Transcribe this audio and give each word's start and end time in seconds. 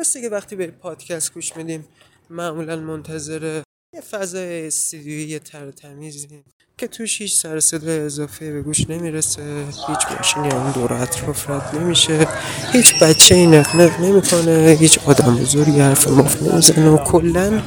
درسته 0.00 0.20
که 0.20 0.28
وقتی 0.28 0.56
به 0.56 0.66
پادکست 0.66 1.34
گوش 1.34 1.56
میدیم 1.56 1.84
معمولا 2.30 2.76
منتظر 2.76 3.62
یه 3.94 4.00
فضای 4.00 4.66
استودیویی 4.66 5.38
تر 5.38 5.70
تمیزی 5.70 6.44
که 6.78 6.86
توش 6.86 7.20
هیچ 7.20 7.36
سر 7.36 7.60
صدای 7.60 7.98
اضافه 7.98 8.52
به 8.52 8.62
گوش 8.62 8.90
نمی‌رسه 8.90 9.66
هیچ 9.66 9.98
ماشینی 10.16 10.50
اون 10.50 10.72
دور 10.72 10.92
اطراف 10.92 11.50
رد 11.50 11.76
نمیشه 11.76 12.28
هیچ 12.72 13.02
بچه 13.02 13.34
ای 13.34 13.46
نق 13.46 13.76
نق 13.76 14.00
نمی‌کنه 14.00 14.76
هیچ 14.80 14.98
آدم 14.98 15.36
بزرگی 15.36 15.80
حرف 15.80 16.08
مفت 16.08 16.42
نمی‌زنه 16.42 16.90
و 16.90 17.04
کلا 17.04 17.62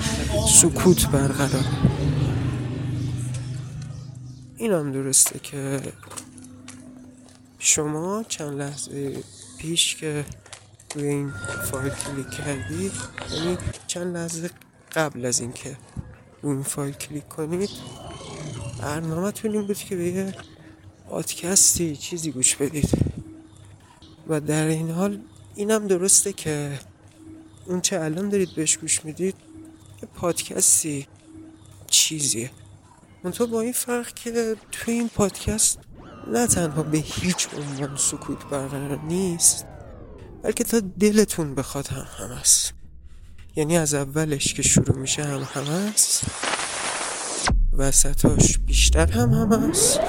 سکوت 0.61 1.07
برقرار. 1.07 1.65
این 4.57 4.71
هم 4.71 4.91
درسته 4.91 5.39
که 5.39 5.79
شما 7.59 8.25
چند 8.27 8.59
لحظه 8.61 9.23
پیش 9.57 9.95
که 9.95 10.25
روی 10.95 11.07
این 11.07 11.33
فایل 11.71 11.93
کلیک 11.93 12.29
کردید 12.29 12.91
یعنی 13.31 13.57
چند 13.87 14.17
لحظه 14.17 14.49
قبل 14.95 15.25
از 15.25 15.39
اینکه 15.39 15.77
روی 16.41 16.53
این 16.53 16.63
فایل 16.63 16.93
کلیک 16.93 17.27
کنید 17.27 17.69
برنامه 18.81 19.33
این 19.43 19.67
بود 19.67 19.77
که 19.77 19.95
به 19.95 20.05
یه 20.05 20.35
پادکستی 21.09 21.95
چیزی 21.95 22.31
گوش 22.31 22.55
بدید. 22.55 22.89
و 24.27 24.39
در 24.39 24.65
این 24.67 24.89
حال 24.89 25.19
اینم 25.55 25.87
درسته 25.87 26.33
که 26.33 26.79
اون 27.65 27.81
چه 27.81 28.01
الان 28.01 28.29
دارید 28.29 28.55
بهش 28.55 28.77
گوش 28.77 29.05
می‌دید 29.05 29.35
یه 30.01 30.09
پادکستی 30.15 31.07
چیزیه. 31.87 32.51
منطقه 33.23 33.45
با 33.45 33.61
این 33.61 33.73
فرق 33.73 34.13
که 34.13 34.55
توی 34.71 34.93
این 34.93 35.09
پادکست 35.09 35.79
نه 36.27 36.47
تنها 36.47 36.83
به 36.83 36.97
هیچ 36.97 37.47
عنوان 37.57 37.97
سکوت 37.97 38.45
برقرار 38.45 38.99
نیست 38.99 39.65
بلکه 40.43 40.63
تا 40.63 40.79
دلتون 40.99 41.55
بخواد 41.55 41.87
هم 41.87 42.05
هم 42.17 42.31
است. 42.31 42.73
یعنی 43.55 43.77
از 43.77 43.93
اولش 43.93 44.53
که 44.53 44.61
شروع 44.61 44.97
میشه 44.97 45.23
هم 45.23 45.47
هم 45.53 45.69
است. 45.69 46.23
وسطاش 47.73 48.57
بیشتر 48.57 49.11
هم 49.11 49.29
هم 49.29 49.69
است. 49.69 49.99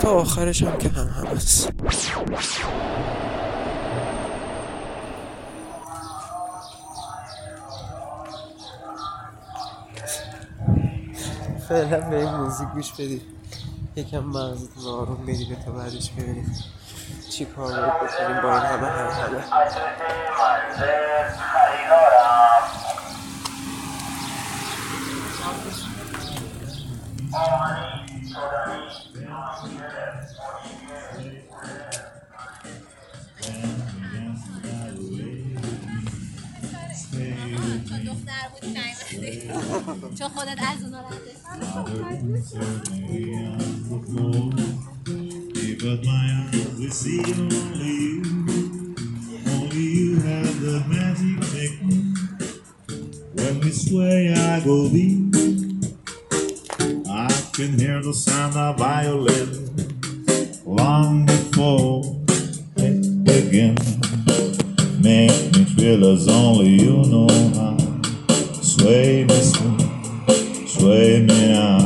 تا 0.00 0.10
آخرش 0.10 0.62
هم 0.62 0.78
که 0.78 0.88
هم 0.88 1.06
هم 1.06 1.26
است. 1.26 1.72
فعلا 11.70 12.00
به 12.10 12.16
این 12.16 12.34
موزیک 12.34 12.68
گوش 12.68 12.92
بدید 12.92 13.22
یکم 13.96 14.18
مغزتون 14.18 14.86
آروم 14.86 15.26
بگیره 15.26 15.56
تا 15.64 15.72
بعدش 15.72 16.10
ببینید 16.10 16.64
چی 17.30 17.44
کار 17.44 17.72
باید 17.72 17.94
بکنیم 17.94 18.42
با 18.42 18.52
این 18.54 18.66
همه 18.66 18.86
هم 18.86 19.10
همه. 19.10 19.44
چون 40.19 40.29
خودت 40.29 40.57
از 40.59 40.83
اونا 40.83 40.99
But 45.85 46.03
my 46.03 46.25
eyes, 46.51 46.79
they 46.79 46.89
see 46.89 47.21
only 47.21 47.95
you. 48.05 48.23
Only 49.53 49.85
you 49.99 50.19
have 50.19 50.59
the 50.65 50.83
magic 50.87 51.37
technique. 51.53 52.17
When 53.33 53.59
we 53.59 53.71
sway, 53.71 54.33
I 54.33 54.61
go 54.61 54.89
deep. 54.89 55.35
I 57.07 57.29
can 57.53 57.77
hear 57.77 58.01
the 58.01 58.13
sound 58.15 58.55
of 58.55 58.79
violin 58.79 59.49
long 60.65 61.27
before 61.27 62.01
it 62.77 63.23
begins. 63.23 63.87
Make 65.03 65.55
me 65.55 65.65
feel 65.75 66.01
as 66.13 66.27
only 66.27 66.69
you 66.83 66.97
know 67.11 67.29
how. 67.59 67.68
Sway 68.90 69.24
me, 69.24 69.40
sway, 69.40 70.66
sway 70.66 71.20
me 71.26 71.38
now. 71.52 71.78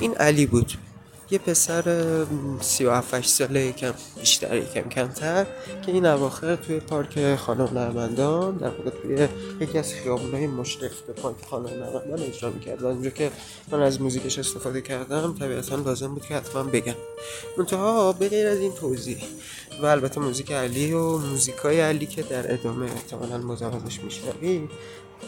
این 0.00 0.14
علی 0.14 0.46
بود 0.46 0.72
یه 1.30 1.38
پسر 1.38 2.26
سی 2.60 2.84
و 2.84 2.90
هفت 2.90 3.26
ساله 3.26 3.60
یکم 3.60 3.94
بیشتر 4.20 4.56
یکم 4.56 4.88
کمتر 4.88 5.46
که 5.86 5.92
این 5.92 6.06
اواخر 6.06 6.56
توی 6.56 6.80
پارک 6.80 7.36
خانم 7.36 7.78
نرمندان 7.78 8.56
در 8.56 8.68
واقع 8.68 8.90
توی 8.90 9.28
یکی 9.60 9.78
از 9.78 9.94
خیابونای 9.94 10.46
مشرف 10.46 11.00
به 11.00 11.12
پارک 11.12 11.36
خانم 11.50 11.66
نرمندان 11.66 12.22
اجرا 12.22 12.50
می‌کرد 12.50 12.84
اونجا 12.84 13.10
که 13.10 13.30
من 13.72 13.82
از 13.82 14.00
موزیکش 14.00 14.38
استفاده 14.38 14.80
کردم 14.80 15.34
طبیعتا 15.38 15.76
لازم 15.76 16.14
بود 16.14 16.26
که 16.26 16.34
حتما 16.34 16.62
بگم. 16.62 16.94
منتها 17.58 18.12
به 18.12 18.28
غیر 18.28 18.46
از 18.46 18.58
این 18.58 18.72
توضیح 18.72 19.24
و 19.82 19.86
البته 19.86 20.20
موزیک 20.20 20.52
علی 20.52 20.92
و 20.92 21.18
موزیکای 21.18 21.80
علی 21.80 22.06
که 22.06 22.22
در 22.22 22.52
ادامه 22.52 22.86
احتمالا 22.92 23.38
مزاحمش 23.38 24.00
میشنوی 24.00 24.68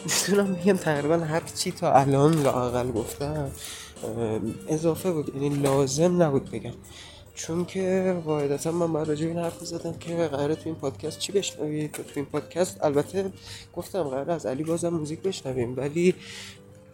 می‌تونم 0.05 0.53
بگم 0.53 0.77
تقریبا 0.77 1.17
هر 1.17 1.41
چی 1.55 1.71
تا 1.71 1.93
الان 1.93 2.43
لاقل 2.43 2.91
گفتم. 2.91 3.51
اضافه 4.67 5.11
بود. 5.11 5.35
یعنی 5.35 5.49
لازم 5.49 6.23
نبود 6.23 6.51
بگم. 6.51 6.73
چون 7.35 7.65
که 7.65 8.15
قاعدتا 8.25 8.71
من 8.71 8.93
باید 8.93 9.07
راجع 9.07 9.27
این 9.27 9.37
حرف 9.37 9.65
زدم 9.65 9.93
که 9.93 10.15
قراره 10.15 10.55
تو 10.55 10.61
این 10.65 10.75
پادکست 10.75 11.19
چی 11.19 11.31
بشنوید 11.31 11.91
تو 11.91 12.03
این 12.15 12.25
پادکست 12.25 12.83
البته 12.83 13.31
گفتم 13.75 14.03
قراره 14.03 14.33
از 14.33 14.45
علی 14.45 14.63
بازم 14.63 14.89
موزیک 14.89 15.19
بشنویم 15.19 15.77
ولی 15.77 16.15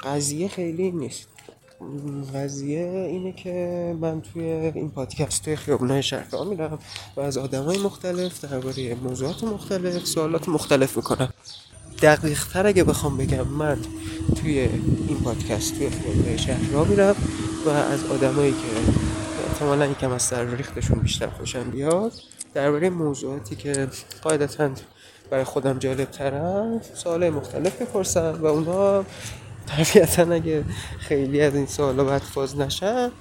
قضیه 0.03 0.47
خیلی 0.47 0.91
نیست. 0.91 1.27
قضیه 2.33 3.07
اینه 3.09 3.31
که 3.31 3.95
من 4.01 4.21
توی 4.21 4.43
این 4.43 4.89
پادکست 4.89 5.45
توی 5.45 5.55
خیابونای 5.55 6.03
شهر 6.03 6.43
میرم 6.49 6.79
و 7.15 7.21
از 7.21 7.37
آدمای 7.37 7.77
مختلف 7.77 8.45
درباره 8.45 8.95
موضوعات 8.95 9.43
مختلف 9.43 10.05
سوالات 10.05 10.49
مختلف 10.49 10.97
می‌کنم. 10.97 11.33
دقیق 12.01 12.47
تر 12.47 12.67
اگه 12.67 12.83
بخوام 12.83 13.17
بگم 13.17 13.47
من 13.47 13.77
توی 14.41 14.59
این 15.07 15.21
پادکست 15.23 15.77
توی 15.77 15.89
خیابونای 15.89 16.37
شهر 16.37 16.71
را 16.71 16.83
میرم 16.83 17.15
و 17.65 17.69
از 17.69 18.05
آدمایی 18.05 18.51
که 18.51 18.57
احتمالا 19.51 19.85
یکم 19.85 20.11
از 20.11 20.21
سر 20.21 20.45
ریختشون 20.45 20.99
بیشتر 20.99 21.27
خوشم 21.27 21.63
بیاد 21.63 22.11
درباره 22.53 22.89
موضوعاتی 22.89 23.55
که 23.55 23.87
قاعدتا 24.21 24.69
برای 25.29 25.43
خودم 25.43 25.79
جالب 25.79 26.11
ترن 26.11 26.81
سوال 26.93 27.29
مختلف 27.29 27.81
بپرسم 27.81 28.39
و 28.41 28.45
اونا 28.45 29.05
طبیعتا 29.67 30.33
اگه 30.33 30.63
خیلی 30.99 31.41
از 31.41 31.55
این 31.55 31.65
سوالا 31.65 32.03
بعد 32.03 32.21
فاز 32.21 32.57
نشن 32.57 33.11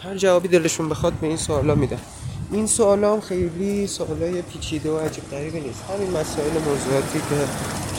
هر 0.00 0.16
جوابی 0.16 0.48
دلشون 0.48 0.88
بخواد 0.88 1.12
به 1.12 1.26
این 1.26 1.36
سوالا 1.36 1.74
میدن. 1.74 2.00
این 2.54 2.66
سوال 2.66 3.04
هم 3.04 3.20
خیلی 3.20 3.86
سوالای 3.86 4.42
پیچیده 4.42 4.90
و 4.90 4.98
عجیب 4.98 5.30
غریبی 5.30 5.60
نیست. 5.60 5.82
همین 5.82 6.10
مسائل 6.10 6.52
موضوعاتی 6.52 7.18
که 7.18 7.48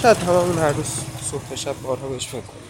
شاید 0.02 0.18
هممون 0.18 0.58
هر 0.58 0.72
روز 0.72 0.86
صبح 1.32 1.56
شب 1.56 1.76
بارها 1.84 2.08
بهش 2.08 2.28
فکر 2.28 2.42
کنیم. 2.42 2.62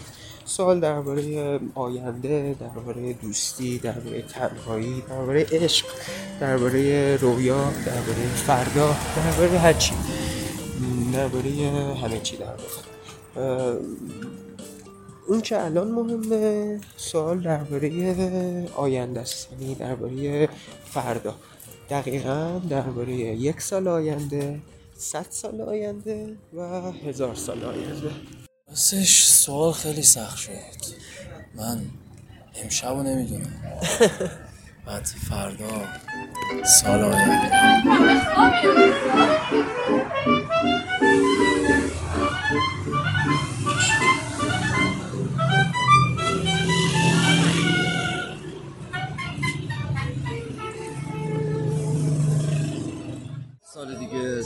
سوال 0.44 0.80
درباره 0.80 1.60
آینده 1.74 2.56
درباره 2.60 3.12
دوستی 3.12 3.78
درباره 3.78 4.22
تنهایی 4.22 5.02
درباره 5.08 5.46
عشق 5.52 5.86
درباره 6.40 7.16
رویا 7.16 7.72
درباره 7.86 8.26
فردا 8.46 8.96
درباره 9.16 9.58
هر 9.58 9.72
چی. 9.72 9.94
درباره 11.12 11.50
همه 12.02 12.20
چی 12.20 12.36
در 12.36 12.46
اون 15.26 15.40
که 15.40 15.64
الان 15.64 15.90
مهمه 15.90 16.80
سوال 16.96 17.40
درباره 17.40 18.68
آینده 18.76 19.20
است. 19.20 19.48
یعنی 19.52 19.74
درباره 19.74 20.48
فردا. 20.84 21.34
دقیقا 21.90 22.60
درباره 22.70 23.12
یک 23.14 23.60
سال 23.60 23.88
آینده 23.88 24.60
صد 24.98 25.26
سال 25.30 25.60
آینده 25.60 26.36
و 26.54 26.92
هزار 26.92 27.34
سال 27.34 27.64
آینده. 27.64 28.10
راستش 28.68 29.24
سوال 29.24 29.72
خیلی 29.72 30.02
سخت 30.02 30.36
شد. 30.36 30.50
من 31.54 31.80
امشب 32.62 32.88
رو 32.88 33.02
نمی‌دونم. 33.02 33.62
بعد 34.86 35.04
فردا 35.04 35.84
سال 36.82 37.02
آینده. 37.02 37.50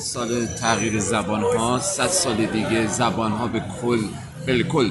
سال 0.00 0.47
تغییر 0.47 1.00
زبان 1.00 1.43
ها 1.43 1.79
صد 1.79 2.06
سال 2.06 2.47
دیگه 2.47 2.87
زبان 2.87 3.32
ها 3.32 3.47
به 3.47 3.62
کل 3.82 3.99
بالکل 4.47 4.91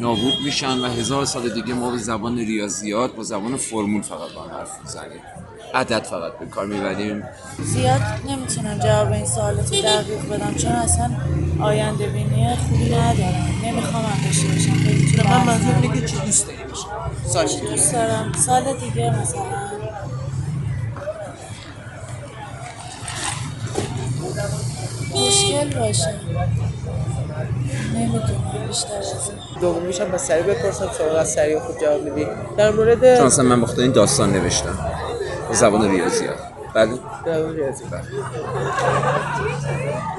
نابود 0.00 0.34
میشن 0.44 0.78
و 0.78 0.86
هزار 0.86 1.24
سال 1.24 1.48
دیگه 1.48 1.74
ما 1.74 1.90
به 1.90 1.98
زبان 1.98 2.38
ریاضیات 2.38 3.14
با 3.14 3.22
زبان 3.22 3.56
فرمول 3.56 4.02
فقط 4.02 4.32
با 4.34 4.42
هم 4.42 4.50
حرف 4.50 4.70
می‌زنیم. 4.84 5.20
عدد 5.74 6.02
فقط 6.02 6.38
به 6.38 6.46
کار 6.46 6.66
می‌بریم. 6.66 7.22
زیاد 7.62 8.00
نمی‌تونم 8.28 8.78
جواب 8.78 9.12
این 9.12 9.26
سوالات 9.26 9.70
دقیق 9.70 10.28
بدم 10.30 10.54
چون 10.54 10.72
اصلا 10.72 11.10
آینده 11.60 12.06
بینی 12.06 12.56
خوبی 12.56 12.84
ندارم. 12.84 13.46
نمی‌خوام 13.64 14.04
هم 14.04 14.24
داشته 14.24 14.48
باشم 14.48 15.30
من 15.30 15.46
منظور. 15.46 15.74
اینه 15.82 16.00
که 16.00 16.06
چی 16.06 16.16
دوست 16.26 16.46
داری؟ 16.46 16.58
بشه 16.58 16.86
سال 17.32 17.46
دیگه. 17.46 17.70
دوست 17.70 17.92
دارم. 17.92 18.32
سال 18.32 18.62
دیگه 18.62 19.20
مثلا 19.22 19.67
مشکل 25.26 25.78
باشه. 25.80 26.14
نمی‌دونم 27.94 28.66
بیشتر 28.68 28.96
از 28.96 29.30
این. 29.30 29.60
دومیش 29.60 30.00
هم 30.00 30.10
با 30.10 30.18
سریع 30.18 30.42
بپرسم 30.42 30.90
شما 30.98 31.18
از 31.18 31.32
سریع 31.32 31.58
خوب 31.58 31.80
جواب 31.80 32.02
میدی. 32.02 32.26
در 32.56 32.70
مورد 32.70 33.16
چون 33.18 33.26
اصلا 33.26 33.44
من 33.44 33.60
بخاطر 33.60 33.82
این 33.82 33.92
داستان 33.92 34.32
نوشتم. 34.32 34.78
با 35.48 35.54
زبان 35.54 35.90
ریاضیات 35.90 36.36
بله؟ 36.74 36.86
مورد 37.26 37.56
ریاضی 37.56 37.84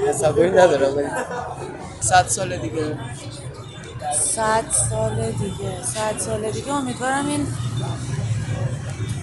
تصوری 0.08 0.50
ندارم 0.50 0.96
ولی 0.96 1.06
صد 2.00 2.26
سال 2.28 2.56
دیگه. 2.56 2.98
صد 4.20 4.64
سال 4.90 5.14
دیگه 5.14 5.82
صد 5.82 6.18
سال 6.18 6.50
دیگه. 6.50 6.72
امیدوارم 6.72 7.26
این 7.26 7.46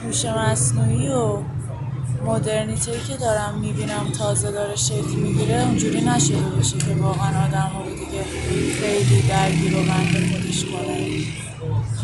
هوش 0.03 0.25
مصنوعی 0.25 1.09
و 1.09 1.37
مدرنیتی 2.25 2.91
که 3.07 3.17
دارم 3.17 3.57
می‌بینم 3.61 4.11
تازه 4.17 4.51
داره 4.51 4.75
شکل 4.75 5.15
می‌گیره 5.15 5.61
اونجوری 5.63 6.01
نشده 6.01 6.37
باشه 6.55 6.77
که 6.77 6.93
واقعا 7.01 7.45
آدم 7.47 7.71
رو 7.85 7.89
دیگه 7.89 8.23
خیلی 8.81 9.21
درگیر 9.21 9.73
و 9.77 9.83
بند 9.83 10.31
خودش 10.31 10.65
کنه. 10.65 11.07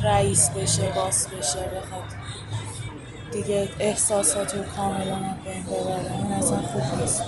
رئیس 0.04 0.50
بشه 0.50 0.92
باس 0.96 1.28
بشه 1.28 1.60
بخواد 1.60 2.04
دیگه 3.32 3.70
احساسات 3.80 4.56
رو 4.56 4.64
کاملا 4.76 5.16
بین 5.46 5.64
ببره. 5.64 6.18
این 6.24 6.32
اصلا 6.34 6.58
خوب 6.58 7.02
نیست. 7.02 7.24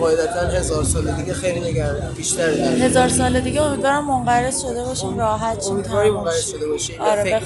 قاعدتا 0.00 0.40
هزار 0.40 0.84
سال 0.84 1.10
دیگه 1.12 1.34
خیلی 1.34 1.70
نگران 1.70 2.12
بیشتر 2.12 2.52
در 2.52 2.72
هزار 2.72 3.08
سال 3.08 3.40
دیگه 3.40 3.62
امیدوارم 3.62 4.04
منقرض 4.06 4.62
شده 4.62 4.84
باشیم 4.84 5.18
راحت 5.18 5.62
شیم 5.62 5.72
امیدواری 5.72 6.10
منقرض. 6.10 6.50
شده 6.50 6.68
باشی 6.68 6.92
یا 6.92 7.02
آره 7.04 7.34
بخ... 7.34 7.42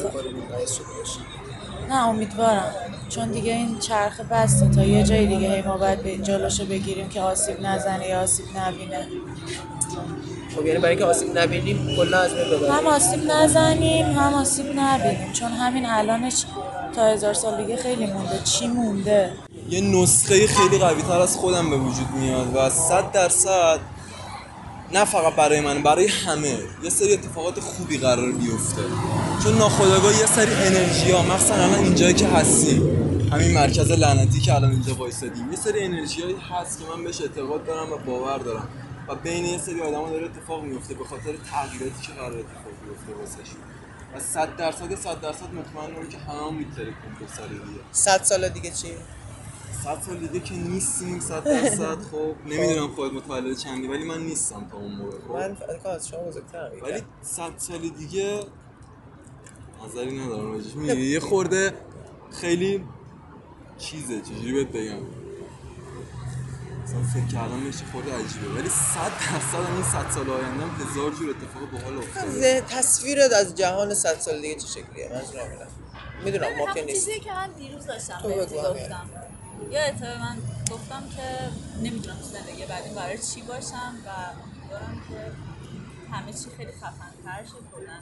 نه 1.89 2.09
امیدوارم. 2.09 2.75
چون 3.09 3.29
دیگه 3.29 3.53
این 3.53 3.79
چرخه 3.79 4.23
بسته 4.23 4.69
تا 4.69 4.83
یه 4.85 5.03
جای 5.03 5.27
دیگه 5.27 5.55
هی 5.55 5.63
ما 5.63 5.77
باید 5.77 6.03
به 6.03 6.17
جلوشو 6.17 6.65
بگیریم 6.65 7.09
که 7.09 7.21
آسیب 7.21 7.61
نزنه 7.61 8.09
یا 8.09 8.21
آسیب 8.23 8.47
نبینه. 8.57 9.07
خب 10.57 10.67
یعنی 10.67 10.79
برای 10.79 10.91
اینکه 10.91 11.05
آسیب 11.05 11.39
نبینیم 11.39 11.97
کلا 11.97 12.19
از 12.19 12.35
بین 12.35 12.45
ببریم. 12.45 12.73
هم 12.73 12.87
آسیب 12.87 13.33
نزنیم 13.33 14.07
هم 14.07 14.35
آسیب 14.35 14.67
نبینیم. 14.77 15.33
چون 15.33 15.53
همین 15.53 15.87
الانش 15.87 16.45
تا 16.97 17.07
هزار 17.07 17.35
سال 17.35 17.63
دیگه 17.63 17.77
خیلی 17.77 18.07
مونده. 18.07 18.39
چی 18.45 18.67
مونده؟ 18.67 19.33
یه 19.71 19.81
نسخه 19.81 20.47
خیلی 20.47 20.79
قوی 20.79 21.03
تر 21.03 21.21
از 21.21 21.37
خودم 21.37 21.71
به 21.71 21.77
وجود 21.77 22.11
میاد 22.21 22.57
و 22.57 22.71
صد 22.71 23.13
درصد 23.13 23.79
نه 24.93 25.05
فقط 25.05 25.35
برای 25.35 25.61
من 25.61 25.83
برای 25.83 26.07
همه. 26.07 26.59
یه 26.83 26.91
سری 26.91 27.13
اتفاقات 27.13 27.61
خوبی 27.61 27.99
قرار 27.99 28.33
بیفته. 28.33 28.83
چون 29.45 29.59
ناخودآگاه 29.59 30.19
یه 30.19 30.27
سری 30.27 30.55
انرژی 30.55 31.11
ها 31.11 31.23
مخصوصا 31.23 31.55
الان 31.55 31.85
اینجایی 31.85 32.15
که 32.15 32.29
هستیم. 32.29 32.83
همین 33.33 33.55
مرکز 33.55 33.91
لعنتی 33.91 34.41
که 34.41 34.55
الان 34.55 34.71
اینجا 34.71 34.95
وایسادیم. 34.95 35.51
یه 35.51 35.57
سری 35.57 35.85
انرژی 35.85 36.23
هست 36.23 36.81
که 36.81 36.85
من 36.97 37.05
بهش 37.05 37.21
اعتقاد 37.21 37.67
دارم 37.67 37.93
و 37.93 37.97
باور 37.97 38.39
دارم. 38.39 38.69
و 39.09 39.15
بین 39.15 39.45
یه 39.45 39.59
سری 39.59 39.81
آدما 39.81 40.11
داره 40.11 40.25
اتفاق 40.25 40.63
میفته 40.63 40.95
به 40.95 41.05
خاطر 41.05 41.33
تغییراتی 41.53 42.03
که 42.07 42.13
قرار 42.13 42.39
اتفاق 42.39 42.73
بیفته 42.89 43.21
واسهشون 43.21 43.61
و 44.17 44.21
صد 44.21 44.57
درصد 44.57 44.95
صد 44.95 45.21
درصد 45.21 45.55
مطمئنم 45.55 46.09
که 46.09 46.19
همه 46.19 46.47
هم 46.47 46.55
میترکیم 46.55 47.17
دو 47.21 47.27
سال 47.37 47.49
دیگه 47.49 47.81
صد 47.93 48.23
سال 48.23 48.49
دیگه 48.49 48.71
چی؟ 48.71 48.89
صد 49.85 50.03
سال 50.07 50.17
دیگه 50.17 50.41
که 50.41 50.55
نیستیم 50.55 51.21
صد 51.21 51.45
درصد 51.45 51.99
خب 52.03 52.35
نمی‌دونم 52.47 52.89
خودت 52.95 53.13
متولد 53.13 53.57
چندی 53.57 53.87
ولی 53.89 54.05
من 54.05 54.21
نیستم 54.21 54.69
تا 54.71 54.77
اون 54.77 54.93
موقع 54.93 55.19
خب. 55.19 55.31
من 55.85 55.91
از 55.91 56.09
شما 56.09 56.21
بزرگترم. 56.21 56.73
ولی 56.83 57.03
صد 57.23 57.51
سال 57.57 57.79
دیگه 57.79 58.41
نظری 59.87 60.19
ندارم 60.21 60.53
راجعش. 60.53 60.75
می‌دونی 60.75 61.01
یه 61.01 61.21
خورده 61.21 61.73
خیلی 62.41 62.85
چیزه 63.79 64.21
چجوری 64.21 64.53
بهت 64.53 64.69
بگم؟ 64.69 64.99
مثلا 66.85 67.03
فکر 67.15 67.27
کردم 67.33 67.65
بهش 67.65 67.75
خورده 67.93 68.13
عجیبه 68.15 68.49
ولی 68.55 68.69
صد 68.69 69.11
درصد 69.11 69.73
این 69.75 69.83
صد 69.83 70.11
سال 70.11 70.31
آینده 70.31 70.63
هم 70.65 70.71
هزار 70.91 71.11
جور 71.13 71.31
اتفاق 71.31 71.71
باحال 71.73 71.99
افتاده. 71.99 72.31
ذهن- 72.31 72.61
تصویرت 72.69 73.33
از 73.33 73.55
جهان 73.55 73.95
صد 73.95 74.19
سال 74.21 74.41
دیگه 74.41 74.55
چه 74.55 74.67
شکلیه؟ 74.67 75.11
منظورم 75.13 75.51
اینه 75.51 75.67
می‌دونم 76.25 76.59
ما 76.59 76.75
که 76.75 76.85
نیست. 76.85 77.07
چیزی 77.07 77.21
که 77.21 77.33
من 77.33 77.53
دیروز 77.53 77.87
داشتم 77.87 78.23
بهت. 78.27 78.53
گفتم 78.53 79.11
یادته 79.71 80.19
من 80.19 80.37
گفتم 80.71 81.03
که 81.17 81.51
نمی‌دونم 81.83 82.17
تو 82.17 82.23
زندگی 82.23 82.67
بعدی 82.67 82.95
برای 82.95 83.19
چی 83.19 83.43
باشم 83.43 83.95
و 84.07 84.09
دارم 84.71 85.03
که 85.09 85.33
همه 86.13 86.33
چی 86.33 86.51
خیلی 86.57 86.73
خفن‌تر 86.73 87.45
شه 87.45 87.53
کلا 87.73 87.99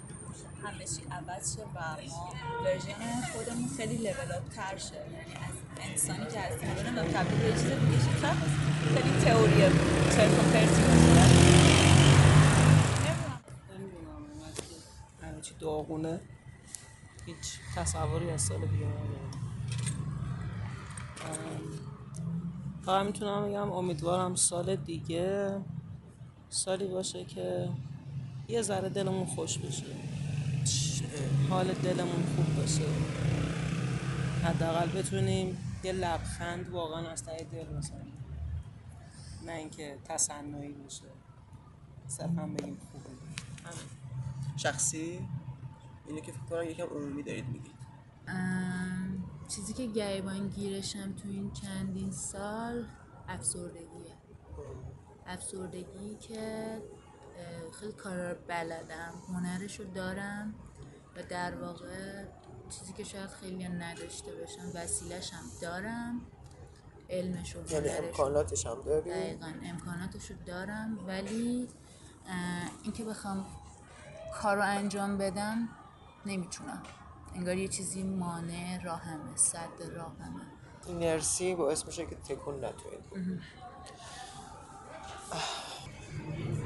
همه 0.65 0.85
چی 0.85 1.03
عوض 1.11 1.57
شه 1.57 1.63
و 1.63 1.81
ما 2.09 2.65
ورژن 2.65 3.21
خودمون 3.33 3.69
خیلی 3.77 3.97
لول 3.97 4.33
اپ 4.37 4.49
تر 4.57 4.79
شه. 4.79 4.95
یعنی 4.95 5.35
از 5.35 5.57
انسانی 5.81 6.27
که 6.33 6.41
هستیم 6.41 6.71
بدونم 6.71 7.13
تبدیل 7.13 7.39
به 7.39 7.53
چیز 7.53 7.63
دیگه 7.63 7.99
شاید 8.21 8.37
خیلی 8.95 9.25
تئوری 9.25 9.61
چرت 10.17 10.39
و 10.39 10.43
پرتی 10.53 10.83
چی 15.43 15.55
داغونه. 15.61 16.21
هیچ 17.27 17.59
تصوری 17.77 18.31
از 18.31 18.43
سال 18.43 18.61
دیگه 18.61 18.87
فقط 22.83 23.07
می‌تونم 23.07 23.49
بگم 23.49 23.73
امیدوارم 23.73 24.35
سال 24.35 24.77
دیگه 24.77 25.61
سالی 26.49 26.87
باشه 26.87 27.25
که 27.25 27.69
یه 28.49 28.63
ذره 28.63 28.89
دلمون 28.89 29.27
خوش 29.27 29.59
بشه. 29.59 29.87
حال 31.51 31.73
دلمون 31.73 32.25
خوب 32.37 32.57
باشه. 32.57 32.85
حداقل 34.45 34.89
بتونیم 34.89 35.59
یه 35.85 35.93
لبخند 35.93 36.69
واقعا 36.69 37.09
از 37.09 37.25
ته 37.25 37.47
دل 37.53 37.65
بزنیم. 37.65 38.13
نه 39.47 39.53
اینکه 39.53 39.99
تصنعی 40.05 40.73
باشه. 40.73 41.05
صرفا 42.07 42.47
بگیم 42.47 42.79
خوبه. 42.93 43.11
شخصی؟ 44.57 45.21
اینه 46.07 46.21
که 46.21 46.33
فکر 46.33 46.43
کنم 46.51 46.71
یکم 46.71 46.87
عمومی 46.87 47.23
دارید 47.23 47.47
میگید. 47.49 47.75
چیزی 49.49 49.73
که 49.73 49.87
گریبان 49.87 50.49
گیرشم 50.49 51.13
تو 51.13 51.29
این 51.29 51.53
چندین 51.53 52.13
سال 52.13 52.87
افسردگیه. 53.29 54.15
افسردگی 55.27 56.15
که 56.21 56.83
خیلی 57.81 57.93
کارا 57.93 58.31
رو 58.31 58.37
بلدم 58.49 59.13
هنرش 59.29 59.81
رو 59.81 59.87
دارم 59.87 60.55
و 61.17 61.23
در 61.23 61.55
واقع 61.55 62.25
چیزی 62.71 62.93
که 62.93 63.05
شاید 63.05 63.31
خیلی 63.31 63.69
نداشته 63.69 64.33
باشم 64.35 64.71
وسیلش 64.75 65.33
هم 65.33 65.45
دارم 65.63 66.21
علمش 67.11 67.57
و 67.57 67.73
یعنی 67.73 67.89
رو 67.89 68.05
امکاناتش 68.05 68.67
هم 68.67 68.83
داری؟ 68.83 69.11
دقیقا 69.11 69.53
امکاناتش 69.63 70.31
رو 70.31 70.37
دارم 70.47 70.99
ولی 71.07 71.69
اینکه 72.83 73.05
بخوام 73.05 73.47
کار 74.43 74.57
رو 74.57 74.63
انجام 74.63 75.19
بدم 75.19 75.69
نمی‌تونم. 76.27 76.83
انگار 77.35 77.57
یه 77.57 77.69
چیزی 77.69 78.03
مانع 78.03 78.83
راهمه 78.83 79.37
صد 79.37 79.83
راهمه. 79.97 80.41
اینرسی 80.87 81.55
باعث 81.55 81.87
میشه 81.87 82.07
که 82.07 82.17
تکون 82.17 82.65
نتوید 82.65 83.05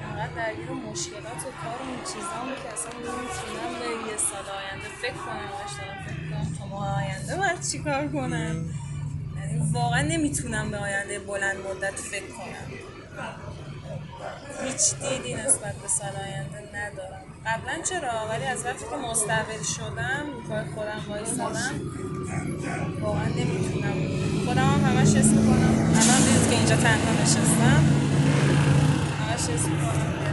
انقدر 0.00 0.34
درگیر 0.34 0.70
مشکلات 0.70 1.42
کار 1.42 1.78
و 1.82 1.90
این 1.90 1.98
چیزام 2.04 2.54
که 2.62 2.72
اصلا 2.72 2.92
نمی‌تونم 2.92 3.78
به 3.78 4.10
یه 4.10 4.16
سال 4.16 4.48
آینده 4.48 4.88
فکر 5.02 5.12
کنم 5.12 5.48
باش 5.52 5.72
دارم 5.78 6.04
فکر 6.06 6.30
کنم 6.30 6.56
تا 6.58 6.66
ماه 6.66 7.04
آینده 7.04 7.37
باید 7.37 7.60
چیکار 7.60 8.08
کنم؟ 8.08 8.75
یعنی 9.37 9.72
واقعا 9.72 10.02
نمی‌تونم 10.02 10.70
به 10.70 10.76
آینده 10.76 11.18
بلند 11.18 11.56
مدت 11.56 11.94
فکر 11.94 12.26
کنم. 12.26 12.68
هیچ 14.62 14.94
دیدی 14.94 15.34
نسبت 15.34 15.75
به 15.75 15.88
سال 15.88 16.16
آینده 16.16 16.70
ندارم. 16.75 17.25
قبلا 17.49 17.83
چرا؟ 17.83 18.28
ولی 18.31 18.45
از 18.45 18.64
وقتی 18.64 18.85
که 18.90 18.97
مستقل 18.97 19.62
شدم 19.62 20.26
رو 20.33 20.40
پای 20.40 20.64
خودم 20.75 21.05
وایسادم 21.09 21.81
واقعا 23.00 23.25
نمی‌تونم. 23.28 23.95
خودم 24.47 24.62
هم 24.67 24.85
همش 24.85 25.14
حس 25.14 25.26
می‌کنم. 25.26 25.95
الان 25.97 26.21
دیدید 26.21 26.50
که 26.50 26.57
اینجا 26.57 26.76
تنها 26.76 27.23
نشستم 27.23 27.85
همش 29.21 29.40
حس 29.40 29.64
می‌کنم 29.69 30.28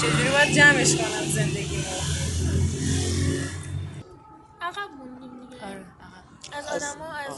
چجوری 0.00 0.30
باید 0.30 0.54
جمعش 0.56 0.96
کنم 0.96 1.24
زندگیمو. 1.34 1.82
عقب 4.62 4.90
موندیم 4.98 5.30
دیگه. 5.50 5.66
آره 5.66 5.84
عقب. 6.54 6.58
از 6.58 6.66
آدم 6.66 7.02
از 7.02 7.36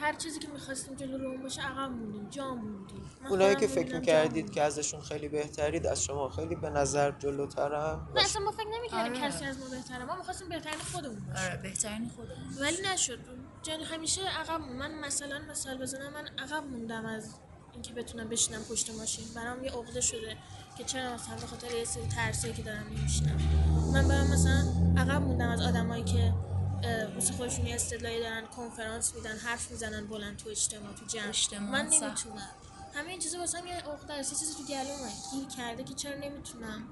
هر 0.00 0.12
چیزی 0.12 0.38
که 0.38 0.48
می‌خواستیم 0.48 0.94
جلو 0.96 1.18
رو 1.18 1.42
باشه 1.42 1.62
عقب 1.62 1.90
موندیم 1.90 2.28
جا 2.30 2.54
موندیم. 2.54 3.02
اونایی 3.30 3.56
که 3.56 3.66
فکر 3.66 3.98
می‌کردید. 3.98 4.50
که 4.50 4.62
ازشون 4.62 5.00
خیلی 5.00 5.28
بهترید 5.28 5.86
از 5.86 6.04
شما 6.04 6.28
خیلی 6.28 6.54
به 6.54 6.70
نظر 6.70 7.10
جلوترن 7.10 8.00
نه 8.14 8.20
اصلا 8.20 8.42
ما 8.42 8.50
فکر 8.50 8.68
نمی‌کردیم 8.78 9.12
آره. 9.12 9.30
کسی 9.30 9.44
از 9.44 9.58
ما 9.58 9.68
بهتره. 9.68 10.04
ما 10.04 10.16
می‌خواستیم 10.16 10.48
بهترین 10.48 10.78
خودمون 10.92 11.20
باشیم. 11.20 11.44
آره 11.44 11.56
بهترین 11.62 12.10
خودمون 12.16 12.58
ولی 12.60 12.76
نشد. 12.94 13.18
جن 13.62 13.80
همیشه 13.80 14.20
عقب. 14.22 14.60
من 14.60 14.94
مثلا 14.94 15.38
مثال 15.50 15.78
بزنم 15.78 16.12
من 16.12 16.26
عقب 16.38 16.64
موندم 16.64 17.06
از 17.06 17.34
اینکه 17.72 17.92
بتونم 17.92 18.28
بشینم 18.28 18.60
پشت 18.70 18.90
ماشین. 18.90 19.24
برام 19.34 19.64
یه 19.64 19.70
عقده 19.70 20.00
شده 20.00 20.36
که 20.78 20.84
چرا 20.84 21.14
مثلا 21.14 21.36
به 21.36 21.46
خاطر 21.46 21.74
یه 21.74 21.84
سری 21.84 22.08
ترسایی 22.08 22.54
که 22.54 22.62
دارم 22.62 22.86
نمیشنم 22.98 23.38
من 23.92 24.08
برام 24.08 24.26
مثلا 24.26 24.64
عقب 24.96 25.22
موندم 25.22 25.48
از 25.48 25.60
آدمایی 25.60 26.04
که 26.04 26.34
واسه 27.14 27.32
خودشون 27.32 27.66
یه 27.66 27.74
استدلالی 27.74 28.20
دارن 28.20 28.46
کنفرانس 28.46 29.14
میدن 29.14 29.36
حرف 29.36 29.70
می‌زنن 29.70 30.06
بلند 30.06 30.36
تو 30.36 30.48
اجتماع 30.48 30.94
تو 30.94 31.06
جمع. 31.06 31.28
اجتماع، 31.28 31.70
من. 31.70 31.86
نمی‌تونم. 31.86 32.48
همه 32.94 33.10
این 33.10 33.18
چیزا 33.18 33.38
واسه 33.38 33.68
یه 33.68 33.74
عقده 33.74 34.14
است 34.14 34.38
چیزی 34.38 34.54
تو 34.54 34.62
گلومه. 34.62 35.12
گیر 35.32 35.48
کرده 35.56 35.84
که 35.84 35.94
چرا 35.94 36.14
نمی‌تونم؟ 36.18 36.88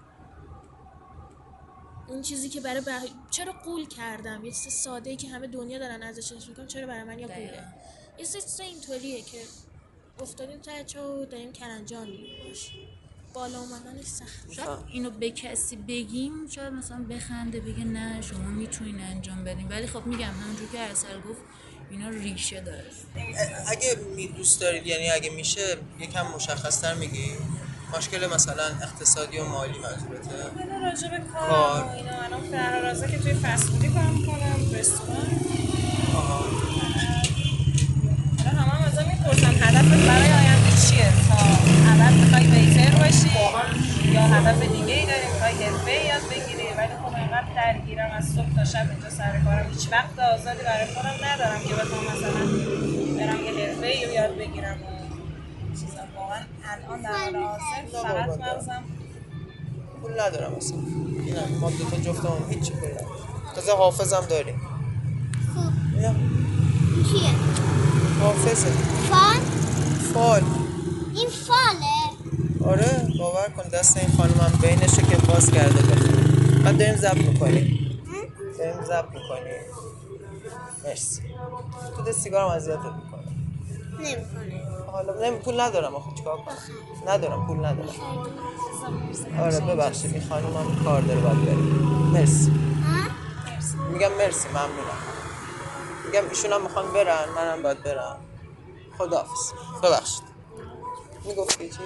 اون 2.09 2.23
چیزی 2.23 2.49
که 2.49 2.61
برای 2.61 2.81
بح... 2.81 3.05
چرا 3.31 3.53
قول 3.53 3.89
کردم؟ 3.89 4.45
یه 4.45 4.53
چیز 4.53 4.73
ساده 4.73 5.11
ای 5.11 5.17
که 5.17 5.29
همه 5.29 5.47
دنیا 5.47 5.79
دارن 5.79 6.03
ازش 6.03 6.49
می‌کنن 6.49 6.67
چرا 6.67 6.87
برای 6.87 7.03
من 7.03 7.19
یه 7.19 7.27
قوله. 7.27 7.65
یه 8.19 8.27
چیز 8.27 8.61
اینطوریه 8.61 9.23
که 9.23 9.43
افتادیم 10.21 10.61
ته 10.61 10.85
چه 10.85 11.01
و 11.01 11.25
داریم 11.25 11.53
کلنجار 11.53 12.07
می‌ریم 12.07 12.49
باش 12.49 12.73
بالا 13.37 13.59
اومدنش 13.59 14.07
سخت. 14.07 14.53
شاید 14.57 14.69
اینو 14.93 15.11
به 15.11 15.31
کسی 15.31 15.77
بگیم 15.77 16.33
شاید 16.51 16.73
مثلا 16.73 17.05
بخنده 17.11 17.61
بگه 17.61 17.85
نه 17.85 18.23
شما 18.23 18.49
می‌تونین 18.49 19.01
انجام 19.01 19.45
بدین. 19.45 19.69
ولی 19.69 19.87
خب 19.87 20.07
میگم 20.07 20.31
همونجور 20.43 20.69
که 20.73 20.81
ارسل 20.81 21.21
گفت 21.29 21.41
اینا 21.91 22.09
ریشه 22.09 22.61
داره. 22.61 22.85
اگه 23.67 23.97
می 24.17 24.29
دوست 24.29 24.61
دارید 24.61 24.87
یعنی 24.87 25.11
اگه 25.11 25.31
میشه 25.31 25.77
یکم 26.01 26.27
مشخصتر 26.27 26.95
میگی 26.95 27.31
مشکل 27.99 28.35
مثلا 28.35 28.65
اقتصادی 28.83 29.39
و 29.39 29.45
مالی 29.45 29.79
منظورته. 29.79 30.31
حالا 30.59 30.89
راجع 30.89 31.09
به 31.09 31.19
کار 31.19 31.89
اینا 31.89 32.23
الان 32.23 32.51
فرها 32.51 32.81
رازه 32.81 33.07
که 33.07 33.19
توی 33.19 33.35
فسفودی 33.35 33.89
کار 33.89 34.03
می‌کنم 34.03 34.73
رستوران 34.73 35.41
آها. 36.15 36.45
حالا 38.39 38.51
همه 38.51 38.71
هم 38.71 38.85
ازم 38.85 39.09
می‌پرسن 39.09 39.55
هدفت 39.55 40.07
برای 40.07 40.33
آینده 40.33 40.71
چیه 40.89 41.13
تا 41.29 41.37
ابد 41.93 42.06
می‌خوای 42.21 42.47
ویتر 42.47 42.99
باشی 42.99 43.31
یا 44.15 44.21
هدف 44.21 44.61
دیگه 44.63 44.95
ای 44.95 45.07
داری 45.07 45.27
می‌خوای 45.33 45.55
حرفه 45.65 45.93
یاد 46.11 46.25
بگیری؟ 46.31 46.69
ولی 46.79 46.95
خب 47.03 47.15
انقدر 47.23 47.49
درگیرم 47.57 48.11
از 48.19 48.25
صبح 48.35 48.55
تا 48.57 48.65
شب 48.65 48.87
اینجا 48.91 49.11
سر 49.11 49.41
کارم. 49.45 49.67
هیچ 49.71 49.89
وقت 49.93 50.19
آزادی 50.19 50.63
برای 50.65 50.87
خودم 50.95 51.17
ندارم 51.29 51.61
که 51.69 51.75
بخوام 51.75 52.05
مثلا 52.13 52.43
برم 53.19 53.45
یه 53.45 53.53
حرفه 53.61 53.87
ای 53.87 54.05
رو 54.07 54.13
یاد 54.13 54.39
بگیرم. 54.39 54.79
و 54.83 54.91
چیزا 55.81 56.03
واقعا 56.17 56.41
الان 56.73 57.03
در 57.03 57.09
حال 57.09 57.37
حاضر 57.37 58.03
فقط 58.03 58.29
مغزم. 58.41 58.83
پول 60.03 60.13
ندارم 60.21 60.55
اصلا. 60.55 60.79
اینم 61.27 61.59
ما 61.61 61.71
دو 61.71 61.85
تا 61.91 61.97
جفتمون 61.97 62.51
هیچی 62.51 62.73
پول 62.73 62.91
ندارم. 62.91 63.07
تازه 63.55 63.73
حافظم 63.73 64.27
داریم. 64.31 64.61
خب. 65.55 65.71
کیه؟ 67.13 67.31
حافظه. 68.23 68.71
فال؟ 69.11 69.41
فال. 70.15 70.43
این 71.15 71.29
فاله؟ 71.29 72.06
آره 72.69 73.09
باور 73.19 73.49
کن 73.57 73.69
دست 73.69 73.97
این 73.97 74.09
خانمم 74.17 74.59
بینشه 74.63 75.03
که 75.03 75.17
باز 75.17 75.51
کرده 75.51 75.83
بخون 75.83 76.63
بعد 76.65 76.79
داریم 76.79 76.97
ضبط 76.97 77.17
می‌کنیم. 77.17 78.01
داریم 78.59 78.85
ضبط 78.85 79.09
می‌کنیم. 79.09 79.63
مرسی. 80.85 81.23
تو 81.97 82.03
ده 82.03 82.13
سیگارم 82.13 82.49
اذیتت 82.49 82.79
می‌کنه 82.79 83.27
نمی‌کنه 84.01 84.63
حالا 84.93 85.15
نمی 85.29 85.39
پول 85.39 85.61
ندارم 85.61 85.95
آخه 85.95 86.11
چیکار 86.17 86.37
کنم؟ 86.37 86.55
ندارم 87.09 87.47
پول 87.47 87.57
ندارم. 87.59 87.89
آره 89.41 89.61
ببخشید 89.61 90.13
این 90.13 90.23
خانمم 90.29 90.85
کار 90.85 91.01
داره 91.01 91.21
باید 91.21 91.45
بره. 91.45 91.55
مرسی. 92.13 92.51
میگم 93.93 94.13
مرسی 94.19 94.49
ممنونم. 94.49 95.01
میگم 96.07 96.29
ایشون 96.31 96.53
هم 96.53 96.63
می‌خوان 96.63 96.93
برن 96.93 97.25
منم 97.37 97.63
باید 97.63 97.83
برم. 97.83 98.17
خداحافظ. 98.99 99.53
ببخشید. 99.83 100.23
می‌گفتی 101.25 101.69
چی؟ 101.69 101.79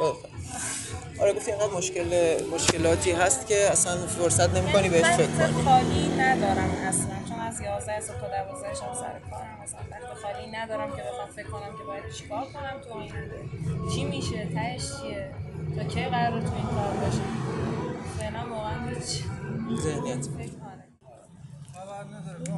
بفرم. 0.00 0.32
آره 1.20 1.32
گفتی 1.32 1.52
اینقدر 1.52 1.72
مشکل 1.72 2.36
مشکلاتی 2.54 3.12
هست 3.12 3.46
که 3.46 3.70
اصلا 3.70 4.06
فرصت 4.06 4.54
نمی‌کنی 4.54 4.88
بهش 4.88 5.04
من 5.04 5.16
فکر 5.16 5.42
وقت 5.42 5.52
کنی. 5.52 5.62
خالی 5.64 6.08
ندارم 6.18 6.70
اصلا 6.88 7.16
چون 7.28 7.38
از 7.40 7.60
11 7.60 8.00
صبح 8.00 8.20
تا 8.20 8.26
12 8.28 8.74
شب 8.74 8.94
سر 8.94 9.18
کارم 9.30 9.58
اصلا 9.62 9.80
وقت 9.90 10.14
خالی 10.22 10.50
ندارم 10.50 10.96
که 10.96 11.02
بخوام 11.02 11.28
فکر 11.36 11.46
کنم 11.48 11.78
که 11.78 11.84
باید 11.84 12.12
چیکار 12.12 12.44
کنم 12.44 12.80
تو 12.84 12.90
آینده 12.98 13.40
چی 13.94 14.04
میشه؟ 14.04 14.46
تهش 14.54 14.82
چیه؟ 15.00 15.34
تا 15.76 15.84
کی 15.84 16.04
قرار 16.04 16.40
تو 16.40 16.54
این 16.54 16.66
کار 16.66 16.92
باشم 16.92 17.36
فعلا 18.18 18.54
واقعا 18.54 18.88
هیچ 18.88 19.22
ذهنیت. 19.82 20.26
فکر 20.26 20.52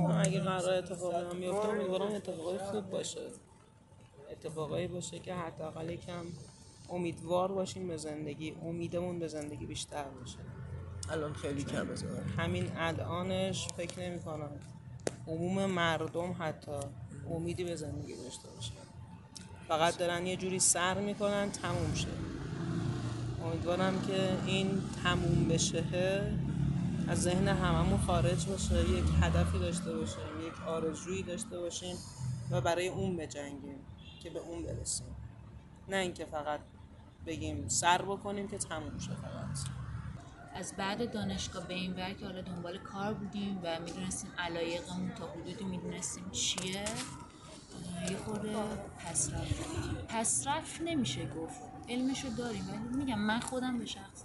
آره. 0.04 0.18
اگه 0.26 0.40
قرار 0.40 0.74
اتفاقی 0.74 1.16
هم 1.30 1.40
بیفته 1.40 1.68
امیدوارم 1.68 2.14
اتفاقای 2.14 2.58
خوب 2.58 2.90
باشه. 2.90 3.20
اتفاقایی 4.30 4.86
باشه 4.86 5.18
که 5.18 5.34
حداقل 5.34 5.90
یکم 5.90 6.24
امیدوار 6.90 7.52
باشیم 7.52 7.88
به 7.88 7.96
زندگی 7.96 8.54
امیدمون 8.62 9.18
به 9.18 9.28
زندگی 9.28 9.66
بیشتر 9.66 10.04
باشه. 10.04 10.38
الان 11.10 11.32
خیلی 11.32 11.64
کم 11.64 11.86
همین 12.38 12.70
الانش 12.76 13.68
فکر 13.76 14.00
نمی 14.00 14.18
کنم 14.18 14.50
عموم 15.26 15.66
مردم 15.66 16.36
حتی 16.38 16.78
امیدی 17.30 17.64
به 17.64 17.76
زندگی 17.76 18.16
داشته 18.16 18.48
باشه. 18.48 18.72
فقط 19.68 19.98
دارن 19.98 20.26
یه 20.26 20.36
جوری 20.36 20.58
سر 20.58 21.00
می‌کنن 21.00 21.50
تموم 21.50 21.94
شه. 21.94 22.08
امیدوارم 23.44 24.02
که 24.02 24.36
این 24.46 24.82
تموم 25.02 25.48
بشه 25.48 25.84
از 27.08 27.22
ذهن 27.22 27.48
هممون 27.48 27.98
خارج 27.98 28.46
باشه 28.46 28.90
یک 28.90 29.04
هدفی 29.20 29.58
داشته 29.58 29.92
باشیم 29.92 30.46
یک 30.46 30.68
آرزویی 30.68 31.22
داشته 31.22 31.60
باشیم 31.60 31.96
و 32.50 32.60
برای 32.60 32.88
اون 32.88 33.16
بجنگیم 33.16 33.78
که 34.22 34.30
به 34.30 34.38
اون 34.38 34.62
برسیم. 34.62 35.06
نه 35.88 35.96
اینکه 35.96 36.24
فقط 36.24 36.60
بگیم 37.26 37.68
سر 37.68 38.02
بکنیم 38.02 38.48
که 38.48 38.58
تموم 38.58 38.98
شه 38.98 39.14
فقط. 39.14 39.58
از 40.54 40.74
بعد 40.76 41.12
دانشگاه 41.12 41.66
به 41.66 41.74
این 41.74 41.92
ور 41.92 42.12
که 42.12 42.26
حالا 42.26 42.40
دنبال 42.40 42.78
کار 42.78 43.14
بودیم 43.14 43.60
و 43.62 43.80
می‌دونستیم 43.80 44.30
علایقمون 44.38 45.10
تا 45.10 45.26
حدودی 45.26 45.64
می‌دونستیم 45.64 46.30
چیه 46.30 46.84
یه 48.10 48.16
خورده 48.24 48.48
پس 48.98 49.30
رفت 49.32 49.54
پس 50.08 50.46
رفت 50.46 50.80
نمیشه 50.80 51.26
گفت. 51.26 51.60
علمشو 51.88 52.28
داریم 52.28 52.68
ولی 52.70 53.04
میگم 53.04 53.18
من 53.18 53.40
خودم 53.40 53.78
به 53.78 53.86
شخص 53.86 54.24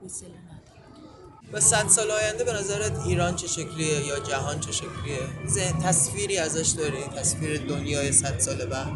حوصله 0.00 0.28
ندارم. 0.28 1.52
به 1.52 1.60
صد 1.60 1.88
سال 1.88 2.10
آینده 2.10 2.44
به 2.44 2.52
نظرت 2.52 3.06
ایران 3.06 3.36
چه 3.36 3.46
شکلیه 3.46 4.06
یا 4.06 4.20
جهان 4.20 4.60
چه 4.60 4.72
شکلیه؟ 4.72 5.46
ذهن 5.46 5.78
تصویری 5.78 6.38
ازش 6.38 6.68
داری؟ 6.68 7.02
تصویر 7.02 7.66
دنیای 7.66 8.12
صد 8.12 8.38
سال 8.38 8.66
بعد؟ 8.66 8.92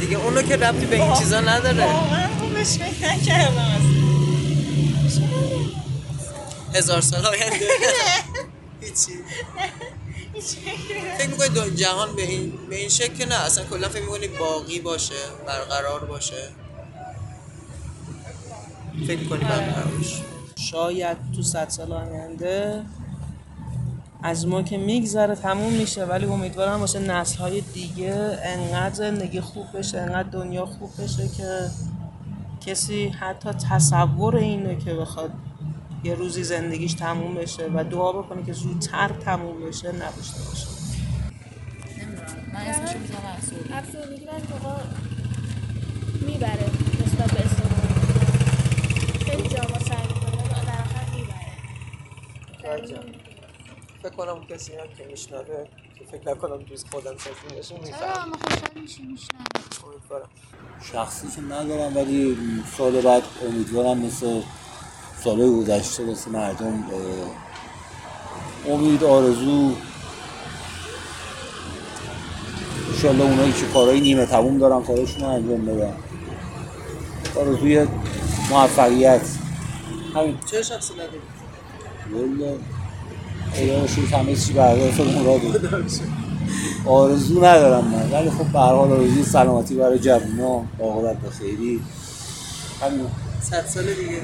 دیگه 0.00 0.16
اونو 0.16 0.42
که 0.42 0.56
ربطی 0.56 0.86
به 0.86 1.02
این 1.02 1.14
چیزا 1.14 1.40
نداره. 1.40 1.84
واقعا 1.84 2.28
خوبش 2.38 2.80
نکردم 2.80 3.58
اصلا 3.58 3.96
هزار 6.74 7.00
سال 7.00 7.26
آینده. 7.26 7.58
هیچی. 8.80 9.12
فکر 11.18 11.28
می‌کنی 11.28 11.70
جهان 11.70 12.16
به 12.16 12.22
این 12.22 12.52
به 12.70 12.76
این 12.76 12.88
شکل 12.88 13.14
که 13.14 13.26
نه 13.26 13.34
اصلا 13.34 13.64
کلا 13.64 13.88
فکر 13.88 14.02
می‌کنی 14.02 14.28
باقی 14.28 14.80
باشه 14.80 15.14
برقرار 15.46 16.04
باشه. 16.04 16.48
فکر 19.06 19.18
می‌کنی 19.18 19.44
برقرار 19.44 19.92
باشه. 19.98 20.22
شاید 20.56 21.16
تو 21.36 21.42
صد 21.42 21.68
سال 21.68 21.92
آینده 21.92 22.82
از 24.22 24.46
ما 24.46 24.62
که 24.62 24.78
میگذره 24.78 25.34
تموم 25.34 25.72
میشه 25.72 26.04
ولی 26.04 26.26
امیدوارم 26.26 26.80
واسه 26.80 26.98
نسل 26.98 27.38
های 27.38 27.60
دیگه 27.60 28.38
انقدر 28.42 28.94
زندگی 28.94 29.40
خوب 29.40 29.78
بشه 29.78 30.00
انقدر 30.00 30.28
دنیا 30.28 30.66
خوب 30.66 30.90
بشه 31.02 31.28
که 31.28 31.70
کسی 32.66 33.08
حتی 33.08 33.50
تصور 33.70 34.36
اینه 34.36 34.76
که 34.76 34.94
بخواد 34.94 35.30
یه 36.04 36.14
روزی 36.14 36.44
زندگیش 36.44 36.94
تموم 36.94 37.34
بشه 37.34 37.70
و 37.74 37.84
دعا 37.84 38.12
بکنه 38.12 38.42
که 38.42 38.52
زودتر 38.52 39.08
تموم 39.08 39.60
بشه 39.68 39.92
نداشته 39.92 40.42
باشه 40.48 40.66
نمی‌دونم. 41.98 42.26
من 42.54 42.60
اسمشو 42.60 42.98
می‌ذارم 42.98 43.36
افسردگی. 43.72 44.26
می‌بره 46.26 46.70
نسبت 47.06 47.32
به 47.32 47.42
خیلی 49.24 49.48
جا 49.48 49.62
ما 49.62 49.78
می‌کنیم 50.08 50.40
ولی 50.40 50.66
در 50.66 50.80
آخر 50.82 51.04
می‌بره. 51.14 51.52
فکر 54.06 54.16
کنم 54.16 54.44
کسی 54.44 54.72
هم 54.72 54.86
که 54.98 55.04
میشنوه 55.10 55.66
که 55.98 56.04
فکر 56.10 56.30
نکنم 56.30 56.56
دوست 56.56 56.86
خودم 56.92 57.16
سفید 57.18 57.56
باشه 57.56 57.74
چرا؟ 57.98 58.26
ما 58.26 58.36
خب 58.36 58.48
خوشحال 59.70 60.22
شخصی 60.92 61.28
که 61.28 61.42
ندارم 61.42 61.96
ولی 61.96 62.36
سال 62.76 63.00
بعد 63.00 63.22
امیدوارم 63.46 63.98
مثل 63.98 64.40
سال 65.24 65.50
گذشته 65.50 66.02
مثل 66.04 66.30
مردم 66.30 66.84
امید 68.68 69.04
آرزو. 69.04 69.74
انشالله 72.92 73.24
اونایی 73.24 73.52
که 73.52 73.66
کارهای 73.66 74.00
نیمه 74.00 74.26
تموم 74.26 74.58
دارن 74.58 74.82
کارشون 74.82 75.22
رو 75.22 75.28
انجام 75.28 75.66
بدن. 75.66 75.94
آرزوی 77.36 77.86
موفقیت. 78.50 79.22
همین. 80.14 80.38
چه 80.50 80.62
شخصی 80.62 80.94
نداری؟ 80.94 81.20
والا 83.60 83.72
خدا 83.72 83.80
رو 83.80 83.86
شکر 83.86 84.16
همه 84.16 84.36
چی 84.36 84.52
بر 84.52 84.76
اساس 84.76 85.06
مراده 85.06 85.84
آرزو 86.86 87.44
ندارم 87.44 87.84
من. 87.84 88.10
ولی 88.12 88.30
خب 88.30 88.44
به 88.52 88.58
هر 88.58 88.72
حال 88.72 88.92
آرزوی 88.92 89.22
سلامتی 89.22 89.74
برای 89.74 89.98
جوونا 89.98 90.62
عاقبت 90.80 91.16
به 91.16 91.30
خیری. 91.30 91.80
همین. 92.82 93.06
صد 93.40 93.66
سال 93.66 93.84
دیگه. 93.84 94.20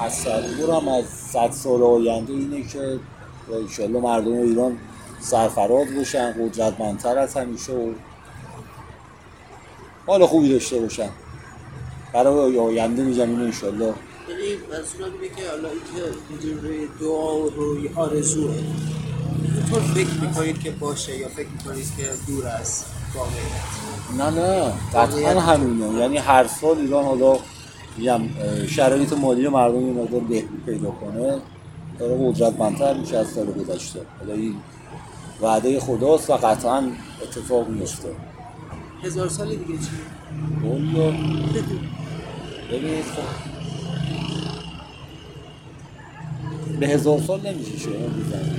تصورم 0.00 0.88
از 0.88 1.04
صد 1.04 1.50
سال 1.50 1.82
آینده 1.82 2.32
اینه 2.32 2.62
که 2.62 2.98
انشالله 3.62 4.00
مردم 4.00 4.32
ایران 4.32 4.76
سرفراز 5.20 5.86
باشن 5.96 6.32
قدرتمندتر 6.32 7.18
از 7.18 7.34
همیشه 7.34 7.72
و 7.72 7.92
حال 10.06 10.26
خوبی 10.26 10.52
داشته 10.52 10.80
باشن. 10.80 11.08
برای 12.14 12.58
آینده 12.58 13.02
میگم 13.02 13.30
اینو 13.30 13.44
انشالله 13.44 13.94
یعنی 14.38 14.56
منظورم 14.72 15.12
اینه 15.20 15.34
که 15.36 15.50
حالا 15.50 15.68
اینکه 15.68 16.88
دعا 17.00 17.36
و 17.36 17.50
روی 17.50 17.90
آرزوه. 17.94 18.54
اینطور 19.54 19.80
فکر 19.80 20.20
می‌کنید 20.20 20.60
که 20.60 20.70
باشه 20.70 21.18
یا 21.18 21.28
فکر 21.28 21.48
می‌کنید 21.48 21.86
که 21.96 22.08
دور 22.26 22.46
از 22.46 22.84
واقعیت؟ 23.14 24.30
نه 24.32 24.40
نه 24.40 24.72
قطعا 24.94 25.40
همینه. 25.40 25.98
یعنی 25.98 26.18
هر 26.18 26.46
سال 26.46 26.78
ایران 26.78 27.04
حالا 27.04 27.38
میگم 27.96 28.20
شرایط 28.66 29.12
مالی 29.12 29.48
مردم 29.48 29.76
این 29.76 29.94
مقدار 29.94 30.20
بهبود 30.20 30.64
پیدا 30.66 30.90
کنه. 30.90 31.38
داره 31.98 32.16
قدرتمندتر 32.28 32.94
میشه 32.94 33.16
از 33.16 33.28
سال 33.28 33.46
گذشته. 33.46 34.00
حالا 34.20 34.34
این 34.34 34.54
وعده 35.42 35.80
خداست 35.80 36.30
و 36.30 36.32
قطعا 36.32 36.92
اتفاق 37.22 37.68
میفته 37.68 38.08
هزار 39.02 39.28
سال 39.28 39.48
دیگه 39.48 39.78
چی؟ 39.78 39.90
ببینید 42.70 43.04
خب 43.04 43.47
به 46.80 46.88
هزار 46.88 47.20
سال 47.26 47.40
نمیشه 47.40 47.78
شما 47.78 47.92
بزنید. 47.92 48.58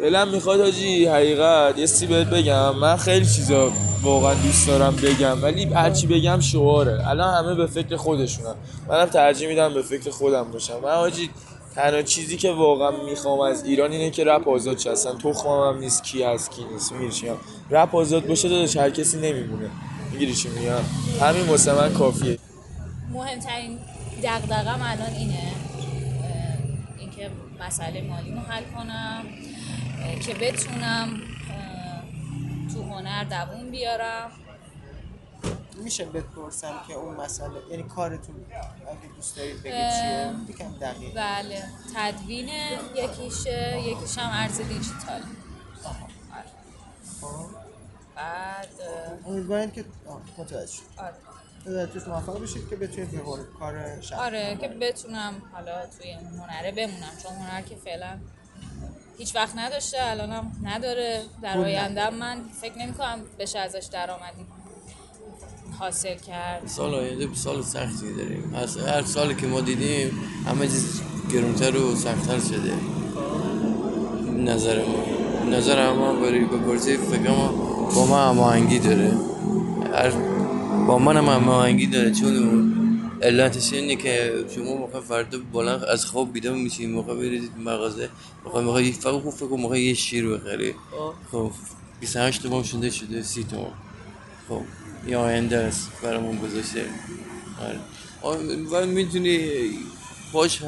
دلم 0.00 0.28
می‌خواد 0.28 0.60
آجی 0.60 1.06
حقیقت. 1.06 1.78
یه 1.78 1.86
سی 1.86 2.06
بهت 2.06 2.26
بگم. 2.26 2.76
من 2.76 2.96
خیلی 2.96 3.26
چیزا 3.26 3.72
واقعا 4.02 4.34
دوست 4.34 4.66
دارم 4.66 4.96
بگم 4.96 5.42
ولی 5.42 5.64
هرچی 5.64 6.06
بگم 6.06 6.40
شعاره. 6.40 7.08
الان 7.08 7.34
همه 7.34 7.54
به 7.54 7.66
فکر 7.66 7.96
خودشونم 7.96 8.54
منم 8.88 9.06
ترجیح 9.06 9.48
میدم 9.48 9.74
به 9.74 9.82
فکر 9.82 10.10
خودم 10.10 10.52
باشم. 10.52 10.80
من 10.82 10.90
آجی 10.90 11.30
تنها 11.74 12.02
چیزی 12.02 12.36
که 12.36 12.50
واقعا 12.50 12.90
می‌خوام 12.90 13.40
از 13.40 13.64
ایران 13.64 13.92
اینه 13.92 14.10
که 14.10 14.24
رپ 14.24 14.48
آزاد 14.48 14.78
شه. 14.78 14.90
اصلا 14.90 15.14
تخمم 15.14 15.74
هم 15.74 15.78
نیست 15.78 16.04
کی 16.04 16.24
از 16.24 16.50
کی 16.50 16.62
نیست. 16.72 16.92
میگم؟ 16.92 17.36
رپ 17.70 17.94
آزاد 17.96 18.26
باشه 18.26 18.48
داداش 18.48 18.76
هر 18.76 18.90
کسی 18.90 19.18
نمیمونه. 19.18 19.70
می‌گیری 20.12 20.34
چی 20.34 20.48
میگم. 20.48 20.82
همین 21.20 21.46
واسه 21.46 21.72
من 21.74 21.92
کافیه. 21.92 22.38
مهمترین 23.10 23.78
دغدغم 24.22 24.80
الان 24.82 25.12
اینه. 25.12 25.52
اینکه 26.98 27.30
مسئله 27.60 28.02
مالیمو 28.02 28.40
حل 28.40 28.64
کنم 28.64 29.24
که 30.26 30.34
بتونم 30.34 31.20
تو 32.74 32.82
هنر 32.82 33.24
دووم 33.24 33.70
بیارم. 33.70 34.30
میشه 35.84 36.04
بپرسم 36.04 36.74
که 36.88 36.94
اون 36.94 37.16
مسئله 37.16 37.50
یعنی 37.70 37.82
کارتون 37.82 38.34
اگه 38.34 39.14
دوست 39.16 39.36
دارید 39.36 39.62
بگید 39.62 39.72
چیه؟ 39.72 40.30
یکم 40.48 40.72
دقیق. 40.80 41.14
بله. 41.14 41.62
تدوین 41.96 42.48
یکیشه 42.94 43.80
یکیش 43.80 44.18
هم 44.18 44.30
ارز 44.32 44.60
دیجیتال 44.60 45.22
بعد 48.24 48.68
اه، 48.80 49.30
امیدوارم 49.32 49.70
که 49.70 49.84
متوجه 50.38 50.66
شد 50.66 50.82
آره. 51.66 51.86
توش 51.86 52.08
موفق 52.08 52.42
بشید 52.42 52.68
که 52.70 52.76
بتونید 52.76 53.14
هنر- 53.14 53.58
کار 53.58 54.00
شخص 54.00 54.18
آره 54.18 54.58
که 54.60 54.68
بتونم 54.68 55.34
حالا 55.52 55.86
توی 55.98 56.12
هنره 56.12 56.72
بمونم 56.72 57.12
چون 57.22 57.32
هنر 57.32 57.62
که 57.62 57.76
فعلا 57.84 58.18
هیچ 59.18 59.36
وقت 59.36 59.52
نداشته 59.56 59.96
الانم 60.00 60.52
نداره. 60.62 61.22
در 61.42 61.58
آینده 61.58 62.10
من 62.10 62.38
فکر 62.60 62.78
نمی 62.78 62.92
کنم 62.94 63.20
بشه 63.38 63.58
ازش 63.58 63.88
درآمدی 63.92 64.46
حاصل 65.78 66.14
کرد. 66.14 66.66
سال 66.66 66.94
آینده 66.94 67.34
سال 67.34 67.62
سختی 67.62 68.14
داریم. 68.16 68.54
از 68.54 68.76
هر 68.76 69.02
سالی 69.02 69.34
که 69.34 69.46
ما 69.46 69.60
دیدیم 69.60 70.20
همه 70.46 70.66
چیز 70.66 71.00
گرونتر 71.32 71.76
و 71.76 71.94
سختتر 71.96 72.38
شده. 72.40 72.74
نظر 74.32 74.84
ما. 74.84 75.04
نظر 75.56 75.92
ما 75.92 76.12
بری 76.12 76.44
بپرسی 76.44 76.96
فکر 76.96 77.30
ما 77.30 77.79
با 77.94 78.06
ما 78.06 78.28
هماهنگی 78.30 78.78
داره. 78.78 79.12
هر 79.94 80.10
با 80.86 80.98
من 80.98 81.16
هم 81.16 81.24
هماهنگی 81.28 81.86
داره 81.86 82.10
چون 82.10 82.72
علتش 83.22 83.72
اینه 83.72 83.96
که 83.96 84.44
شما 84.54 84.74
موقع 84.76 85.00
فردا 85.00 85.38
بلند 85.52 85.84
از 85.84 86.06
خواب 86.06 86.32
بیدار 86.32 86.54
میشین 86.54 86.90
موقع 86.92 87.14
برید 87.14 87.50
مغازه 87.64 88.08
موقع 88.44 88.60
موقع 88.62 88.82
یه- 88.84 88.92
فقط 88.92 89.20
خوب 89.22 89.32
فکر 89.32 89.56
موقع 89.56 89.80
یه 89.80 89.94
شیر 89.94 90.28
بخری. 90.28 90.74
خب 91.32 91.50
28 92.00 92.42
تومن 92.42 92.62
شده 92.62 92.90
شده 92.90 93.22
30 93.22 93.44
تومن 93.44 93.66
خب 94.48 94.60
یه 95.08 95.16
آینده 95.16 95.56
است 95.56 95.90
برامون 96.02 96.38
گذاشته. 96.38 96.84
آره. 97.62 97.80
و 98.72 98.86
می‌تونی 98.86 99.48
باش 100.32 100.60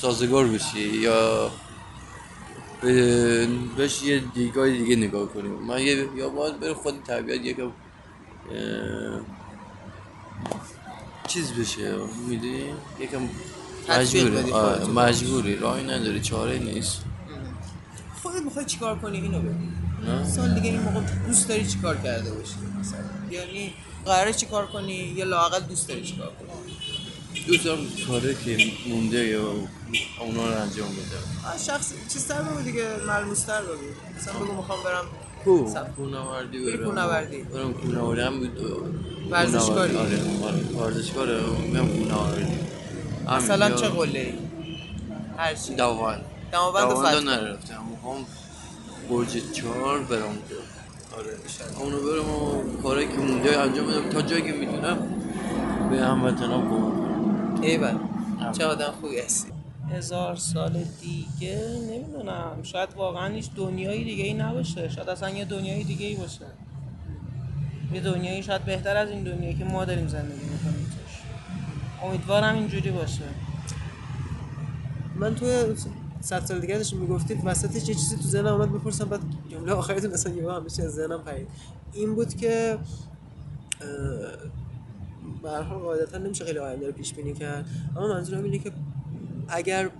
سازگار 0.00 0.46
بشی 0.46 0.80
یا 0.88 1.50
بهش 3.76 4.02
یه 4.02 4.18
دیگاه 4.34 4.70
دیگه 4.70 4.96
نگاه 4.96 5.28
کنیم. 5.28 5.52
من 5.52 5.80
یه 5.82 6.08
یا 6.16 6.28
باید 6.28 6.60
بره 6.60 6.74
خود 6.74 7.04
طبیعت 7.04 7.40
یکم 7.40 7.72
چیز 11.28 11.52
بشه 11.52 11.96
می‌دونی؟ 12.28 12.64
یکم 13.00 13.28
مجبوری. 13.88 14.52
خودتو. 14.52 14.92
مجبوری. 14.92 15.56
راهی 15.56 15.84
نداری 15.84 16.20
چاره 16.20 16.58
نیست. 16.58 17.02
خودت 18.22 18.42
می‌خوای 18.42 18.64
چیکار 18.64 18.98
کنی 18.98 19.20
اینو 19.20 19.40
بگو؟ 19.40 20.24
سال 20.24 20.54
دیگه 20.54 20.70
این 20.70 20.80
موقع 20.80 21.00
دوست 21.26 21.48
داری 21.48 21.66
چیکار 21.66 21.96
کرده 21.96 22.30
باشی؟ 22.30 22.54
مثلا. 22.80 23.00
یعنی 23.30 23.74
قراره 24.04 24.32
چیکار 24.32 24.66
کنی؟ 24.66 24.94
یا 24.94 25.24
لاقل 25.24 25.60
دوست 25.60 25.88
داری 25.88 26.02
چیکار 26.02 26.26
کنی؟ 26.28 26.71
دوست 27.46 27.64
دارم 27.64 27.80
کاره 28.08 28.34
که 28.34 28.56
مونده 28.88 29.18
یا 29.26 29.42
اونا 30.20 30.46
رو 30.48 30.60
انجام 30.62 30.88
بدم 30.88 31.46
آه، 31.46 31.58
شخص 31.58 31.92
چیز 32.12 32.26
تر 32.26 32.42
بگو 32.42 32.62
دیگه 32.62 32.86
ملموس 33.06 33.42
تر 33.42 33.62
بگو. 33.62 33.72
مثلا 34.18 34.34
بگو 34.34 34.52
می‌خوام 34.56 34.78
برم 34.84 35.04
کو؟ 35.44 35.64
بری 35.64 35.72
برم. 35.72 36.84
کوهنوردی. 36.84 37.42
برم 37.42 37.72
کوناوردی 37.72 38.20
هم 38.20 38.38
بود. 38.38 38.58
ورزشکاری؟ 39.30 39.96
آره 39.96 40.20
آره 40.44 40.60
ورزشکاره. 40.86 41.40
میام 41.72 41.88
کوناوردی 41.88 42.42
همین، 42.42 42.58
مثلا 43.36 43.70
چه 43.70 43.88
قله 43.88 44.18
ای 44.20 44.32
هر 45.38 45.54
چی. 45.54 45.74
دوان 45.74 46.20
دوان 46.52 46.94
فتح. 46.94 47.20
نرفتم. 47.20 47.82
می‌خوام 47.90 48.26
برج 49.10 49.52
چهار 49.52 49.98
برم 49.98 50.38
آره 51.18 51.36
اونو 51.78 51.96
برم 51.96 52.30
و 52.30 52.62
کارایی 52.82 53.08
که 53.08 53.14
مونده 53.14 53.58
انجام 53.58 53.86
بدم. 53.86 54.10
تا 54.10 54.22
جایی 54.22 54.42
که 54.42 54.52
می‌تونم 54.52 54.98
به 55.90 56.00
هموطنان 56.00 56.68
کمک 56.70 56.91
ایول 57.62 57.98
چه 58.52 58.64
آدم 58.64 58.90
خوبی 59.00 59.18
هستی؟ 59.18 59.52
هزار 59.90 60.36
سال 60.36 60.84
دیگه 61.00 61.80
نمی‌دونم. 61.90 62.62
شاید 62.62 62.88
واقعا 62.96 63.34
هیچ 63.34 63.50
دنیای 63.56 64.04
دیگه 64.04 64.24
ای 64.24 64.34
نباشه. 64.34 64.88
شاید 64.88 65.08
اصلا 65.08 65.30
یه 65.30 65.44
دنیای 65.44 65.84
دیگه 65.84 66.06
ای 66.06 66.16
باشه. 66.16 66.46
یه 67.92 68.00
دنیایی 68.00 68.42
شاید 68.42 68.64
بهتر 68.64 68.96
از 68.96 69.10
این 69.10 69.22
دنیایی 69.22 69.54
که 69.54 69.64
ما 69.64 69.84
داریم 69.84 70.08
زندگی 70.08 70.44
می‌کنیم 70.44 70.86
توش. 70.90 71.22
امیدوارم 72.02 72.54
اینجوری 72.54 72.90
باشه. 72.90 73.24
من 75.16 75.34
توی 75.34 75.74
صد 76.20 76.44
سال 76.44 76.60
دیگه 76.60 76.76
داشتم 76.76 76.96
می‌گفتید 76.96 77.40
وسطش 77.44 77.88
یه 77.88 77.94
چیزی 77.94 78.16
تو 78.16 78.22
ذهنم 78.22 78.54
اومد 78.54 78.72
بپرسم 78.72 79.04
بعد 79.04 79.20
جمله 79.50 79.72
آخرتون 79.72 80.12
اصلا 80.12 80.32
یهو 80.32 80.50
همه 80.50 80.70
چی 80.70 80.82
از 80.82 80.92
ذهنم 80.92 81.22
پرید 81.22 81.48
این 81.92 82.14
بود 82.14 82.34
که 82.34 82.78
به 85.42 85.50
هر 85.50 85.62
حال 85.62 85.78
قاعدتا 85.78 86.18
نمیشه 86.18 86.44
خیلی 86.44 86.58
آینده 86.58 86.86
رو 86.86 86.92
پیش 86.92 87.14
بینی 87.14 87.32
کرد. 87.34 87.66
اما 87.96 88.08
منظورم 88.08 88.44
اینه 88.44 88.58
که 88.58 88.72
اگر 89.48 89.90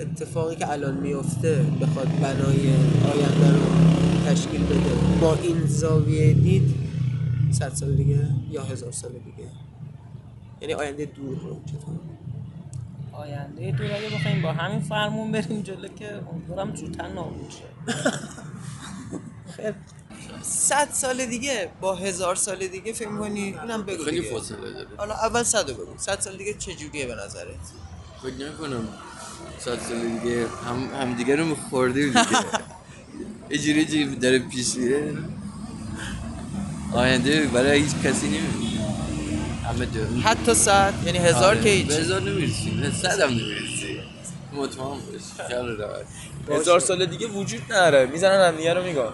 اتفاقی 0.00 0.56
که 0.56 0.70
الان 0.70 0.96
میفته 0.96 1.64
بخواد 1.80 2.08
بنای 2.08 2.72
آینده 3.12 3.52
رو 3.52 3.60
تشکیل 4.26 4.64
بده 4.64 5.18
با 5.20 5.34
این 5.34 5.66
زاویه 5.66 6.32
دید 6.32 6.74
صد 7.50 7.74
سال 7.74 7.94
دیگه 7.94 8.28
یا 8.50 8.62
هزار 8.62 8.92
سال 8.92 9.10
دیگه. 9.12 9.48
یعنی 10.60 10.74
آینده 10.74 11.04
دور 11.04 11.38
رو 11.38 11.60
چطور؟ 11.66 11.94
آینده 13.12 13.70
دور 13.70 13.86
اگه 13.86 14.16
بخوایم 14.16 14.42
با 14.42 14.52
همین 14.52 14.80
فرمون 14.80 15.32
بریم 15.32 15.62
جلو 15.62 15.88
که 15.88 16.20
امیدوارم 16.32 16.74
زودتر 16.74 17.08
نابود 17.08 17.50
شه. 17.50 17.92
خیلی. 19.56 19.74
صد 20.48 20.88
سال 20.92 21.26
دیگه 21.26 21.70
با 21.80 21.94
هزار 21.94 22.34
سال 22.34 22.66
دیگه 22.66 22.92
فکر 22.92 23.16
کنی 23.18 23.40
اینم 23.62 23.82
بگو 23.82 24.04
خیلی 24.04 24.20
دیگه. 24.20 24.32
فاصله 24.34 24.72
داره. 24.72 24.86
حالا 24.96 25.14
اول 25.14 25.42
صد 25.42 25.70
بگو. 25.70 25.98
صد 25.98 26.20
سال 26.20 26.36
دیگه 26.36 26.54
چه 26.54 26.74
جوریه 26.74 27.06
به 27.06 27.14
نظرت؟ 27.14 27.46
فکر 28.22 28.48
نکنم 28.48 28.88
صد 29.58 29.78
سال 29.88 30.08
دیگه 30.08 30.46
هم 30.66 31.00
همدیگه 31.00 31.36
رو 31.36 31.54
خوردیم 31.70 32.08
دیگه. 32.08 32.44
یه 33.50 33.58
جوری 33.58 33.84
جوری 33.84 34.16
داره 34.16 34.38
پیش 34.38 34.74
میره. 34.74 35.14
آینده 36.92 37.46
برای 37.46 37.80
هیچ 37.80 37.92
کسی 38.04 38.26
نمیمونه. 38.26 38.68
همه 39.64 39.86
داریم 39.86 40.22
حتی 40.24 40.54
صد 40.54 40.94
یعنی 41.06 41.18
هزار 41.18 41.56
که 41.56 41.68
هیچ. 41.68 41.90
هزار 41.90 42.22
نمی‌رسیم 42.22 42.92
صد 43.02 43.20
هم 43.20 43.30
نمی‌رسیم 43.30 44.02
مطمئن 44.52 44.88
باش. 46.48 46.58
هزار 46.60 46.80
سال 46.80 47.06
دیگه 47.06 47.26
وجود 47.26 47.62
نداره. 47.72 48.06
می‌زنن 48.06 48.48
هم 48.48 48.56
دیگه 48.56 48.74
رو 48.74 48.82
میگن. 48.84 49.12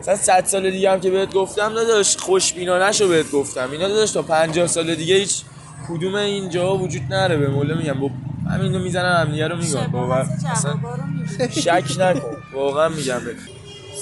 مثلا 0.00 0.16
صد 0.16 0.44
سال 0.44 0.70
دیگه 0.70 0.90
هم 0.92 1.00
که 1.00 1.10
بهت 1.10 1.34
گفتم 1.34 1.74
داداش 1.74 2.16
خوشبینا 2.16 2.88
نشو 2.88 3.08
بهت 3.08 3.30
گفتم. 3.30 3.70
اینا 3.70 3.88
داداش 3.88 4.10
تا 4.10 4.22
50 4.22 4.66
سال 4.66 4.94
دیگه 4.94 5.14
هیچ 5.14 5.42
کدوم 5.88 6.14
اینجا 6.14 6.76
وجود 6.76 7.02
نداره 7.02 7.36
به 7.36 7.48
مولا 7.48 7.74
میگم. 7.74 8.00
با 8.00 8.10
همینو 8.50 8.78
می‌زنن 8.78 9.20
هم 9.20 9.30
دیگه 9.30 9.48
رو 9.48 9.56
میگن. 9.56 9.86
باور. 9.86 10.28
اصلا 10.52 10.72
جوابا 10.72 10.94
رو 10.94 11.06
می‌بینی. 11.06 11.52
شک 11.52 12.00
نکن. 12.00 12.36
واقعا 12.54 12.88
میگم 12.88 13.20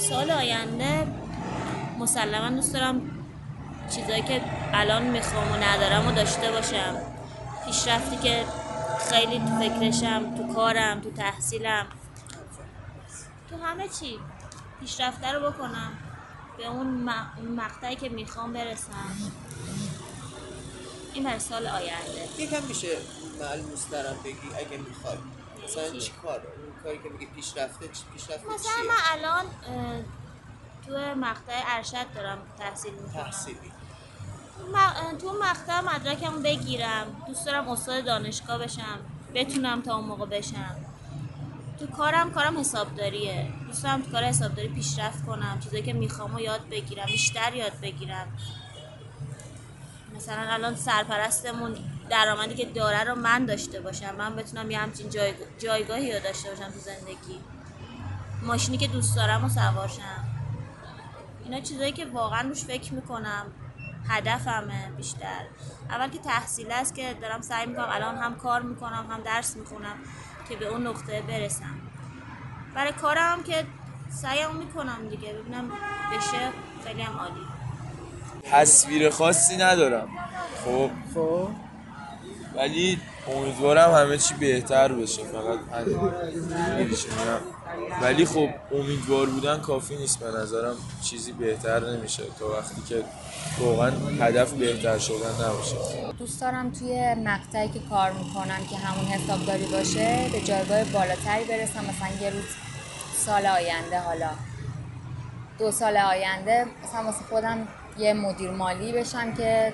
سال 0.09 0.31
آینده 0.31 1.07
مسلما 1.99 2.55
دوست 2.55 2.73
دارم 2.73 3.01
چیزایی 3.95 4.21
که 4.21 4.41
الان 4.73 5.03
می‌خوام 5.03 5.51
و 5.51 5.55
ندارم 5.55 6.07
و 6.07 6.11
داشته 6.11 6.51
باشم. 6.51 6.95
پیشرفتی 7.65 8.17
که 8.23 8.43
خیلی 9.09 9.39
تو 9.39 9.59
فکرشم 9.59 10.35
تو 10.37 10.53
کارم 10.53 11.01
تو 11.01 11.11
تحصیلم. 11.11 11.85
تو 13.49 13.55
همه 13.63 13.83
چی. 13.99 14.19
پیشرفته 14.79 15.31
رو 15.31 15.51
بکنم 15.51 15.91
به 16.57 16.67
اون, 16.67 17.09
مقطعی 17.57 17.95
که 17.95 18.09
می‌خوام 18.09 18.53
برسم. 18.53 19.17
این 21.13 21.23
برای 21.23 21.39
سال 21.39 21.67
آینده. 21.67 22.27
یکم 22.37 22.63
میشه 22.63 22.97
ملموس 23.39 23.87
دارم 23.89 24.15
بگی 24.23 24.37
اگه 24.57 24.77
می‌خوای. 24.77 25.17
مثلا 25.65 25.89
چی؟ 25.91 25.99
چی 25.99 26.11
کار 26.21 26.41
اون 26.41 26.83
کاری 26.83 26.97
که 26.97 27.09
میگی 27.09 27.25
پیشرفته 27.25 27.87
چی 27.87 28.03
پیشرفته 28.13 28.47
مثلا 28.53 28.71
چیه؟ 28.75 28.83
من 28.87 28.95
الان 29.11 29.45
تو 30.87 31.15
مقطع 31.19 31.63
ارشد 31.77 32.13
دارم 32.15 32.37
تحصیل 32.59 32.93
می‌کنم. 32.93 33.23
تحصیلی. 33.23 33.71
م- 34.73 35.17
تو 35.17 35.33
مقطع 35.41 35.81
مدرکم 35.81 36.41
بگیرم. 36.41 37.21
دوست 37.27 37.45
دارم 37.45 37.69
استاد 37.69 38.05
دانشگاه 38.05 38.57
بشم. 38.57 38.99
بتونم 39.35 39.81
تا 39.81 39.95
اون 39.95 40.05
موقع 40.05 40.25
بشم. 40.25 40.75
تو 41.79 41.87
کارم 41.87 42.31
کارم 42.31 42.59
حسابداریه. 42.59 43.47
دوست 43.67 43.83
دارم 43.83 44.01
تو 44.01 44.11
کار 44.11 44.23
حسابداری 44.23 44.67
پیشرفت 44.67 45.25
کنم. 45.25 45.59
چیزایی 45.63 45.83
که 45.83 45.93
می‌خوام 45.93 46.35
و 46.35 46.39
یاد 46.39 46.69
بگیرم. 46.69 47.05
بیشتر 47.05 47.53
یاد 47.53 47.79
بگیرم. 47.81 48.27
مثلا 50.15 50.53
الان 50.53 50.75
سرپرستمون 50.75 51.75
درآمدی 52.09 52.55
که 52.55 52.65
داره 52.65 53.03
رو 53.03 53.15
من 53.15 53.45
داشته 53.45 53.81
باشم. 53.81 54.15
من 54.15 54.35
بتونم 54.35 54.71
یه 54.71 54.79
همچین 54.79 55.09
جایگ- 55.09 55.61
جایگاهی 55.63 56.13
رو 56.13 56.19
داشته 56.19 56.49
باشم 56.49 56.71
تو 56.71 56.79
زندگی. 56.79 57.39
ماشینی 58.43 58.77
که 58.77 58.87
دوست 58.87 59.15
دارم 59.15 59.45
و 59.45 59.49
سوارشم 59.49 60.23
اینا 61.43 61.59
چیزایی 61.59 61.91
که 61.91 62.05
واقعا 62.05 62.41
روش 62.41 62.63
فکر 62.63 62.93
می‌کنم. 62.93 63.45
هدفمه 64.09 64.91
بیشتر. 64.97 65.41
اول 65.89 66.09
که 66.09 66.19
تحصیل 66.19 66.71
است 66.71 66.95
که 66.95 67.15
دارم 67.21 67.41
سعی 67.41 67.65
می‌کنم 67.65 67.87
الان 67.91 68.17
هم 68.17 68.35
کار 68.35 68.61
می‌کنم 68.61 69.07
هم 69.11 69.21
درس 69.21 69.55
می‌خونم. 69.55 69.95
که 70.49 70.55
به 70.55 70.65
اون 70.65 70.87
نقطه 70.87 71.21
برسم. 71.21 71.75
برای 72.75 72.91
کارم 72.91 73.43
که 73.43 73.65
سعیم 74.09 74.55
می‌کنم 74.55 75.09
دیگه 75.09 75.33
ببینم 75.33 75.71
بشه 76.11 76.51
خیلی 76.85 77.01
هم 77.01 77.17
عالی. 77.17 77.41
تصویر 78.43 79.09
خاصی 79.09 79.57
ندارم. 79.57 80.07
خب. 80.65 80.89
خب. 81.13 81.47
ولی 82.55 82.99
امیدوارم 83.27 83.91
همه 83.91 84.17
چی 84.17 84.33
بهتر 84.33 84.91
بشه. 84.91 85.23
فقط 85.23 85.59
همین. 85.81 85.97
میگم؟ 86.85 87.56
ولی 88.01 88.25
خب 88.25 88.49
امیدوار 88.71 89.25
بودن 89.25 89.57
کافی 89.59 89.95
نیست. 89.95 90.19
به 90.19 90.39
نظرم 90.39 90.75
چیزی 91.01 91.31
بهتر 91.31 91.79
نمیشه. 91.79 92.23
تا 92.39 92.49
وقتی 92.49 92.81
که 92.89 93.03
واقعا 93.59 93.91
هدف 94.19 94.51
بهتر 94.51 94.97
شدن 94.97 95.45
نباشه. 95.45 95.75
دوست 96.19 96.41
دارم 96.41 96.71
توی 96.71 97.15
مقطعی 97.15 97.69
که 97.69 97.79
کار 97.89 98.11
می‌کنم 98.11 98.65
که 98.69 98.77
همون 98.77 99.05
حسابداری 99.05 99.65
باشه 99.65 100.29
به 100.31 100.41
جایگاه 100.41 100.83
بالاتری 100.83 101.43
برسم. 101.43 101.79
مثلا 101.79 102.21
یه 102.21 102.29
روز 102.29 102.43
سال 103.25 103.45
آینده 103.45 103.99
حالا 103.99 104.29
دو 105.59 105.71
سال 105.71 105.97
آینده 105.97 106.65
مثلا 106.83 107.03
واسه 107.03 107.25
خودم 107.29 107.67
یه 107.97 108.13
مدیر 108.13 108.51
مالی 108.51 108.91
بشم 108.91 109.33
که 109.33 109.73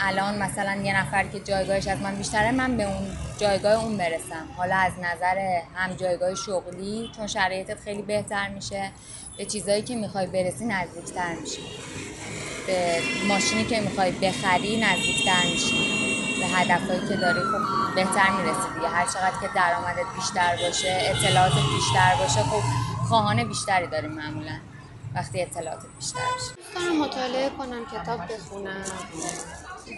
الان 0.00 0.38
مثلا 0.38 0.82
یه 0.82 1.00
نفر 1.00 1.24
که 1.24 1.40
جایگاهش 1.40 1.86
از 1.86 1.98
من 1.98 2.14
بیشتره 2.14 2.50
من 2.50 2.76
به 2.76 2.84
اون 2.84 3.16
جایگاه 3.38 3.84
اون 3.84 3.96
برسم. 3.96 4.48
حالا 4.56 4.76
از 4.76 4.92
نظر 4.98 5.60
هم 5.74 5.94
جایگاه 5.96 6.34
شغلی 6.34 7.10
چون 7.16 7.26
شرایطت 7.26 7.80
خیلی 7.80 8.02
بهتر 8.02 8.48
میشه. 8.48 8.90
به 9.38 9.44
چیزایی 9.44 9.82
که 9.82 9.96
می‌خوای 9.96 10.26
برسی 10.26 10.64
نزدیکتر 10.64 11.34
میشی. 11.40 11.62
به 12.66 13.02
ماشینی 13.28 13.64
که 13.64 13.80
می‌خوای 13.80 14.10
بخری 14.10 14.80
نزدیکتر 14.80 15.44
میشی. 15.52 15.92
به 16.40 16.46
هدفهایی 16.46 17.08
که 17.08 17.16
داری 17.16 17.40
خب 17.40 17.94
بهتر 17.94 18.30
می‌رسی 18.30 18.74
دیگه. 18.74 18.88
هر 18.88 19.06
چقدر 19.06 19.40
که 19.40 19.48
درآمدت 19.54 20.14
بیشتر 20.16 20.56
باشه 20.56 20.98
اطلاعاتت 21.00 21.54
بیشتر 21.54 22.14
باشه 22.18 22.42
خب 22.42 22.62
خواهان 23.08 23.44
بیشتری 23.44 23.86
داری 23.86 24.08
معمولا. 24.08 24.58
وقتی 25.14 25.42
اطلاعاتت 25.42 25.86
بیشتر 25.98 26.20
باشه 26.20 26.54
دوست 26.74 27.00
مطالعه 27.00 27.50
کنم 27.50 27.84
کتاب 27.86 28.20
بخونم. 28.32 28.84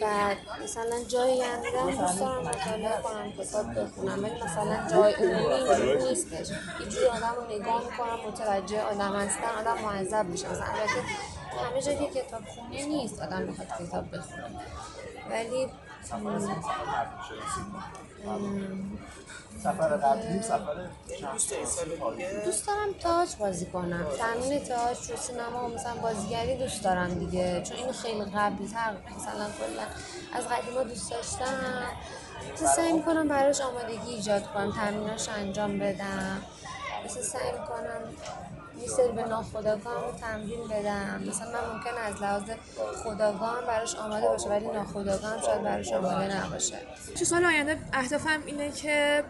بعد 0.01 0.37
مثلا 0.65 1.05
جایی 1.09 1.43
هم 1.43 1.63
دوست 1.63 2.21
دارم 2.21 2.43
مطالعه 2.43 3.03
کنم 3.03 3.33
کتاب 3.33 3.75
بخونم 3.75 4.25
ولی 4.25 4.43
مثلا 4.43 4.89
جای 4.91 5.13
عمومی 5.15 6.05
نیستش. 6.05 6.49
اینجوری 6.81 7.07
آدم 7.07 7.35
رو 7.37 7.57
نگاه 7.57 7.83
می‌کنم 7.85 8.29
متوجه 8.29 8.83
آدم 8.83 9.17
هستن 9.17 9.49
آدم 9.61 9.83
معذب 9.83 10.27
میشه 10.27 10.49
مثلا 10.51 10.65
البته 10.65 11.01
همه 11.71 11.83
جا 11.83 11.93
که 11.95 12.21
کتاب 12.21 12.45
خونه 12.45 12.87
نیست 12.87 13.23
آدم 13.23 13.47
بخواد 13.47 13.69
کتاب 13.89 14.05
بخونه. 14.17 14.45
ولی 15.31 15.71
سفر 19.63 19.97
قبلی 19.97 20.43
سفر 20.43 20.89
دوست 22.45 22.67
دارم 22.67 22.93
تئاتر 23.01 23.37
بازی 23.39 23.67
کنم. 23.67 24.07
تمرین 24.19 24.65
تئاتر 24.65 24.95
تو 24.95 25.17
سینما 25.17 25.69
مثلا 25.69 25.95
بازیگری 25.95 26.57
دوست 26.57 26.85
دارم 26.85 27.15
دیگه. 27.15 27.63
چون 27.63 27.77
اینو 27.77 27.93
خیلی 27.93 28.25
قبلی 28.25 28.69
تر 28.69 28.93
مثلا 29.17 29.47
کلا 29.59 29.87
از 30.33 30.49
قدیما 30.49 30.83
دوست 30.83 31.11
داشتم. 31.11 31.85
مثلا 32.53 32.69
سعی 32.69 32.93
می‌کنم 32.93 33.29
براش 33.29 33.61
آمادگی 33.61 34.15
ایجاد 34.15 34.47
کنم 34.53 34.73
تمریناش 34.73 35.29
انجام 35.29 35.79
بدم. 35.79 36.43
مثلا 37.05 37.23
سعی 37.23 37.53
می‌کنم 37.53 38.01
یه 38.81 38.89
سری 38.89 39.13
به 39.13 39.23
ناخودآگاه 39.23 40.17
تمرین 40.21 40.69
بدم. 40.69 41.23
مثلا 41.29 41.53
من 41.53 41.75
ممکن 41.75 41.91
از 42.07 42.23
لحاظ 42.23 42.43
خودآگاه 43.03 43.59
هم 43.59 43.67
براش 43.67 43.95
آماده 43.95 44.27
باشه 44.29 44.49
ولی 44.49 44.67
ناخودآگاه 44.67 45.31
هم 45.31 45.41
شاید 45.41 45.63
براش 45.63 45.93
آماده 45.93 46.47
نباشه. 46.47 46.79
تو 47.19 47.25
سال 47.25 47.45
آینده 47.45 47.79
اهدافم 47.93 48.43
اینه 48.47 48.71
که 48.71 49.25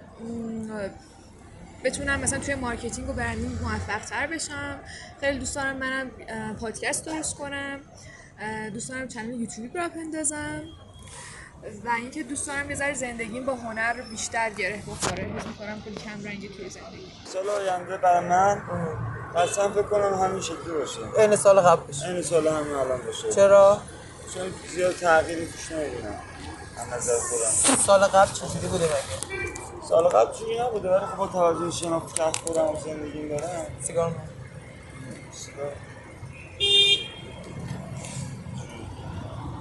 بتونم 1.84 2.20
مثلا 2.20 2.38
توی 2.38 2.54
marketing 2.54 3.08
و 3.08 3.12
branding 3.12 3.62
موفق 3.62 4.04
تر 4.04 4.26
بشم. 4.26 4.78
خیلی 5.20 5.38
دوست 5.38 5.56
دارم 5.56 5.76
منم 5.76 6.10
پادکست 6.60 7.06
درست 7.06 7.36
کنم. 7.36 7.80
دوست 8.72 8.88
دارم 8.88 9.08
channel 9.08 9.40
یوتیوبی 9.40 9.78
راه 9.78 9.88
بندازم. 9.88 10.62
و 11.84 11.88
اینکه 11.88 12.22
دوست 12.22 12.46
دارم 12.46 12.70
یه 12.70 12.76
ذره 12.76 12.94
زندگیم 12.94 13.46
با 13.46 13.54
هنر 13.54 14.02
بیشتر 14.10 14.50
گره 14.50 14.82
بخوره. 14.86 15.24
حس 15.24 15.46
می‌کنم 15.46 15.80
خیلی 15.84 15.96
کم 15.96 16.24
رنگی 16.24 16.48
توی 16.48 16.68
زندگی. 16.68 17.12
سال 17.24 17.48
آینده 17.48 17.96
برای 17.96 18.28
من 18.28 18.62
اصلا 19.36 19.68
فکر 19.68 19.82
کنم 19.82 20.14
همین 20.22 20.40
شکلی 20.40 20.72
باشه. 20.78 21.20
این 21.20 21.36
سال 21.36 21.60
قبلش 21.60 22.02
این 22.02 22.22
سال 22.22 22.48
همین 22.48 22.74
الان 22.74 23.00
باشه. 23.06 23.32
چرا؟ 23.32 23.78
چون 24.34 24.42
زیاد 24.74 24.94
تغییری 24.94 25.46
توش 25.46 25.72
نمی‌بینم. 25.72 26.20
از 26.76 26.92
نظر 26.92 27.12
خودم. 27.18 27.82
سال 27.86 28.00
قبل 28.00 28.32
چجوری 28.32 28.66
بوده 28.66 28.84
مگه؟ 28.84 29.54
سال 29.88 30.08
قبل 30.08 30.32
چیزی 30.32 30.58
نبوده؟ 30.58 30.90
ولی 30.90 31.06
خب 31.06 31.16
با 31.16 31.26
توجه 31.26 31.70
که 31.70 32.22
از 32.22 32.34
خودم 32.46 32.64
و 32.64 32.76
زندگیم 32.84 33.28
دارم. 33.28 33.66
سیگار 33.82 34.08
من 34.08 34.14
سیگار 35.32 35.72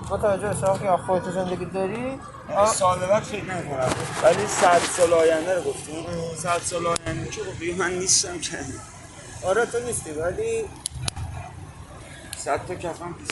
با 0.10 0.18
توجه 0.18 0.48
به 0.48 0.56
شما 0.56 0.78
که 0.78 1.04
خودت 1.06 1.32
زندگی 1.32 1.66
داری 1.66 2.20
یعنی 2.50 2.68
سال 2.68 3.00
بعد 3.00 3.24
فکر 3.24 3.44
نکنم 3.44 3.94
ولی 4.24 4.48
صد 4.48 4.82
سال 4.98 5.14
آینده 5.14 5.56
رو 5.56 5.62
گفتیم. 5.62 6.06
صد 6.38 6.62
سال 6.64 6.88
آینده 6.88 7.30
که 7.30 7.42
خب 7.42 7.80
من 7.80 7.92
نیستم 7.92 8.40
که. 8.40 8.58
آره 9.46 9.66
تو 9.66 9.80
نیستی 9.80 10.12
ولی 10.12 10.66
صد 12.38 12.66
تا 12.68 12.76
کفم 12.76 13.14
پیش 13.14 13.28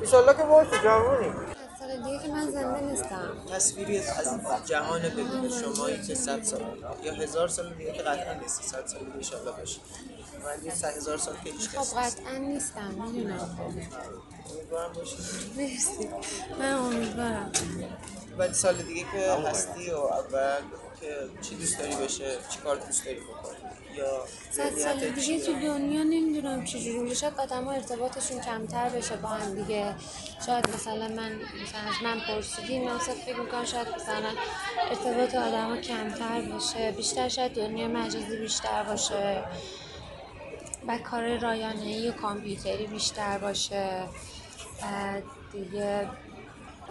ایشالله 0.00 0.36
که 0.36 0.42
باید 0.42 0.70
تو 0.70 0.76
جوونی 0.76 1.32
سال 1.78 2.02
دیگه 2.04 2.18
که 2.22 2.28
من 2.28 2.50
زنده 2.50 2.80
نیستم. 2.80 3.32
تصویری 3.54 3.98
از 3.98 4.38
جهان 4.66 5.02
ببینید 5.02 5.50
شمایی 5.50 6.02
که 6.02 6.14
صد 6.14 6.42
سال؟ 6.42 6.60
یا 7.04 7.12
هزار 7.14 7.48
سال 7.48 7.74
دیگه 7.74 7.92
که 7.92 8.02
قطعا 8.02 8.32
نیستی 8.34 8.64
صد 8.68 8.86
سال 8.86 8.98
دیگه 9.00 9.14
انشالله 9.16 9.50
باشی 9.52 9.80
ولی 10.44 10.70
صد 10.70 10.96
هزار 10.96 11.18
سال 11.18 11.34
که 11.44 11.50
هیچ 11.50 11.68
خب. 11.68 11.98
قطعا 12.00 12.36
نیستم 12.38 12.90
می‌دونم. 12.90 13.58
امیدوارم 14.50 14.92
باشی 14.92 15.16
مرسی. 15.56 16.08
من 16.58 16.72
امیدوارم. 16.72 17.52
ولی 18.38 18.54
سال 18.54 18.74
دیگه 18.82 19.00
که 19.12 19.32
هستی 19.50 19.90
و 19.90 19.96
اول 19.96 20.60
که 21.00 21.16
چی 21.42 21.54
دوست 21.56 21.78
داری 21.78 21.94
بشه 21.96 22.36
چی 22.48 22.58
کار 22.58 22.76
دوست 22.76 23.04
داری 23.04 23.20
بکنی؟ 23.20 23.56
یا 23.96 24.26
صد 24.50 24.74
سال 24.78 25.10
دیگه؟ 25.10 25.46
تو 25.46 25.52
دنیا 25.52 26.02
نمی‌دونم 26.02 26.64
چجوری 26.64 26.98
میشه 26.98 27.14
شاید 27.14 27.40
آدم 27.40 27.68
ارتباطشون 27.68 28.40
کمتر 28.40 28.88
بشه 28.88 29.16
با 29.16 29.28
هم 29.28 29.54
دیگه. 29.54 29.94
شاید 30.46 30.68
مثلا 30.74 31.08
من 31.08 31.32
مثلا 31.62 31.80
از 31.88 32.02
من 32.04 32.20
پرسیدی 32.20 32.78
من 32.78 32.98
فکر 32.98 33.36
می‌کنم 33.36 33.64
شاید 33.64 33.88
مثلا 33.88 34.30
ارتباط 34.90 35.34
آدم 35.34 35.80
کمتر 35.80 36.40
بشه 36.40 36.92
بیشتر 36.92 37.28
شاید 37.28 37.52
دنیا 37.54 37.88
مجازی 37.88 38.36
بیشتر 38.36 38.82
باشه 38.82 39.44
و 40.88 40.98
کار 40.98 41.38
رایانه‌ای 41.38 42.08
و 42.08 42.12
کامپیوتری 42.12 42.86
بیشتر 42.86 43.38
باشه. 43.38 44.08
بعد 44.82 45.22
دیگه 45.52 46.08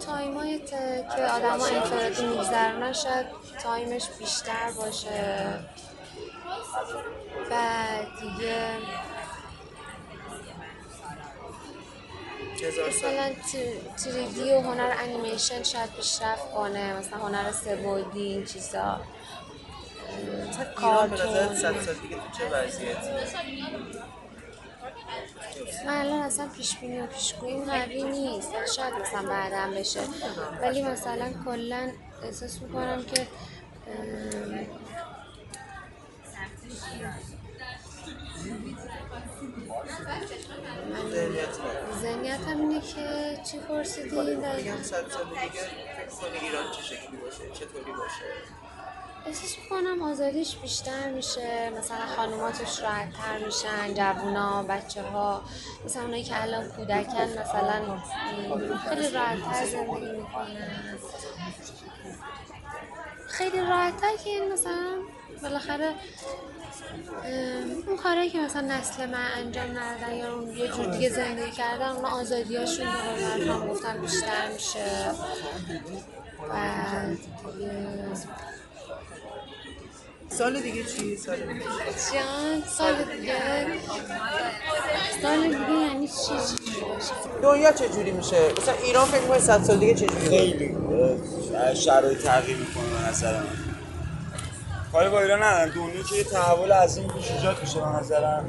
تایمای 0.06 0.58
که 0.58 1.04
آدم 1.22 1.58
ها 1.60 1.66
انفرادی 1.66 2.26
میگذرونن 2.26 2.92
شاید 2.92 3.26
time 3.62 3.93
ش 3.93 4.08
بیشتر 4.18 4.70
باشه. 4.76 5.58
و 7.50 7.54
دیگه 8.20 8.78
مثلا 12.88 13.30
3D 14.04 14.52
و 14.52 14.60
هنر 14.60 14.94
انیمیشن 14.98 15.62
شاید 15.62 15.90
پیشرفت 15.90 16.50
کنه 16.50 16.98
مثلا 16.98 17.18
هنر 17.18 17.52
سه‌بعدی 17.52 18.22
این 18.22 18.44
چیزا. 18.44 19.00
کارتون 20.76 21.56
من 25.86 26.00
الان 26.00 26.20
اصلا 26.20 26.48
پیش 26.48 26.76
بینی 26.76 27.00
و 27.00 27.06
پیشگویی 27.06 27.64
قوی 27.64 28.02
نیست. 28.02 28.52
شاید 28.76 28.94
مثلا 28.94 29.28
بعدا 29.28 29.80
بشه. 29.80 30.00
ولی 30.62 30.82
مثلا 30.82 31.32
کلا 31.44 31.92
احساس 32.22 32.62
می‌کنم 32.62 33.04
که 33.04 33.26
ذهنیت 41.10 41.48
ذهنیتم 42.02 42.60
اینه 42.60 42.80
که 42.80 43.38
چی 43.50 43.58
پرسیدی؟ 43.58 44.16
میگم 44.16 44.82
صد 44.82 45.10
سال 45.10 45.24
دیگه 45.28 45.62
فکر 45.96 46.16
کنی 46.20 46.38
ایران 46.38 46.64
چه 46.72 46.82
شکلی 46.82 47.16
باشه 47.16 47.50
چطوری 47.52 47.92
باشه؟ 47.92 48.24
احساس 49.26 49.58
می‌کنم 49.58 50.02
آزادیش 50.02 50.56
بیشتر 50.56 51.10
میشه 51.10 51.70
مثلا 51.78 52.06
خانوماتش 52.16 52.80
راحتتر 52.80 53.44
میشن 53.46 53.94
جوونا 53.94 54.62
بچه 54.62 55.02
ها 55.02 55.42
مثلا 55.84 56.02
اونایی 56.02 56.24
که 56.24 56.42
الان 56.42 56.68
کودکن 56.68 57.28
مثلا 57.40 57.98
خیلی 58.88 59.10
راحتتر 59.10 59.66
زندگی 59.66 60.12
می‌کنن. 60.12 60.98
خیلی 63.28 63.60
راحتتر 63.60 64.16
که 64.24 64.30
این 64.30 64.52
مثلا 64.52 64.96
بالاخره 65.42 65.94
اون 67.86 67.96
کارهایی 67.96 68.30
که 68.30 68.38
مثلا 68.38 68.60
نسل 68.60 69.06
من 69.06 69.28
انجام 69.36 69.78
ندادن 69.78 70.14
یا 70.16 70.34
اون 70.34 70.48
یه 70.56 70.68
جور 70.68 70.86
دیگه 70.86 71.08
زندگی 71.08 71.50
کردن 71.50 71.88
اونا 71.88 72.08
آزادیاشون 72.08 72.86
به 73.38 73.52
قول 73.52 73.68
گفتم 73.68 74.00
بیشتر 74.00 74.52
میشه. 74.52 74.84
دیگه 77.52 77.70
سال 80.28 80.60
دیگه 80.60 80.84
چی؟ 80.84 81.16
سال 81.16 81.36
دیگه. 81.36 81.60
جان 82.12 82.62
سال 82.68 82.94
دیگه. 83.04 83.34
سال 85.22 85.42
دیگه 85.42 85.70
یعنی 85.88 86.08
چی؟ 86.08 86.14
چی 86.56 86.72
دنیا 87.42 87.72
چه 87.72 87.88
جوری 87.88 88.10
میشه؟ 88.10 88.52
مثلا 88.58 88.74
ایران 88.74 89.04
فکر 89.04 89.20
کنی 89.20 89.38
صد 89.40 89.62
سال 89.62 89.76
دیگه 89.78 89.94
چه 89.94 90.06
جوری؟ 90.06 90.28
خیلی 90.28 90.76
شرایط 91.74 92.18
تغییر 92.18 92.56
می‌کنه 92.56 92.84
به 92.84 93.08
نظر 93.08 93.32
من. 93.38 93.73
کاری 94.94 95.08
با 95.08 95.20
ایران 95.20 95.42
ندارم. 95.42 95.70
دنیا 95.70 96.02
که 96.02 96.16
یه 96.16 96.24
تحول 96.24 96.72
عظیم 96.72 97.08
پیش 97.08 97.30
ایجاد 97.30 97.56
میشه 97.60 97.80
به 97.80 97.86
نظرم. 97.86 98.44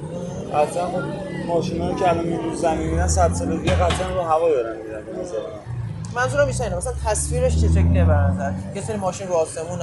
قطعا 0.53 0.87
خب 0.87 1.01
ماشینایی 1.47 1.95
که 1.95 2.09
الان 2.09 2.25
میرون 2.25 2.55
زمین 2.55 2.87
میرن 2.87 3.07
صد 3.07 3.33
سال 3.33 3.57
دیگه 3.57 3.75
قطعا 3.75 4.09
رو 4.09 4.21
هوا 4.21 4.49
دارن 4.49 4.77
میرن 4.77 5.05
به 5.05 5.11
نظر 5.21 5.37
من 6.15 6.21
منظورم 6.21 6.47
اینه 6.47 6.75
مثلا 6.75 6.93
تصویرش 7.05 7.61
چه 7.61 7.67
شکلیه 7.67 8.05
به 8.05 8.13
نظر؟ 8.13 8.51
یه 8.75 8.81
سری 8.81 8.97
ماشین 8.97 9.27
رو 9.27 9.33
آسمون 9.33 9.79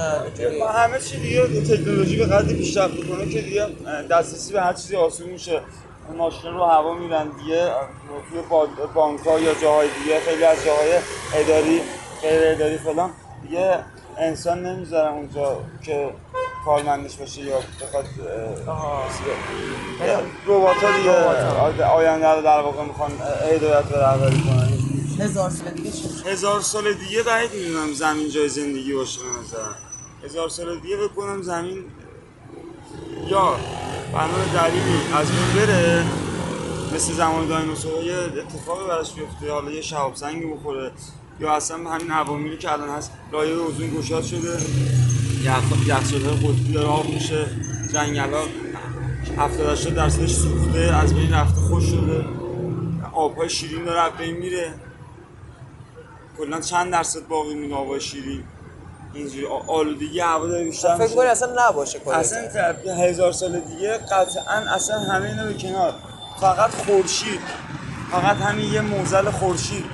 همه 0.73 0.99
چی 0.99 1.19
دیگه 1.19 1.61
تکنولوژی 1.61 2.17
به 2.17 2.25
قدری 2.25 2.55
پیشرفت 2.55 2.93
می‌کنه 2.93 3.29
که 3.29 3.41
دیگه 3.41 3.67
دسترسی 4.11 4.53
به 4.53 4.61
هر 4.61 4.73
چیزی 4.73 4.95
آسون 4.95 5.29
میشه. 5.29 5.61
ماشین 6.17 6.53
رو 6.53 6.63
هوا 6.63 6.93
میرن 6.93 7.23
دیگه 7.23 7.69
توی 8.29 8.41
بانک 8.93 9.19
ها 9.19 9.39
یا 9.39 9.53
جاهای 9.61 9.87
دیگه 10.03 10.19
خیلی 10.19 10.43
از 10.43 10.57
جاهای 10.65 10.91
اداری 11.33 11.81
غیر 12.21 12.55
اداری 12.55 12.77
فلان 12.77 13.09
دیگه 13.41 13.79
انسان 14.17 14.65
نمی‌ذارن 14.65 15.13
اونجا 15.13 15.57
که 15.81 16.09
کارمندش 16.65 17.15
باشه 17.15 17.41
یا 17.41 17.59
بخواد 17.81 18.05
ربات 20.47 20.77
ها 20.77 20.91
دیگه 20.97 21.85
آینده 21.85 22.27
رو 22.27 22.41
در 22.41 22.61
واقع 22.61 22.83
می‌خوان 22.83 23.11
هدایت 23.51 23.91
و 23.91 23.95
رهبری 23.95 24.41
کنن. 24.41 24.69
هزار 25.19 25.49
سال 25.49 25.71
دیگه 25.71 25.91
هزار 26.25 26.61
سال 26.61 26.93
دیگه 26.93 27.23
بعید 27.23 27.53
می‌دونم 27.53 27.93
زمین 27.93 28.29
جای 28.29 28.49
زندگی 28.49 28.93
باشه 28.93 29.19
به 29.19 30.25
هزار 30.25 30.49
سال 30.49 30.79
دیگه 30.79 30.97
بکنم 30.97 31.41
زمین 31.41 31.85
یا 33.27 33.55
بنا 34.13 34.61
دلیلی 34.61 34.99
از 35.13 35.27
بین 35.31 35.65
بره. 35.65 36.03
مثل 36.95 37.13
زمان 37.13 37.47
دایناسورها 37.47 38.03
یه 38.03 38.15
اتفاقی 38.15 38.87
براش 38.87 39.13
بیفته. 39.13 39.51
حالا 39.51 39.71
یه 39.71 39.81
شهاب 39.81 40.15
سنگی 40.15 40.45
بخوره. 40.45 40.91
یا 41.43 41.53
اصلا 41.55 41.77
همین 41.77 42.11
عواملی 42.11 42.57
که 42.57 42.71
الان 42.71 42.89
هست 42.89 43.11
لایه 43.31 43.53
اوزون 43.55 43.87
گشاد 43.97 44.23
شده. 44.23 44.57
یخ- 45.43 45.87
یخچال‌های 45.87 46.35
قطبی 46.37 46.73
داره 46.73 46.87
آب 46.87 47.09
میشه. 47.09 47.45
جنگل 47.93 48.33
ها 48.33 48.43
70 49.37 49.67
80 49.69 49.93
درصدش 49.95 50.33
سوخته 50.33 50.79
از 50.79 51.13
بین 51.13 51.33
رفته 51.33 51.59
خوش 51.61 51.83
شده. 51.83 52.25
آبهای 53.13 53.49
شیرین 53.49 53.83
داره 53.85 54.01
از 54.01 54.11
بین 54.17 54.37
میره. 54.37 54.73
کلا 56.37 56.59
چند 56.61 56.91
درصد 56.91 57.27
باقی 57.27 57.55
مونده 57.55 57.75
آبهای 57.75 58.01
شیرین؟ 58.01 58.43
اینجوری. 59.13 59.45
آلودگی 59.67 60.19
هوا 60.19 60.47
داره 60.47 60.63
بیشتر 60.63 60.95
فکر 60.95 61.03
میشه. 61.03 61.15
کنی 61.15 61.25
اصلا 61.27 61.69
نباشه 61.69 61.99
کلا. 61.99 62.13
اصلا 62.15 62.39
هزار 62.97 63.31
سال 63.31 63.59
دیگه 63.59 63.97
قطعا 63.97 64.73
اصلا 64.75 64.99
همه 64.99 65.25
اینا 65.29 65.45
به 65.45 65.53
کنار. 65.53 65.93
فقط 66.41 66.69
خورشید. 66.71 67.39
فقط 68.11 68.37
همین 68.37 68.73
یه 68.73 68.81
موزل 68.81 69.29
خورشید. 69.31 69.85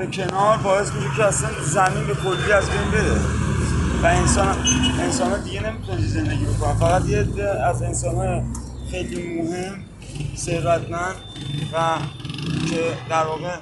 به 0.00 0.06
کنار 0.06 0.56
باعث 0.56 0.92
میشه 0.92 1.16
که 1.16 1.24
اصلا 1.24 1.50
زمین 1.62 2.06
به 2.06 2.14
کلی 2.14 2.52
از 2.52 2.70
بین 2.70 2.90
بره. 2.90 3.20
و 4.02 4.06
انسان 4.06 4.56
انسان 5.00 5.42
دیگه 5.42 5.60
نمی‌تونن 5.60 6.00
زندگی 6.00 6.44
بکنن. 6.44 6.74
فقط 6.74 7.06
یه 7.06 7.26
از 7.44 7.82
انسان 7.82 8.44
خیلی 8.90 9.42
مهم 9.42 9.84
ثروتمند 10.36 11.14
و 11.72 11.78
که 12.70 12.80
در 13.10 13.24
واقع 13.24 13.56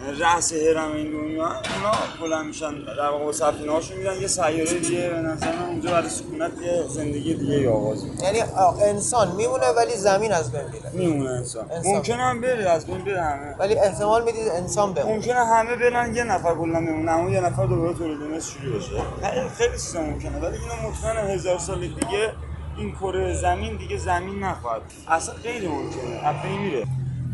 رأس 0.00 0.52
هرم 0.52 0.92
این 0.92 1.10
دنیا 1.12 1.44
اونا 1.46 1.92
بلند 2.20 2.46
میشن 2.46 2.74
در 2.84 3.08
واقع 3.10 3.32
سفینه 3.32 3.72
هاشون 3.72 3.96
میرن 3.96 4.20
یه 4.20 4.26
سیاره 4.26 4.64
دیگه 4.64 5.08
به 5.10 5.16
نظر 5.16 5.52
من 5.56 5.66
اونجا 5.68 5.90
برای 5.90 6.08
سکونت 6.08 6.50
یه 6.62 6.84
زندگی 6.88 7.34
دیگه 7.34 7.70
آغاز 7.70 8.04
می‌کنه. 8.04 8.24
یعنی 8.24 8.40
انسان 8.82 9.36
میمونه 9.36 9.66
ولی 9.76 9.96
زمین 9.96 10.32
از 10.32 10.52
بین 10.52 10.60
میره. 10.72 10.90
میمونه 10.92 11.30
انسان, 11.30 11.70
انسان. 11.70 11.92
ممکنه 11.94 12.16
هم 12.16 12.40
بره 12.40 12.70
از 12.70 12.86
بین 12.86 13.04
بره 13.04 13.22
همه. 13.22 13.56
ولی 13.58 13.74
احتمال 13.74 14.24
می‌دید 14.24 14.48
انسان 14.48 14.94
بمونه. 14.94 15.14
ممکنه 15.14 15.46
همه 15.46 15.76
برن 15.76 16.14
یه 16.14 16.24
نفر 16.24 16.54
کلا 16.54 16.80
بمونه 16.80 17.10
اما 17.12 17.30
یه 17.30 17.40
نفر 17.40 17.66
دوباره 17.66 17.94
تولید 17.94 18.18
مثل 18.18 18.50
شروع 18.50 18.78
بشه 18.78 18.90
خیلی 19.22 19.48
خیلی 19.48 19.72
چیزا 19.72 20.00
ممکنه 20.00 20.38
ولی 20.38 20.58
اینو 20.58 20.88
مطمئنم 20.90 21.30
هزار 21.30 21.58
سال 21.58 21.80
دیگه 21.80 22.32
این 22.76 22.92
کره 22.92 23.34
زمین 23.34 23.76
دیگه 23.76 23.96
زمین 23.96 24.44
نخواهد. 24.44 24.82
اصلا 25.08 25.34
غیر 25.34 25.68
ممکنه 25.68 26.26
از 26.26 26.34
میره. 26.60 26.86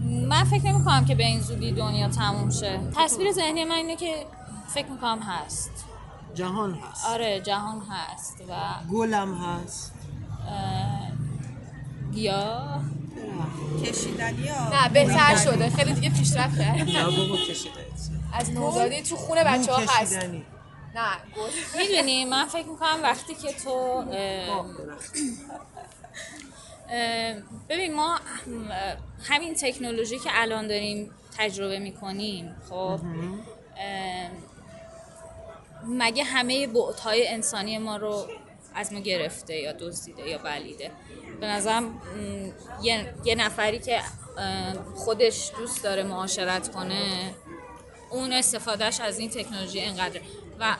من 0.05 0.45
فکر 0.45 0.65
نمی 0.65 0.85
کنم 0.85 1.05
که 1.05 1.15
به 1.15 1.25
این 1.25 1.41
زودی 1.41 1.73
دنیا 1.73 2.09
تموم 2.09 2.51
شه. 2.51 2.81
تصویر 2.97 3.33
ذهنی 3.33 3.65
من 3.65 3.75
اینه 3.75 3.97
که 3.97 4.27
فکر 4.69 4.87
می‌کنم 4.87 5.19
هست. 5.19 5.71
جهان 6.35 6.75
هست. 6.75 7.07
آره 7.07 7.41
جهان 7.41 7.83
هست 7.91 8.45
و 8.49 8.53
گلم 8.93 9.35
هست. 9.35 9.93
اه، 10.49 11.13
گیاه 12.13 12.81
کشیدنی 13.85 14.49
ها. 14.49 14.69
نه 14.69 14.89
بهتر 14.89 15.37
شده. 15.37 15.71
خیلی 15.71 15.93
دیگه 15.93 16.11
پیشرفت 16.11 16.59
کرد. 16.59 16.77
نه 16.77 17.05
بابا 17.05 17.37
کشیده 17.37 17.87
از 18.33 18.51
نوزادی 18.51 19.03
تو 19.03 19.17
خونه 19.17 19.45
بچه 19.45 19.73
ها 19.73 19.79
هست. 19.79 20.17
کشیدنی. 20.17 20.45
نه 20.95 21.09
می‌دونی 21.79 22.25
من 22.25 22.47
فکر 22.47 22.67
می‌کنم 22.67 22.99
وقتی 23.03 23.35
که 23.35 23.53
تو 23.53 24.05
ببین 27.69 27.95
ما 27.95 28.21
همین 29.25 29.55
تکنولوژی 29.55 30.19
که 30.19 30.31
الان 30.33 30.67
داریم 30.67 31.11
تجربه 31.39 31.79
می‌کنیم 31.79 32.57
خب 32.71 33.01
مگه 35.87 36.25
همه 36.25 36.67
بعدهای 36.67 37.29
انسانی 37.29 37.79
ما 37.79 37.97
رو 37.97 38.27
از 38.75 38.93
ما 38.93 39.01
گرفته 39.01 39.57
یا 39.57 39.73
دزدیده 39.73 40.29
یا 40.29 40.39
بلیده؟ 40.39 40.91
به 41.41 41.47
نظرم 41.47 42.03
یه،, 42.83 43.15
یه 43.25 43.35
نفری 43.35 43.79
که 43.79 44.01
خودش 44.95 45.51
دوست 45.59 45.83
داره 45.83 46.03
معاشرت 46.03 46.73
کنه 46.73 47.35
اون 48.11 48.33
استفادهش 48.33 49.01
از 49.01 49.19
این 49.19 49.31
تکنولوژی 49.31 49.81
انقدر 49.81 50.21
و 50.61 50.77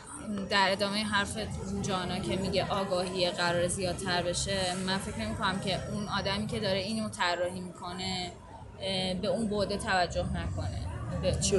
در 0.51 0.73
ادامه 0.73 1.05
حرف 1.05 1.37
جانا 1.83 2.19
که 2.19 2.37
میگه 2.37 2.67
آگاهی 2.67 3.31
قرار 3.31 3.69
زیادتر 3.69 4.23
بشه 4.23 4.75
من 4.87 4.99
فکر 4.99 5.19
نمی 5.19 5.35
کنم 5.35 5.61
که 5.61 5.79
اون 5.93 6.09
آدمی 6.09 6.47
که 6.47 6.61
داره 6.61 6.79
اینو 6.79 7.09
طراحی 7.09 7.61
می‌کنه 7.61 8.33
به 9.23 9.29
اون 9.29 9.47
بوده 9.47 9.77
توجه 9.77 10.27
نکنه. 10.27 10.87
به 11.23 11.33
چی 11.33 11.57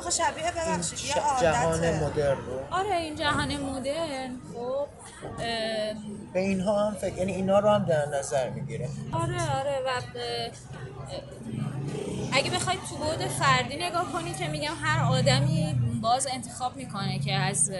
آخه 0.00 0.10
شبیه 0.10 0.50
ببخشید 0.50 0.98
یه 1.08 1.14
جهان 1.40 2.04
مدرن 2.04 2.36
رو. 2.36 2.60
آره 2.70 2.96
این 2.96 3.16
جهان 3.16 3.56
مدرن. 3.56 4.36
خب 4.54 4.86
به 6.32 6.40
اینها 6.40 6.86
هم 6.86 6.94
فکر 6.94 7.16
یعنی 7.16 7.32
اینا 7.32 7.58
رو 7.58 7.68
هم 7.68 7.84
در 7.84 8.06
نظر 8.06 8.50
می‌گیره. 8.50 8.88
آره 9.12 9.58
آره 9.58 9.78
و 9.86 10.00
اگه 12.32 12.50
بخواید 12.50 12.80
تو 12.80 12.96
بود 12.96 13.26
فردی 13.26 13.76
نگاه 13.76 14.12
کنی 14.12 14.34
که 14.34 14.48
میگم 14.48 14.74
هر 14.82 15.12
آدمی 15.12 15.80
باز 16.02 16.26
انتخاب 16.32 16.76
می‌کنه 16.76 17.18
که 17.18 17.32
از 17.32 17.72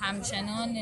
همچنان 0.00 0.74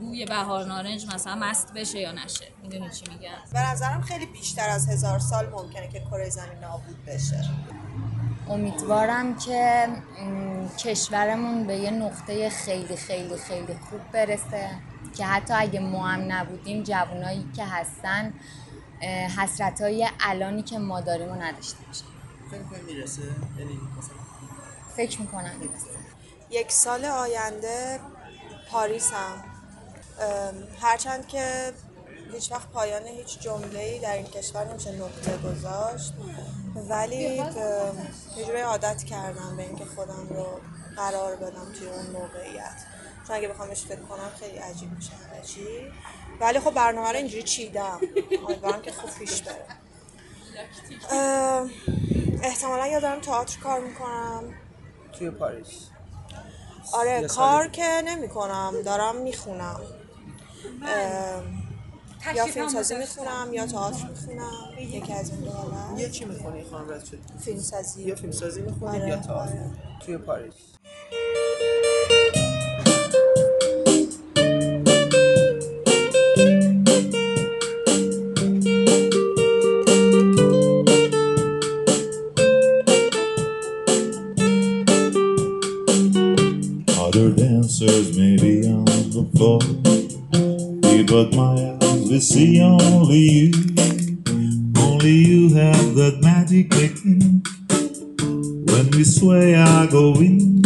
بوی 0.00 0.24
بهار 0.24 0.64
نارنج 0.64 1.06
مثلا 1.14 1.34
مست 1.34 1.74
بشه 1.74 1.98
یا 1.98 2.12
نشه. 2.12 2.44
می‌دونی 2.62 2.90
چی 2.90 3.04
میگم؟ 3.10 3.30
به 3.52 3.70
نظرم 3.70 4.02
خیلی 4.02 4.26
بیشتر 4.26 4.68
از 4.68 4.88
هزار 4.88 5.18
سال 5.18 5.48
ممکنه 5.48 5.88
که 5.88 6.00
کره 6.00 6.28
زمین 6.28 6.58
نابود 6.58 7.04
بشه. 7.06 7.44
امیدوارم 8.48 9.36
که 9.36 9.88
کشورمون 10.78 11.66
به 11.66 11.76
یه 11.76 11.90
نقطه 11.90 12.50
خیلی 12.50 12.96
خیلی 12.96 13.36
خیلی 13.36 13.74
خوب 13.74 14.00
برسه. 14.12 14.70
که 15.16 15.24
حتی 15.26 15.54
اگه 15.54 15.80
ما 15.80 16.06
هم 16.06 16.32
نبودیم 16.32 16.82
جوانایی 16.82 17.50
که 17.56 17.64
هستن 17.64 18.34
حسرت 19.38 19.80
های 19.80 20.08
الانی 20.20 20.62
که 20.62 20.78
ما 20.78 21.00
داریم 21.00 21.28
رو 21.28 21.34
نداشته 21.34 21.78
باشن. 21.86 22.04
فکر 22.50 22.82
می‌رسه؟ 22.82 23.22
یعنی 23.58 23.78
مثلا 23.98 24.16
فکر 24.96 25.20
می‌کنم 25.20 25.52
می‌رسه. 25.60 25.86
یک 26.50 26.72
سال 26.72 27.04
آینده 27.04 28.00
پاریس 28.70 29.12
هم 29.12 29.44
هرچند 30.82 31.26
که 31.26 31.72
هیچ 32.32 32.52
وقت 32.52 32.68
پایان 32.68 33.02
هیچ 33.06 33.40
جمله 33.40 34.00
در 34.02 34.12
این 34.12 34.26
کشور 34.26 34.70
نمیشه 34.70 34.92
نقطه 34.92 35.36
گذاشت. 35.36 36.14
ولی 36.74 37.16
یه 37.16 38.46
جوری 38.46 38.60
عادت 38.60 39.04
کردم 39.04 39.56
به 39.56 39.62
اینکه 39.62 39.84
خودم 39.84 40.26
رو 40.30 40.60
قرار 40.96 41.36
بدم 41.36 41.72
توی 41.78 41.88
اون 41.88 42.06
موقعیت. 42.06 42.76
چون 43.26 43.36
اگه 43.36 43.48
بخوام 43.48 43.68
بهش 43.68 43.84
فکر 43.84 44.00
کنم 44.00 44.30
خیلی 44.40 44.58
عجیب 44.58 44.92
میشه 44.92 45.10
همه 45.12 45.42
چی. 45.42 45.66
ولی 46.40 46.60
خب 46.60 46.70
برنامه 46.70 47.08
رو 47.08 47.16
اینجوری 47.16 47.42
چیدم. 47.42 48.00
امیدوارم 48.48 48.82
که 48.82 48.92
خوب 48.92 49.10
پیش 49.10 49.42
بره. 49.42 49.66
احتمالا 52.42 52.86
یا 52.86 53.00
دارم 53.00 53.20
تئاتر 53.20 53.60
کار 53.60 53.80
می‌کنم. 53.80 54.54
توی 55.18 55.30
پاریس. 55.30 55.66
آره 56.92 57.26
کار. 57.26 57.68
که 57.68 58.02
نمی 58.04 58.28
کنم 58.28 58.82
دارم 58.84 59.16
می‌خونم. 59.16 59.80
یا 62.36 62.46
فیلم 62.46 62.68
سازی 62.68 62.94
می‌خونم 62.94 63.52
یا 63.52 63.66
تئاتر 63.66 64.08
می‌خونم 64.08 64.78
یکی 64.78 65.12
از 65.12 65.30
این 65.30 65.40
دو 65.40 65.50
حالت 65.50 66.00
یه 66.00 66.08
چی 66.10 66.24
می‌خونی؟ 66.24 66.64
خانم 66.70 66.90
رد 66.90 67.04
شد 67.04 67.18
فیلم 67.40 67.58
سازی. 67.58 68.02
یا 68.02 68.14
فیلم 68.14 68.32
سازی 68.32 68.62
می‌خونی 68.62 68.98
آره، 68.98 69.08
یا 69.08 69.16
تئاتر؟ 69.16 69.40
آره. 69.40 69.70
توی 70.06 70.18
پاریس. 70.18 70.54
Other 87.04 87.30
dancers 87.30 88.16
may 88.16 88.36
be 88.44 88.54
on 88.68 88.84
the 89.14 89.24
floor, 89.34 89.60
but 91.12 91.28
my 91.34 91.69
will 92.10 92.20
see 92.20 92.60
only 92.60 93.18
you. 93.18 93.52
Only 94.76 95.12
you 95.12 95.54
have 95.54 95.94
that 95.94 96.18
magic 96.20 96.70
technique. 96.70 97.46
When 98.68 98.90
we 98.90 99.04
sway, 99.04 99.54
I 99.54 99.86
go 99.86 100.14
in. 100.14 100.60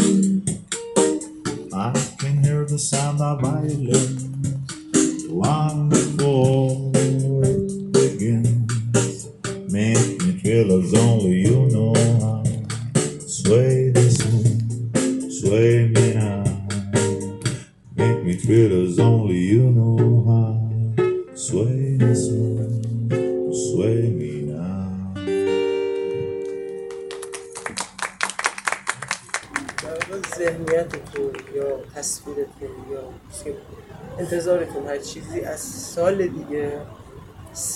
I 1.75 1.93
can 2.19 2.43
hear 2.43 2.65
the 2.65 2.79
sound 2.79 3.21
of 3.21 3.43
violin 3.43 4.44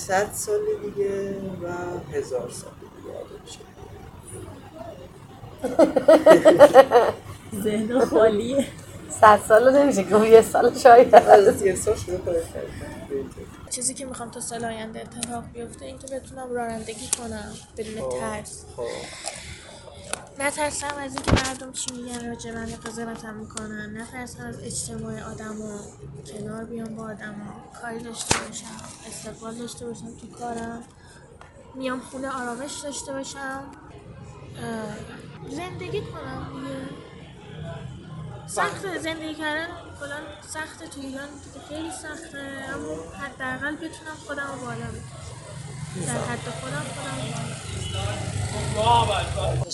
صد 0.09 0.33
سال 0.33 0.61
دیگه 0.83 1.37
و 1.63 1.67
هزار 2.13 2.51
سال 2.51 2.71
دیگه 2.81 3.19
آده 3.19 3.35
میشه. 3.45 3.59
ذهن 7.65 8.05
خالیه. 8.05 8.67
صد 9.21 9.41
سال 9.49 9.79
نمیشه 9.79 10.05
که 10.05 10.17
یه 10.19 10.43
سال 10.43 10.75
شاید 10.79 11.15
از 11.15 11.63
یه 11.63 11.75
سال 11.75 11.97
شروع 11.97 12.21
چیزی 13.71 13.95
که 13.95 14.07
می‌خوام 14.07 14.31
تا 14.31 14.41
سال 14.41 14.65
آینده 14.65 15.01
اتفاق 15.01 15.45
بیفته 15.53 15.85
این 15.85 15.99
که 15.99 16.07
بتونم 16.07 16.53
رانندگی 16.53 17.09
کنم 17.19 17.53
بدون 17.77 18.21
ترس. 18.21 18.65
نترسم 20.39 20.97
از 20.99 21.15
اینکه 21.15 21.33
مردم 21.33 21.73
چی 21.73 21.93
میگن 21.93 22.29
راجع 22.29 22.55
من 22.55 22.67
قضاوتم 22.67 23.35
می‌کنن 23.35 24.01
نترسم 24.01 24.47
از 24.47 24.61
اجتماع 24.61 25.23
آدما 25.23 25.81
کنار 26.33 26.65
بیام 26.65 26.97
با 26.97 27.05
آدما 27.05 27.65
کاری 27.83 27.99
داشته 27.99 28.39
باشم 28.39 28.67
استقبال 29.09 29.55
داشته 29.55 29.87
باشم 29.87 30.17
تو 30.17 30.27
کارم. 30.27 30.83
میام 31.75 32.01
خونه 32.01 32.31
آرامش 32.31 32.81
داشته 32.85 33.13
باشم. 33.13 33.65
زندگی 35.51 36.01
کنم 36.03 36.47
دیگه. 36.61 36.81
سخته 38.47 38.99
زندگی 38.99 39.35
کردن. 39.35 39.69
کلا 40.01 40.17
سخته 40.49 40.87
تو 40.89 41.01
ایران 41.01 41.29
خیلی 41.69 41.91
سخته 41.91 42.65
اما 42.75 43.13
حداقل 43.13 43.77
بتونم 43.77 44.17
خودم 44.27 44.47
رو 44.55 44.67
بالا 44.67 44.77
ببرم 44.87 45.18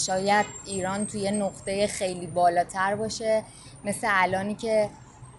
شاید 0.06 0.46
ایران 0.64 1.06
توی 1.06 1.30
نقطه 1.30 1.86
خیلی 1.86 2.26
بالاتر 2.26 2.94
باشه. 2.94 3.44
مثل 3.84 4.06
الانی 4.10 4.54
که 4.54 4.90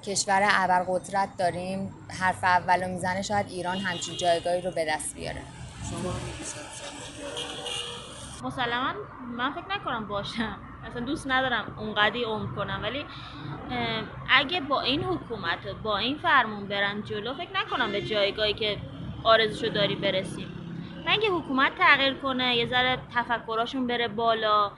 کشور 0.03 0.41
ابرقدرت 0.51 1.29
داریم 1.37 1.93
حرف 2.19 2.43
اولو 2.43 2.87
می‌زنه 2.87 3.21
شاید 3.21 3.47
ایران 3.49 3.77
همچین 3.77 4.17
جایگاهی 4.17 4.61
رو 4.61 4.71
به 4.71 4.85
دست 4.85 5.15
بیاره. 5.15 5.41
مسلما 8.43 8.93
من 9.37 9.51
فکر 9.53 9.65
نکنم 9.69 10.07
باشم. 10.07 10.57
اصلا 10.89 11.05
دوست 11.05 11.27
ندارم 11.27 11.75
اونقدی 11.79 12.23
عمر 12.23 12.55
کنم. 12.55 12.79
ولی 12.83 13.05
اگه 14.29 14.61
با 14.61 14.81
این 14.81 15.03
حکومت 15.03 15.59
با 15.83 15.97
این 15.97 16.17
فرمون 16.17 16.67
برن 16.67 17.03
جلو 17.03 17.33
فکر 17.33 17.49
نکنم 17.53 17.91
به 17.91 18.01
جایگاهی 18.01 18.53
که 18.53 18.77
آرزوشو 19.23 19.73
داری 19.73 19.95
برسیم. 19.95 20.64
مگه 21.05 21.29
حکومت 21.29 21.75
تغییر 21.75 22.13
کنه 22.13 22.55
یه 22.55 22.65
ذره 22.65 22.97
تفکراشون 23.15 23.87
بره 23.87 24.07
بالا 24.07 24.71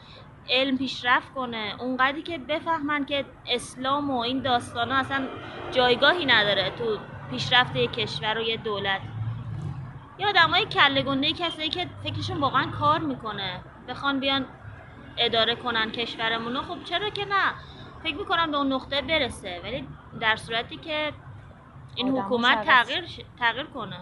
علم 0.50 0.78
پیشرفت 0.78 1.34
کنه 1.34 1.76
اونقدری 1.80 2.22
که 2.22 2.38
بفهمن 2.38 3.06
که 3.06 3.26
اسلام 3.48 4.12
و 4.12 4.20
این 4.20 4.42
داستانا 4.42 4.96
اصلا 4.96 5.28
جایگاهی 5.72 6.26
نداره 6.26 6.70
تو 6.70 6.98
پیشرفت 7.32 7.76
یک 7.76 7.92
کشور 7.92 8.38
و 8.38 8.42
یه 8.42 8.58
دولت. 8.58 9.02
یه 10.20 10.28
آدمای 10.28 10.66
کله 10.66 11.02
گنده 11.02 11.34
کسایی 11.34 11.70
که 11.70 11.88
فکرشون 12.04 12.38
واقعا 12.38 12.72
کار 12.72 13.00
می‌کنه 13.00 13.62
بخوان 13.88 14.20
بیان 14.20 14.46
اداره 15.18 15.56
کنن 15.56 15.92
کشورمونو 15.92 16.62
خب 16.62 16.84
چرا 16.84 17.10
که 17.10 17.26
نه؟ 17.26 17.54
فکر 18.04 18.16
می‌کنم 18.16 18.52
به 18.52 18.58
اون 18.58 18.74
نقطه 18.74 19.02
برسه 19.02 19.62
ولی 19.64 19.88
در 20.22 20.36
صورتی 20.36 20.78
که 20.78 21.14
این 21.96 22.18
حکومت. 22.18 22.66
تغییر 22.66 23.06
تغییر 23.40 23.66
کنه. 23.66 24.00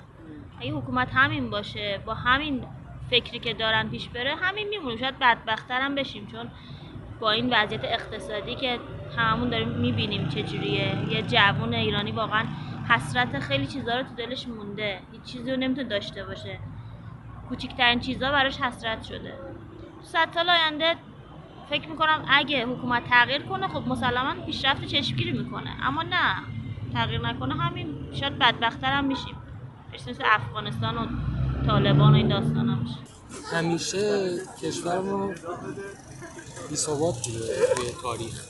اگه 0.62 0.72
حکومت 0.74 1.10
همین 1.14 1.50
باشه 1.50 2.02
با 2.06 2.14
همین 2.14 2.64
فکری 3.10 3.40
که 3.40 3.54
دارن 3.54 3.90
پیش 3.90 4.10
بره 4.10 4.36
همین 4.36 4.68
میمونه. 4.70 4.98
شاید 4.98 5.20
بدبختتر 5.20 5.82
هم 5.82 5.96
بشیم 5.96 6.28
چون 6.28 6.52
با 7.20 7.32
این 7.32 7.54
وضعیت 7.54 7.84
اقتصادی 7.84 8.56
که 8.56 8.80
هممون 9.18 9.50
داریم 9.50 9.68
می‌بینیم 9.68 10.28
چجوریه 10.28 10.98
یه 11.10 11.22
جوون 11.22 11.74
ایرانی 11.74 12.12
واقعا 12.12 12.46
حسرت 12.90 13.40
خیلی 13.40 13.68
چیزا 13.68 13.98
رو 13.98 14.04
تو 14.04 14.16
دلش 14.16 14.48
مونده. 14.48 15.00
هیچ 15.12 15.22
چیزی 15.22 15.52
رو 15.52 15.58
نمی‌تونه 15.58 15.88
داشته 15.88 16.26
باشه. 16.26 16.60
کوچکترین 17.50 18.00
چیزا 18.00 18.32
براش 18.32 18.62
حسرت 18.62 19.04
شده. 19.04 19.34
تو 20.02 20.06
صد 20.06 20.32
سال 20.34 20.50
آینده 20.50 20.96
فکر 21.70 21.90
می‌کنم 21.90 22.26
اگه 22.28 22.66
حکومت 22.66 23.04
تغییر 23.04 23.42
کنه 23.42 23.68
خب 23.68 23.88
مسلما 23.88 24.46
پیشرفت 24.46 24.86
چشمگیری 24.86 25.32
می‌کنه. 25.32 25.70
اما 25.88 26.02
نه 26.02 26.36
تغییر 26.94 27.22
نکنه 27.22 27.54
همین. 27.54 27.96
شاید 28.14 28.40
بدبختتر 28.40 28.92
هم 28.92 29.06
میشیم. 29.06 29.36
مثل 30.02 30.24
افغانستان 30.26 30.98
و 30.98 31.08
طالبان 31.68 32.14
و 32.14 32.16
این 32.16 32.28
داستان 32.28 32.70
هم 32.70 32.80
میشه. 32.80 32.96
همیشه 33.52 34.32
کشور 34.62 35.00
ما 35.00 35.34
بی‌ثبات 36.70 37.16
بوده 37.28 37.76
توی 37.76 37.86
تاریخ. 38.02 38.44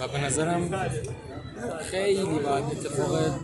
و 0.00 0.08
به 0.08 0.18
نظرم 0.18 0.90
خیلی 1.90 2.38
باید 2.38 2.64
اتفاق 2.64 3.40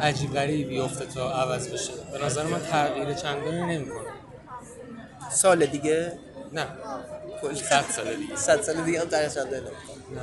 عجیب 0.00 0.34
غریبی 0.34 0.64
بیفته 0.64 1.06
تا 1.06 1.32
عوض 1.32 1.68
بشه. 1.68 1.92
به 2.12 2.24
نظر 2.24 2.44
من 2.46 2.60
تغییر 2.60 3.14
چندانی 3.14 3.60
نمی‌کنه. 3.60 4.10
سال 5.30 5.66
دیگه؟ 5.66 6.18
نه. 6.52 6.66
کل 7.42 7.54
صد 7.54 7.84
سال 7.90 8.16
دیگه. 8.16 8.36
صد 8.36 8.62
سال 8.62 8.76
دیگه 8.84 9.00
هم 9.00 9.06
تغییر 9.06 9.28
چنده 9.28 9.56
نمی‌کنه. 9.56 10.20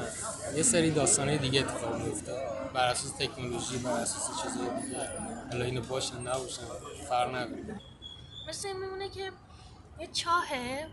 نه. 0.51 0.57
یه 0.57 0.63
سری 0.63 0.91
داستانه 0.91 1.37
دیگه 1.37 1.59
اتفاق 1.59 2.01
میفته 2.01 2.31
بر 2.73 2.87
اساس 2.87 3.11
تکنولوژی 3.11 3.77
بر 3.77 3.91
اساس 3.91 4.29
چیزای 4.41 4.81
دیگه. 4.81 4.97
حالا 5.51 5.65
اینو 5.65 5.81
باشن 5.81 6.21
نباشن 6.21 6.61
فرق 7.09 7.35
نداره 7.35 7.81
مثل 8.49 8.73
میمونه 8.73 9.09
که 9.09 9.31
یه 9.99 10.07
چاهه. 10.07 10.87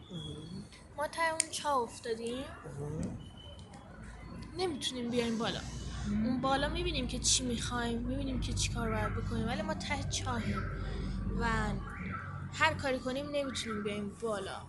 ما 0.96 1.06
ته 1.06 1.30
اون 1.30 1.50
چاه 1.50 1.76
افتادیم. 1.76 2.44
نمی‌تونیم 4.58 5.10
بیایم 5.10 5.38
بالا. 5.38 5.60
اون 6.24 6.40
بالا 6.40 6.68
می‌بینیم 6.68 7.08
که 7.08 7.18
چی 7.18 7.44
می‌خوایم 7.44 7.98
می‌بینیم 7.98 8.40
که 8.40 8.52
چی 8.52 8.72
کار 8.72 8.90
باید 8.90 9.14
بکنیم 9.14 9.46
ولی 9.46 9.62
ما 9.62 9.74
ته 9.74 10.02
چاهیم. 10.10 10.62
و 11.40 11.46
هر 12.52 12.74
کاری 12.74 12.98
کنیم 12.98 13.26
نمی‌تونیم 13.30 13.82
بیایم 13.82 14.16
بالا. 14.22 14.62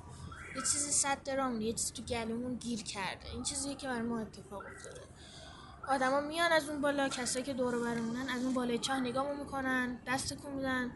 یه 0.56 0.62
چیزی 0.62 0.92
صد 0.92 1.24
درامون 1.24 1.62
یه 1.62 1.74
چیزی 1.74 1.94
تو 1.94 2.02
گلومون 2.02 2.56
گیر 2.56 2.84
کرده. 2.84 3.32
این 3.34 3.44
چیزیه 3.44 3.76
که 3.76 3.88
برای 3.88 4.02
ما 4.02 4.20
اتفاق 4.20 4.64
افتاده. 4.76 5.02
آدما 5.90 6.22
میان 6.22 6.52
از 6.52 6.70
اون 6.70 6.82
بالا 6.82 7.10
کسایی 7.10 7.46
که 7.46 7.54
دور 7.54 7.76
و 7.76 7.84
برمونن 7.84 8.30
از 8.30 8.44
اون 8.44 8.54
بالای 8.54 8.78
چاه 8.78 9.00
نگاه 9.00 9.34
می‌کنن 9.40 9.98
دست 10.08 10.34
تکون 10.34 10.52
میدن. 10.54 10.92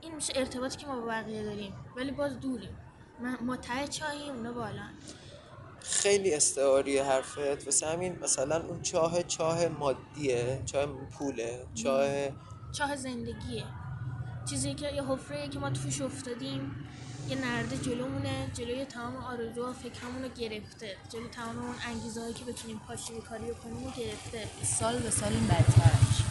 این 0.00 0.14
میشه 0.14 0.32
ارتباطی 0.36 0.76
که 0.76 0.86
ما 0.86 1.00
با 1.00 1.06
بقیه 1.06 1.42
داریم 1.44 1.72
ولی 1.96 2.10
باز 2.10 2.40
دوریم. 2.40 2.76
ما- 3.20 3.36
ما 3.40 3.56
ته 3.56 3.88
چاهیم 3.88 4.34
اونا 4.34 4.52
بالا. 4.52 4.82
خیلی 5.80 6.34
استعاری 6.34 6.98
حرفت. 6.98 7.64
واسه 7.64 7.86
همین 7.86 8.18
مثلا 8.22 8.66
اون 8.66 8.82
چاه 8.82 9.22
چاه 9.22 9.68
مادیه 9.68 10.62
چاه 10.66 10.86
پوله 10.86 11.66
چاه 11.74 12.08
چاه 12.72 12.96
زندگیه. 12.96 13.64
چیزی 14.50 14.74
که 14.74 14.90
یه 14.94 15.02
حفره 15.04 15.48
که 15.48 15.58
ما 15.58 15.70
توش 15.70 16.02
افتادیم. 16.02 16.88
یه 17.28 17.36
نرده 17.36 17.76
جلومونه 17.76 18.50
جلوی 18.54 18.84
تمام 18.84 19.16
آرزو 19.16 19.70
و 19.70 19.72
فکرامون 19.72 20.22
رو 20.22 20.28
گرفته. 20.28 20.96
جلوی 21.08 21.28
تمام 21.28 21.58
اون 21.58 21.74
انگیزه 21.86 22.20
هایی 22.20 22.34
که 22.34 22.44
بتونیم 22.44 22.80
پاشنه 22.88 23.20
کاری 23.20 23.54
کنیم 23.54 23.84
رو 23.84 23.90
گرفته. 23.90 24.48
سال 24.64 24.98
به 24.98 25.10
سال 25.10 25.32
این 25.32 25.46
بدتر 25.46 25.92
میشه. 26.08 26.24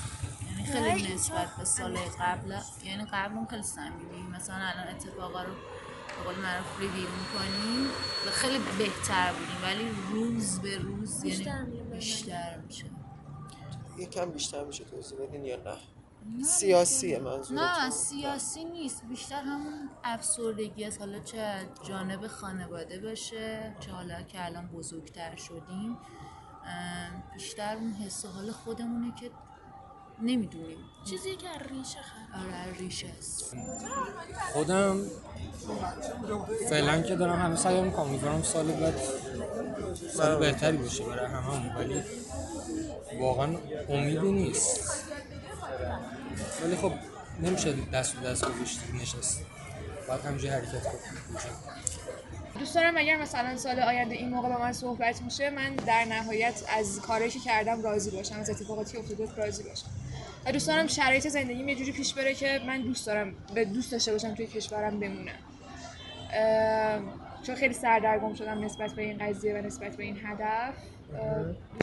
یعنی 0.48 0.96
خیلی 0.98 1.14
نسبت 1.14 1.48
به 1.58 1.66
سال 1.66 1.98
قبل 2.20 2.58
یعنی 2.86 3.06
قبل 3.14 3.36
اون 3.38 3.46
خیلی 3.46 3.64
صمیمی. 3.64 4.22
مثلا 4.32 4.56
الان 4.56 4.88
اتفاقا 4.88 5.44
رو 5.44 5.54
به 5.54 6.24
قول 6.24 6.36
معروف 6.36 6.80
ریویو 6.80 7.08
می‌کنیم. 7.10 7.86
و 8.28 8.32
خیلی 8.32 8.60
بهتر 8.78 9.34
بودیم 9.34 9.58
ولی 9.64 9.90
روز 10.12 10.60
به 10.60 10.78
روز 10.78 11.22
بیشتر 11.22 11.44
یعنی. 11.44 11.82
بیشتر 11.82 12.58
میشه. 12.68 12.86
یکم 13.98 14.32
بیشتر 14.32 14.64
میشه 14.64 14.84
توضیح 14.84 15.20
بدین 15.20 15.46
یا 15.46 15.56
نه؟ 15.56 15.78
سیاسیه 16.44 17.20
منظورتون. 17.20 17.60
نه 17.60 17.90
سیاسی 17.90 18.66
نیست. 18.66 19.06
بیشتر 19.10 19.42
همون 19.42 19.90
افسردگی 20.04 20.86
است. 20.86 21.00
حالا 21.00 21.20
چه 21.20 21.54
جانب 21.88 22.28
خانواده 22.28 23.00
باشه 23.00 23.76
چه 23.80 23.92
حالا 23.92 24.22
که 24.22 24.46
الان 24.46 24.68
بزرگتر 24.68 25.36
شدیم 25.36 25.98
بیشتر 27.34 27.76
اون 27.76 27.94
حس 27.94 28.26
و 28.26 28.28
حال 28.28 28.52
خودمونه 28.52 29.14
که 29.20 29.32
نمی‌دونیم. 30.22 30.78
چیزی 31.10 31.36
که 31.36 31.50
از 31.50 31.62
ریشه 31.72 32.00
آره 32.44 32.54
از 32.54 32.78
ریشه 32.78 33.08
است. 33.18 33.56
خودم 34.54 35.02
فعلا 36.70 37.02
که 37.02 37.16
دارم 37.16 37.40
همه 37.40 37.56
سعی 37.56 37.82
می‌کنم. 37.82 38.06
امیدوارم 38.06 38.44
سال 38.44 38.72
بعد 38.72 38.98
سال 40.14 40.40
بهتری 40.40 40.78
باشه 40.78 41.04
برای 41.04 41.26
همه 41.26 41.76
ولی 41.78 42.02
واقعا 43.20 43.58
امیدی 43.90 44.32
نیست. 44.32 45.04
ولی 46.64 46.76
خب 46.76 46.92
نمیشه 47.40 47.74
دست 47.94 48.18
و 48.18 48.20
دست 48.20 48.46
گذاشت 48.46 48.80
نشست 49.02 49.46
باید 50.08 50.22
همینجوری 50.22 50.54
حرکت 50.54 50.84
کنیم 50.84 51.38
دوست 52.60 52.76
دارم 52.76 52.98
اگر 52.98 53.18
مثلا 53.18 53.58
سال 53.58 53.80
آینده 53.80 54.16
این 54.16 54.30
موقع 54.30 54.50
با 54.50 54.58
من 54.58 54.74
صحبت 54.74 55.22
میشه 55.22 55.50
من 55.50 55.76
در 55.76 56.06
نهایت 56.06 56.64
از 56.78 57.02
کاری 57.02 57.30
که 57.30 57.40
کردم 57.40 57.82
راضی 57.82 58.12
باشم 58.12 58.40
از 58.40 58.50
اتفاقاتی 58.50 58.92
که 58.92 59.00
افتاده 59.00 59.36
راضی 59.36 59.64
باشم. 59.64 59.86
و 60.46 60.52
دوست 60.52 60.68
دارم 60.68 60.88
شرایط 60.88 61.28
زندگیم 61.28 61.70
یه 61.70 61.76
جوری 61.76 61.92
پیش 61.92 62.14
بره 62.14 62.34
که 62.34 62.62
من 62.68 62.82
دوست 62.82 63.08
دارم 63.08 63.34
به 63.54 63.66
دوست 63.66 63.92
داشته 63.92 64.12
باشم 64.12 64.36
توی 64.36 64.48
کشورم 64.48 65.00
بمونم 65.00 65.36
چون 67.44 67.56
خیلی 67.56 67.74
سردرگم 67.74 68.34
شدم 68.34 68.66
نسبت 68.66 68.92
به 68.92 69.02
این 69.02 69.18
قضیه 69.18 69.54
و 69.54 69.58
نسبت 69.58 69.96
به 69.98 70.04
این 70.04 70.18
هدف. 70.24 70.74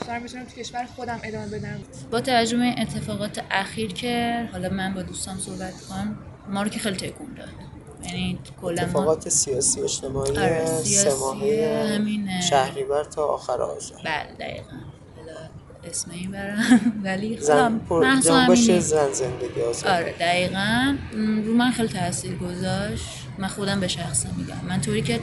دارم 0.06 0.22
بتونم 0.24 0.44
تو 0.44 0.60
کشور 0.60 0.84
خودم 0.96 1.20
ادامه 1.24 1.46
بدم. 1.46 1.80
با 2.10 2.20
توجه 2.20 2.56
به 2.56 2.62
این 2.62 2.80
اتفاقات 2.80 3.44
اخیر 3.50 3.92
که 3.92 4.48
حالا 4.52 4.68
من 4.68 4.94
با 4.94 5.02
دوستام 5.02 5.38
صحبت 5.38 5.72
کنم 5.88 6.16
ما 6.48 6.62
رو 6.62 6.68
که 6.68 6.78
خیلی 6.78 6.96
تکون 6.96 7.26
داد. 7.36 7.48
یعنی 8.04 8.38
کلا 8.60 8.82
ما 8.82 8.86
اتفاقات 8.88 9.28
سیاسی 9.28 9.80
اجتماعی 9.80 10.30
آره، 10.38 10.66
سه 10.66 10.82
سیاسی 10.84 11.20
ماهه 11.20 11.94
همین، 11.94 12.40
شهریور 12.40 13.04
تا 13.04 13.24
آخر 13.26 13.62
آذر. 13.62 13.94
بله 14.04 14.32
دقیقا. 14.40 14.76
حالا 15.16 15.38
اسم 15.84 16.10
این 16.10 16.30
برم. 16.30 16.80
ولی 17.04 17.38
زن 17.40 17.80
خودم 17.88 18.16
پر 18.16 18.20
جان 18.28 18.46
باشه 18.46 18.62
همینی. 18.62 18.80
زن 18.80 19.12
زندگی 19.12 19.60
آزاد 19.70 19.90
آره 19.92 20.12
دقیقا. 20.20 20.96
رو 21.44 21.54
من 21.54 21.70
خیلی 21.70 21.88
تاثیر 21.88 22.36
گذاشت. 22.36 23.08
من 23.38 23.48
خودم 23.48 23.80
به 23.80 23.88
شخصه 23.88 24.28
میگم. 24.36 24.64
من 24.68 24.80
طوری 24.80 25.02
که 25.02 25.20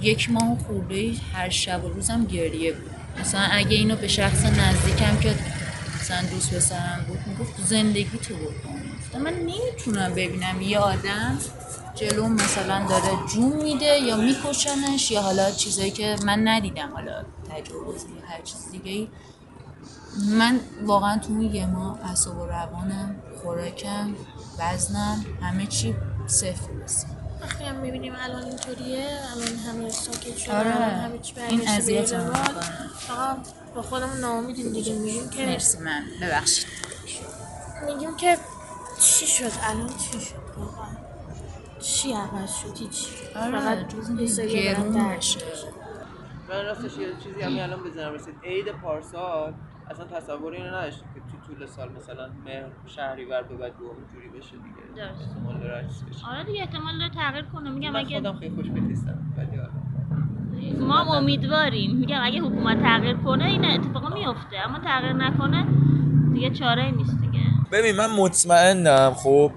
یک 0.00 0.30
ماه 0.30 0.58
خورده 0.66 0.94
ای 0.94 1.16
هر 1.32 1.48
شب 1.48 1.84
و 1.84 1.88
روزم 1.88 2.24
گریه 2.24 2.72
بود. 2.72 2.90
مثلا 3.20 3.40
اگه 3.40 3.76
اینو 3.76 3.96
به 3.96 4.08
شخص 4.08 4.44
نزدیکم 4.44 5.16
که 5.16 5.34
مثلا 6.00 6.22
دوست 6.30 6.54
پسرم 6.54 7.04
بود 7.08 7.18
می‌گفت 7.26 7.66
زندگی 7.66 8.18
تو 8.18 8.34
بکن 8.34 9.18
من 9.18 9.32
نمی‌تونم 9.32 10.10
ببینم 10.14 10.62
یه 10.62 10.78
آدم 10.78 11.38
جلوم 11.94 12.32
مثلا 12.32 12.86
داره 12.88 13.26
جون 13.34 13.62
میده 13.62 13.98
یا 13.98 14.16
میکشنش 14.16 15.10
یا 15.10 15.22
حالا 15.22 15.50
چیزایی 15.50 15.90
که 15.90 16.16
من 16.24 16.48
ندیدم 16.48 16.90
حالا 16.94 17.24
تجاوز 17.50 18.04
یا 18.04 18.28
هر 18.28 18.42
چیز 18.42 18.70
دیگه 18.70 18.90
ای 18.90 19.08
من 20.38 20.60
واقعا 20.84 21.18
تو 21.18 21.32
اون 21.32 21.40
یه 21.40 21.66
ماه 21.66 22.00
اعصاب 22.04 22.38
و 22.38 22.46
روانم 22.46 23.16
خوراکم 23.42 24.14
وزنم 24.58 25.24
همه 25.42 25.66
چی 25.66 25.94
صفر 26.26 26.72
رسید 26.84 27.15
وقتی 27.40 27.64
هم 27.64 27.76
می‌بینیم 27.76 28.12
الان 28.18 28.42
اینطوریه 28.44 29.06
الان 29.32 29.56
همه 29.56 29.90
ساکت 29.90 30.36
شده 30.36 30.58
آره. 30.58 30.76
الان 30.76 30.90
همه 30.90 31.18
چی 31.18 31.34
این. 31.40 31.60
می‌کنه. 31.60 32.02
فقط 32.98 33.38
با 33.74 33.82
خودمون 33.82 34.16
ناامیدیم 34.20 34.72
دیگه 34.72 34.92
میگیم 34.94 35.30
که 35.30 35.46
مرسی 35.46 35.78
من. 35.78 36.04
ببخشید. 36.22 36.66
میگیم 37.86 38.16
که 38.16 38.38
چی 39.00 39.26
شد؟ 39.26 39.50
الان 39.62 39.88
چی 39.88 40.20
شد؟ 40.20 40.34
واقعا. 40.56 40.86
چی 41.80 42.12
عوض 42.12 42.54
شد؟ 42.54 42.78
هیچ. 42.78 43.08
آره، 43.36 43.60
فقط 43.60 43.88
گرون 44.46 45.08
بشه. 45.08 45.40
من 46.48 46.64
راستش 46.64 46.96
یه 46.98 47.08
چیزی 47.24 47.42
همین 47.42 47.60
الان 47.60 47.82
بزنم. 47.84 48.12
رسید 48.12 48.34
عید 48.44 48.72
پارسال. 48.72 49.54
اصلا 49.90 50.04
تصور 50.04 50.52
اینو 50.52 50.68
نداشتم 50.76 51.06
که 51.14 51.20
طول 51.46 51.66
سال 51.66 51.88
مثلا 51.98 52.28
مهر 52.44 52.64
شهریور 52.86 53.42
به 53.42 53.56
بعد 53.56 53.72
دوم 53.78 53.96
جوری 54.12 54.28
بشه 54.28 54.50
دیگه. 54.56 55.06
درست. 55.08 55.20
احتمال 55.22 55.58
داره 55.60 55.74
عکس 55.74 56.02
بشه. 56.02 56.26
آره 56.30 56.44
دیگه 56.44 56.60
احتمال 56.60 56.98
داره 56.98 57.10
تغییر 57.14 57.44
کنه. 57.44 57.70
میگم 57.70 57.90
من 57.90 58.00
اگه 58.00 58.16
خودم 58.16 58.36
خیلی 58.38 58.54
خوش 58.56 58.66
نیستم 58.66 59.18
ولی 59.36 59.58
آره. 59.58 59.70
ما 60.80 60.94
هم 60.94 61.08
امیدواریم. 61.08 61.96
میگم 61.96 62.18
اگه 62.22 62.40
حکومت 62.40 62.82
تغییر 62.82 63.16
کنه 63.16 63.44
این 63.44 63.64
اتفاقا 63.64 64.08
میفته. 64.08 64.56
اما 64.64 64.78
تغییر 64.78 65.12
نکنه 65.12 65.66
دیگه 66.34 66.50
چاره 66.50 66.84
ای 66.84 66.92
نیست 66.92 67.20
دیگه. 67.20 67.40
ببین 67.72 67.96
من 67.96 68.10
مطمئنم 68.16 69.14
خب 69.14 69.50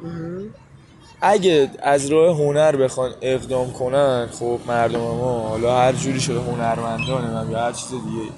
اگه 1.21 1.69
از 1.83 2.11
راه 2.11 2.37
هنر 2.37 2.75
بخوان 2.75 3.11
اقدام 3.21 3.71
کنن 3.73 4.27
خب 4.31 4.59
مردم 4.67 4.99
ما 4.99 5.49
حالا 5.49 5.77
هر 5.77 5.91
جوری 5.93 6.19
شده 6.19 6.39
هنرمندانه 6.39 7.31
من 7.33 7.51
یا 7.51 7.59
هر 7.59 7.71
چیز 7.71 7.89
دیگه 7.91 8.31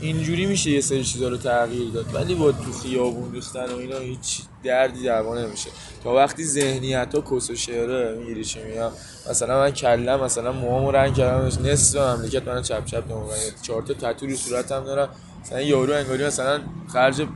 اینجوری 0.00 0.46
میشه 0.46 0.70
یه 0.70 0.80
سری 0.80 1.04
چیزا 1.04 1.28
رو 1.28 1.36
تغییر 1.36 1.90
داد. 1.90 2.14
ولی 2.14 2.34
با 2.34 2.52
تو 2.52 2.72
خیابون 2.82 3.30
دوستن 3.30 3.64
و 3.64 3.76
اینا 3.76 3.98
هیچ 3.98 4.42
دردی 4.64 5.02
درمان 5.02 5.38
نمیشه. 5.38 5.70
تا 6.04 6.14
وقتی 6.14 6.44
ذهنیت 6.44 7.14
ها 7.14 7.20
کس 7.20 7.50
و 7.50 7.54
شعره 7.54 8.18
می‌گیری 8.18 8.44
چی 8.44 8.62
میگم؟ 8.62 8.90
مثلا 9.30 9.60
من 9.60 9.70
کلم 9.70 10.20
مثلا 10.20 10.52
موهامو 10.52 10.90
رنگ 10.90 11.14
کردم 11.14 11.68
نصف 11.68 12.00
مملکت 12.00 12.48
من 12.48 12.62
چپ 12.62 12.84
چپ 12.84 13.12
نمو 13.12 13.26
چهار 13.62 13.82
تا 13.82 13.94
تتو 13.94 14.26
رو 14.26 14.36
صورتم 14.36 14.84
دارم. 14.84 15.08
مثلا 15.42 15.60
یارو 15.60 15.92
انگاری 15.92 16.26
مثلا 16.26 16.60
خرج 16.92 17.26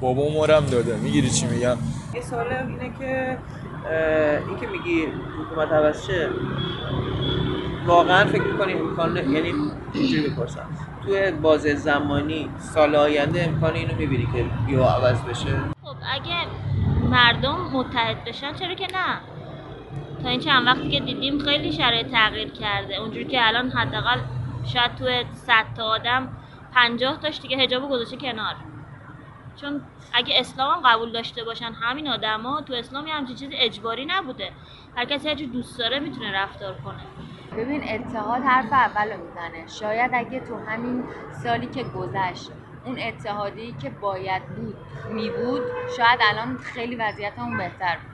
بابا 0.00 0.28
مارم 0.28 0.66
داده. 0.66 0.96
می‌گیری 0.96 1.30
چی 1.30 1.46
میگم؟ 1.46 1.76
یه 2.14 2.22
سوال 2.22 2.46
اینه 2.46 2.94
که 2.98 3.38
این 4.48 4.60
که 4.60 4.66
میگی 4.66 5.06
حکومت 5.40 5.68
عوض 5.72 5.96
واقعا 7.86 8.26
فکر 8.26 8.42
می‌کنی 8.42 8.72
امکان 8.72 9.16
یعنی 9.16 9.52
اینجوری 9.94 10.28
می‌پرسم؟ 10.28 10.66
توی 11.04 11.30
بازه 11.30 11.74
زمانی 11.74 12.50
سال 12.58 12.96
آینده 12.96 13.44
امکان 13.44 13.74
اینو 13.74 13.94
می‌بینی 13.94 14.28
که 14.32 14.72
یا 14.72 14.84
عوض 14.84 15.22
بشه؟ 15.22 15.58
خب 15.82 15.96
اگه 16.14 16.46
مردم 17.10 17.70
متحد 17.72 18.24
بشن 18.24 18.54
چرا 18.54 18.74
که 18.74 18.86
نه؟ 18.94 19.20
تا 20.22 20.28
این 20.28 20.40
چند 20.40 20.66
وقتی 20.66 20.90
که 20.90 21.00
دیدیم 21.00 21.38
خیلی 21.38 21.72
شرایط 21.72 22.06
تغییر 22.06 22.50
کرده. 22.50 22.96
اونجوری 22.96 23.24
که 23.24 23.46
الان 23.46 23.70
حداقل 23.70 24.18
شاید 24.64 24.94
توی 24.94 25.24
100 25.32 25.64
تا 25.76 25.84
آدم 25.84 26.28
50 26.74 27.20
تاش 27.20 27.40
دیگه 27.40 27.56
حجاب 27.56 27.90
گذاشته 27.90 28.16
کنار. 28.16 28.54
چون 29.60 29.80
اگه 30.12 30.34
اسلام 30.38 30.74
هم 30.74 30.90
قبول 30.90 31.12
داشته 31.12 31.44
باشن 31.44 31.72
همین 31.72 32.08
آدما 32.08 32.60
تو 32.60 32.74
اسلام 32.74 33.06
یه 33.06 33.14
همچین 33.14 33.36
چیزی 33.36 33.54
اجباری 33.54 34.04
نبوده. 34.04 34.52
هر 34.96 35.04
کسی 35.04 35.28
هر 35.28 35.34
جور 35.34 35.48
دوست 35.48 35.78
داره 35.78 35.98
می‌تونه 35.98 36.32
رفتار 36.32 36.74
کنه. 36.74 37.00
ببین 37.56 37.82
اتحاد 37.88 38.42
حرف 38.42 38.72
اول 38.72 39.12
رو 39.12 39.24
می‌زنه. 39.24 39.66
شاید 39.66 40.10
اگه 40.14 40.40
تو 40.40 40.56
همین 40.66 41.04
سالی 41.42 41.66
که 41.66 41.82
گذشت 41.82 42.50
اون 42.84 42.98
اتحادی 42.98 43.74
که 43.82 43.90
باید 43.90 44.42
بود 44.46 44.76
می 45.12 45.30
بود 45.30 45.62
شاید 45.96 46.20
الان 46.30 46.58
خیلی 46.58 46.96
وضعیتمون 46.96 47.58
بهتر 47.58 47.96
بود. 47.96 48.12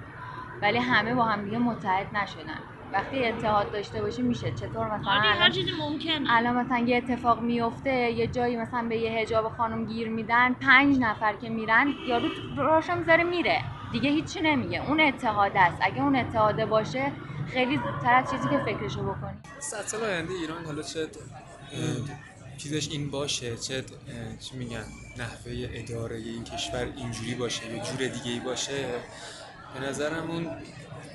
ولی 0.62 0.78
همه 0.78 1.14
با 1.14 1.24
هم 1.24 1.45
دیگه 1.45 1.59
متحد 1.59 2.07
نشدن. 2.16 2.59
وقتی 2.93 3.26
اتحاد 3.26 3.72
داشته 3.72 4.03
باشی 4.03 4.22
میشه. 4.22 4.51
چطور 4.51 4.86
مثلا 4.95 5.12
آره 5.12 5.22
هر 5.22 5.51
چیزی 5.51 5.70
ممکنه 5.80 6.36
الان 6.36 6.57
مثلا 6.57 6.78
یه 6.78 6.97
اتفاق 6.97 7.41
میفته 7.41 7.91
یه 7.91 8.26
جایی 8.26 8.57
مثلا 8.57 8.82
به 8.89 8.97
یه 8.97 9.11
حجاب 9.20 9.49
خانم 9.49 9.84
گیر 9.84 10.09
میدن 10.09 10.53
پنج 10.53 10.99
نفر 11.01 11.32
که 11.32 11.49
میرن 11.49 11.95
یارو 12.07 12.28
راشو 12.57 12.95
می‌ذاره 12.95 13.24
میره. 13.24 13.61
دیگه 13.93 14.11
هیچی 14.11 14.41
نمیگه. 14.41 14.89
اون 14.89 15.01
اتحاد 15.01 15.53
است. 15.55 15.78
اگه 15.80 16.03
اون 16.03 16.16
اتحاده 16.16 16.66
باشه 16.66 17.12
خیلی 17.53 17.80
از 18.07 18.30
چیزی 18.30 18.49
که 18.49 18.59
فکرشو 18.59 19.03
بکنی. 19.03 19.38
صد 19.61 19.86
سال 19.86 20.05
آینده 20.05 20.34
ایران 20.34 20.64
حالا 20.64 20.82
چه 20.82 21.09
چیزش 22.59 22.88
این 22.88 23.11
باشه 23.11 23.57
چه 23.57 23.84
چی 24.40 24.57
میگن 24.57 24.84
نحوه 25.18 25.68
اداره 25.72 26.16
این 26.16 26.44
کشور 26.44 26.92
اینجوری 26.96 27.34
باشه 27.34 27.66
یا 27.66 27.82
جور 27.82 28.07
دیگه 28.07 28.30
ای 28.30 28.40
باشه 28.40 28.86
به 29.74 29.80
نظرم 29.80 30.30
اون 30.30 30.51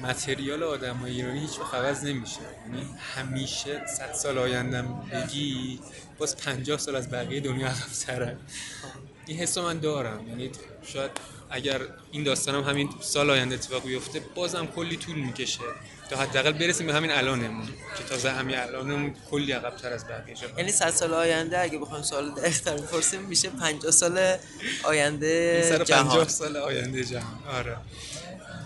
متریال 0.01 0.63
آدم 0.63 0.95
های 0.95 1.11
ایرانی 1.11 1.39
هیچ 1.39 1.59
وقت 1.59 1.73
عوض 1.73 2.03
نمیشه. 2.03 2.39
یعنی 2.65 2.89
همیشه 3.15 3.87
صد 3.87 4.13
سال 4.13 4.37
آیندم 4.37 5.09
بگی 5.11 5.79
باز 6.17 6.37
پنجاه 6.37 6.79
سال 6.79 6.95
از 6.95 7.09
بقیه 7.11 7.39
دنیا 7.39 7.67
عقب‌ترن 7.67 8.37
این 9.25 9.37
حس 9.37 9.57
من 9.57 9.79
دارم. 9.79 10.27
یعنی 10.27 10.51
شاید 10.83 11.11
اگر 11.49 11.81
این 12.11 12.23
داستانم 12.23 12.63
همین 12.63 12.89
سال 13.01 13.29
آینده 13.29 13.55
اتفاق 13.55 13.83
بیفته 13.83 14.19
بازم 14.35 14.65
کلی 14.65 14.97
طول 14.97 15.15
می‌کشه. 15.15 15.63
تا 16.13 16.19
حداقل 16.19 16.51
برسیم 16.51 16.87
به 16.87 16.93
همین 16.93 17.11
الانمون 17.11 17.65
که 17.97 18.03
تازه 18.09 18.31
همین 18.31 18.57
الانمون 18.57 19.15
کلی 19.31 19.51
عقب‌تر 19.51 19.93
از 19.93 20.07
بقیه 20.07 20.35
جا 20.35 20.47
یعنی 20.57 20.71
100 20.71 20.89
سال 20.89 21.13
آینده 21.13 21.59
اگه 21.59 21.77
بخوایم 21.77 22.03
سوال 22.03 22.31
دقیق‌تر 22.31 22.77
بپرسیم 22.77 23.21
میشه 23.21 23.49
50 23.49 23.91
سال 23.91 24.35
آینده 24.83 25.61
سر 25.69 25.83
جهان. 25.83 26.07
50 26.07 26.27
سال 26.27 26.57
آینده 26.57 27.03
جهان 27.03 27.39
آره. 27.47 27.77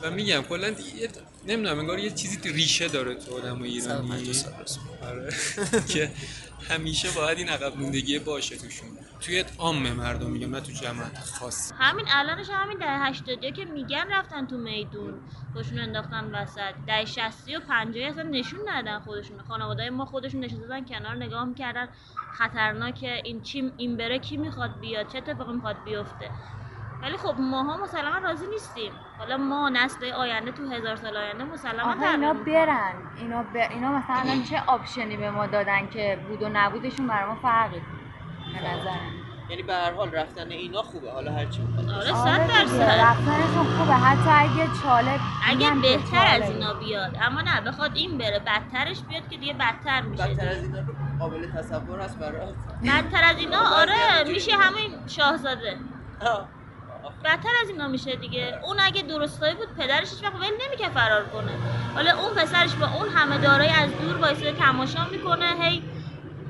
و 0.02 0.12
میگم 0.12 0.41
کلا 0.41 0.68
یه 0.68 1.10
نمی‌دونم 1.48 1.80
انگار 1.80 2.00
یه 2.00 2.12
چیزی 2.12 2.39
ریشه 2.43 2.88
داره 2.88 3.16
تو 3.16 3.38
آدم 3.38 3.62
ایرانی. 3.62 3.82
150 3.82 4.34
سال. 4.34 4.54
راست. 4.60 4.80
آره. 5.02 5.34
که 5.93 6.12
همیشه 6.70 7.12
باید 7.12 7.38
این 7.38 7.50
عقب 7.50 7.78
موندگی 7.78 8.20
باشه 8.20 8.56
توشون. 8.56 8.88
توی 9.22 9.45
عام 9.59 9.91
مردم 9.91 10.30
میگم 10.30 10.55
نه 10.55 10.61
تو 10.61 10.72
جماعت 10.72 11.20
خاص. 11.20 11.74
همین 11.80 12.05
الانش 12.13 12.49
همین 12.49 12.78
دهه 12.78 13.07
80 13.07 13.53
که 13.53 13.65
میگن 13.65 14.05
رفتن 14.11 14.45
تو 14.47 14.57
میدون. 14.57 15.13
خودشون 15.53 15.80
انداختن 15.80 16.36
وسط. 16.36 16.74
دهه 16.88 17.05
60 17.05 17.49
و 17.49 17.59
50 17.59 18.09
اصلا 18.09 18.24
نشون 18.24 18.59
ندادن 18.70 18.99
خودشون 18.99 19.38
خانواده 19.47 19.89
ما 19.89 20.05
خودشون 20.05 20.39
نشسته 20.41 20.61
بودن 20.61 20.86
کنار 20.86 21.15
نگاه 21.15 21.45
می‌کردن. 21.45 21.88
خطرناکه 22.34 23.22
این 23.24 23.41
چی 23.41 23.72
این 23.78 23.97
بره 23.97 24.20
کی 24.20 24.38
می‌خواد 24.38 24.80
بیاد؟ 24.80 25.07
چه 25.07 25.18
اتفاقی 25.18 25.53
می‌خواد 25.53 25.84
بیفته؟ 25.86 26.30
ولی 27.01 27.18
خب 27.18 27.36
ماها 27.39 27.78
مسلما 27.78 28.18
راضی 28.18 28.47
نیستیم. 28.47 28.91
حالا 29.18 29.38
ما 29.38 29.70
نسل 29.70 30.11
آینده 30.11 30.51
تو 30.51 30.70
هزار 30.70 30.95
سال 30.95 31.18
آینده 31.18 31.43
مسلما 31.43 31.93
تغییر 31.93 32.09
اینا. 32.09 32.34
برن. 32.34 32.93
اینا, 33.18 33.43
ب... 33.43 33.55
اینا 33.55 33.91
مثلا 33.91 34.15
الان 34.15 34.43
چه 34.43 34.63
آپشنی 34.68 35.18
به 35.18 35.32
ما 35.32 35.47
دادن 35.47 35.88
که 35.89 36.20
بود 36.28 36.41
و 36.41 36.49
نبودشون 36.53 37.07
برای 37.07 37.30
ما 37.30 37.36
فرقی 37.36 37.82
به 38.54 38.60
یعنی 39.50 39.64
به 39.64 39.74
هر 39.74 39.93
حال 39.93 40.12
رفتن 40.12 40.52
اینا 40.52 40.82
خوبه 40.82 41.12
حالا 41.12 41.32
هر 41.32 41.45
چی 41.45 41.62
بخواد 41.62 41.89
آره 41.89 42.12
باشه. 42.12 42.24
صد 42.24 42.41
دیگه، 42.41 42.60
درصد. 42.60 43.00
رفتنشون 43.00 43.66
خوبه. 43.78 43.93
حتی 43.93 44.30
اگه 44.30 44.70
چاله 44.84 45.20
اگه 45.48 45.72
بهتر 45.82 46.26
از. 46.26 46.50
اینا 46.50 46.74
بیاد. 46.74 47.18
اما 47.22 47.41
نه 47.41 47.62
بخواد 47.62 47.91
این 47.95 48.18
بره 48.18 48.39
بدترش 48.39 49.02
بیاد 49.02 49.30
که 49.30 49.38
دیگه 49.38 49.54
بدتر 49.54 50.02
میشه 50.02 50.24
بدتر 50.28 50.48
از 50.48 50.64
اینا 50.64 50.80
رو 50.80 50.93
قابل 51.20 51.52
تصور 51.52 52.00
هست 52.02 52.18
برای 52.20 52.48
بدتر 52.84 53.24
از 53.24 53.38
اینا؟ 53.38 53.62
آره 53.82 54.24
میشه 54.34 54.52
همین 54.56 54.91
شاهزاده. 55.08 55.78
بدتر 57.26 57.50
از 57.64 57.70
اینا 57.70 57.88
میشه 57.88 58.16
دیگه. 58.16 58.60
اون 58.64 58.78
اگه 58.80 59.02
درستایی 59.02 59.56
بود 59.56 59.76
پدرش 59.78 60.10
هیچ 60.10 60.24
وقت 60.24 60.36
ول 60.36 60.68
نمی‌کرد 60.68 60.91
فرار 60.91 61.26
کنه. 61.26 61.52
حالا 61.95 62.12
اون 62.20 62.34
پسرش 62.36 62.74
با 62.74 62.88
اون 62.88 63.10
همه 63.10 63.38
دارایی 63.38 63.70
از 63.70 63.89
دور 64.02 64.18
وایساده 64.18 64.52
تماشا 64.52 65.06
می‌کنه 65.12 65.45
هی 65.62 65.84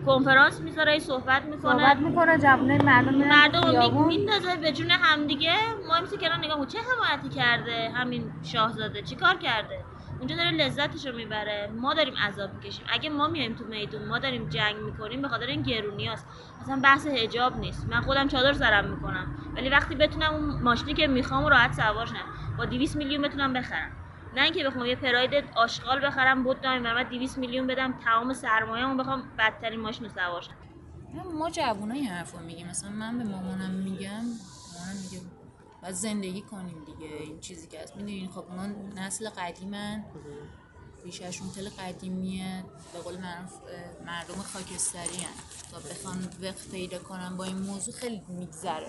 کنفرانس 0.08 0.62
می‌ذاره 0.62 1.00
صحبت 1.00 1.44
می‌کنه. 1.46 1.72
صحبت 1.72 1.98
می‌کنه 1.98 2.38
جوانه 2.38 2.84
مردم 2.84 3.16
مردم 3.16 4.08
میندازه 4.08 4.56
به 4.56 4.72
جون 4.72 4.92
همدیگه 4.92 5.54
ما 5.88 6.02
مثل 6.04 6.18
کنار 6.18 6.38
نگاه. 6.38 6.66
چه 6.66 6.80
حمایتی 6.80 7.30
کرده 7.30 7.90
همین 7.96 8.32
شاهزاده؟ 8.44 9.02
چی 9.02 9.16
کار 9.16 9.36
کرده؟ 9.36 9.84
اونجا 10.20 10.36
داره 10.36 10.52
لذتش 10.52 11.06
رو 11.06 11.16
می‌بره. 11.16 11.70
ما 11.76 11.94
داریم 11.94 12.14
عذاب 12.28 12.54
می‌کشیم. 12.54 12.86
اگه 12.90 13.10
ما 13.10 13.28
میایم 13.28 13.56
تو 13.56 13.66
میدون 13.66 14.08
ما 14.08 14.20
داریم 14.20 14.50
جنگ 14.50 14.76
می‌کنیم 14.76 15.22
به 15.22 15.28
خاطر 15.28 15.46
این 15.46 15.62
گرونیاست 15.62 16.28
مثلا 16.62 16.80
بحث 16.84 17.08
حجاب 17.08 17.58
نیست. 17.58 17.88
من 17.90 18.02
خودم 18.02 18.28
چادر 18.28 18.54
سرم 18.54 18.86
می‌کنم. 18.86 19.28
ولی 19.56 19.70
وقتی 19.70 19.96
بتونم 19.96 20.34
اون 20.34 20.62
ماشینی 20.62 20.94
که 20.94 21.08
می‌خوام 21.08 21.46
راحت 21.46 21.74
سوار 21.74 22.06
شم. 22.06 22.16
با 22.58 22.66
200 22.66 22.96
میلیون 22.96 23.22
بتونم 23.22 23.54
بخرم. 23.54 23.92
نه 24.38 24.44
اینکه 24.44 24.64
بخوام 24.64 24.86
یه 24.86 24.96
پراید 24.96 25.34
آشغال 25.56 26.06
بخرم 26.06 26.44
بود 26.44 26.62
دایم 26.62 26.82
و 26.82 26.94
من 26.94 27.04
200 27.04 27.38
میلیون 27.38 27.68
بدم 27.68 28.00
تمام 28.04 28.34
سرمایه‌مو 28.34 29.04
بخوام 29.04 29.24
بدترین 29.38 29.80
ماشین 29.80 30.10
سوار 30.10 30.42
شم. 30.42 30.54
ما 31.34 31.50
جوونا 31.50 31.94
این 31.94 32.08
حرف 32.08 32.32
رو 32.32 32.40
میگیم. 32.40 32.68
مثلا 32.68 32.90
من 32.90 33.18
به 33.18 33.24
مامانم 33.24 33.72
میگم 33.72 34.10
مامانم 34.10 34.98
میگه 35.04 35.22
باید 35.82 35.96
زندگی 35.96 36.42
کنیم 36.42 36.86
دیگه. 36.86 37.14
این 37.16 37.40
چیزی 37.40 37.68
که 37.68 37.80
هست. 37.82 37.96
می‌دونین 37.96 38.30
خب 38.30 38.46
اونا 38.50 38.66
نسل 38.96 39.30
قدیمن. 39.30 40.06
ریشهشون 41.06 41.50
خیلی 41.50 41.70
قدیمیه. 41.70 42.64
به 42.94 43.00
قول 43.00 43.18
معروف 43.18 43.54
مردم 44.06 44.42
خاکستری 44.54 45.18
هن. 45.18 45.34
تا 45.72 45.78
بخوان 45.80 46.30
وقت 46.42 46.72
پیدا 46.72 47.00
کنن 47.00 47.38
با 47.38 47.44
این 47.44 47.58
موضوع 47.58 47.94
خیلی 47.94 48.22
میگذره. 48.28 48.88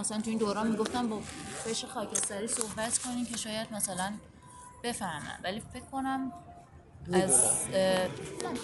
مثلا 0.00 0.20
تو 0.20 0.30
این 0.30 0.38
دوران 0.38 0.70
می‌گفتم 0.70 1.08
با 1.08 1.20
فش 1.64 1.84
خاکستری 1.84 2.48
صحبت 2.48 2.98
کنیم 2.98 3.26
که 3.26 3.36
شاید 3.36 3.72
مثلا 3.72 4.12
بفهمن 4.82 5.38
ولی 5.44 5.62
فکر 5.72 5.82
کنم 5.92 6.32
از 7.12 7.40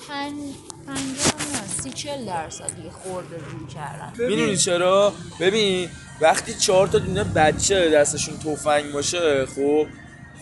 پنج 0.09 0.35
پنجاه 0.87 1.53
نه 1.53 1.67
سی 1.83 1.91
چل 1.91 2.25
درصد 2.25 2.77
دیگه 2.77 2.91
خورده 2.91 3.37
رو 3.37 3.67
کردن. 3.67 4.13
می‌دونی 4.29 4.57
چرا؟ 4.57 5.13
ببین 5.41 5.89
وقتی 6.21 6.55
چهار 6.55 6.87
تا 6.87 6.99
دونه 6.99 7.25
بچه 7.25 7.91
دستشون 7.91 8.39
تفنگ 8.39 8.93
باشه 8.93 9.47
خب 9.47 9.87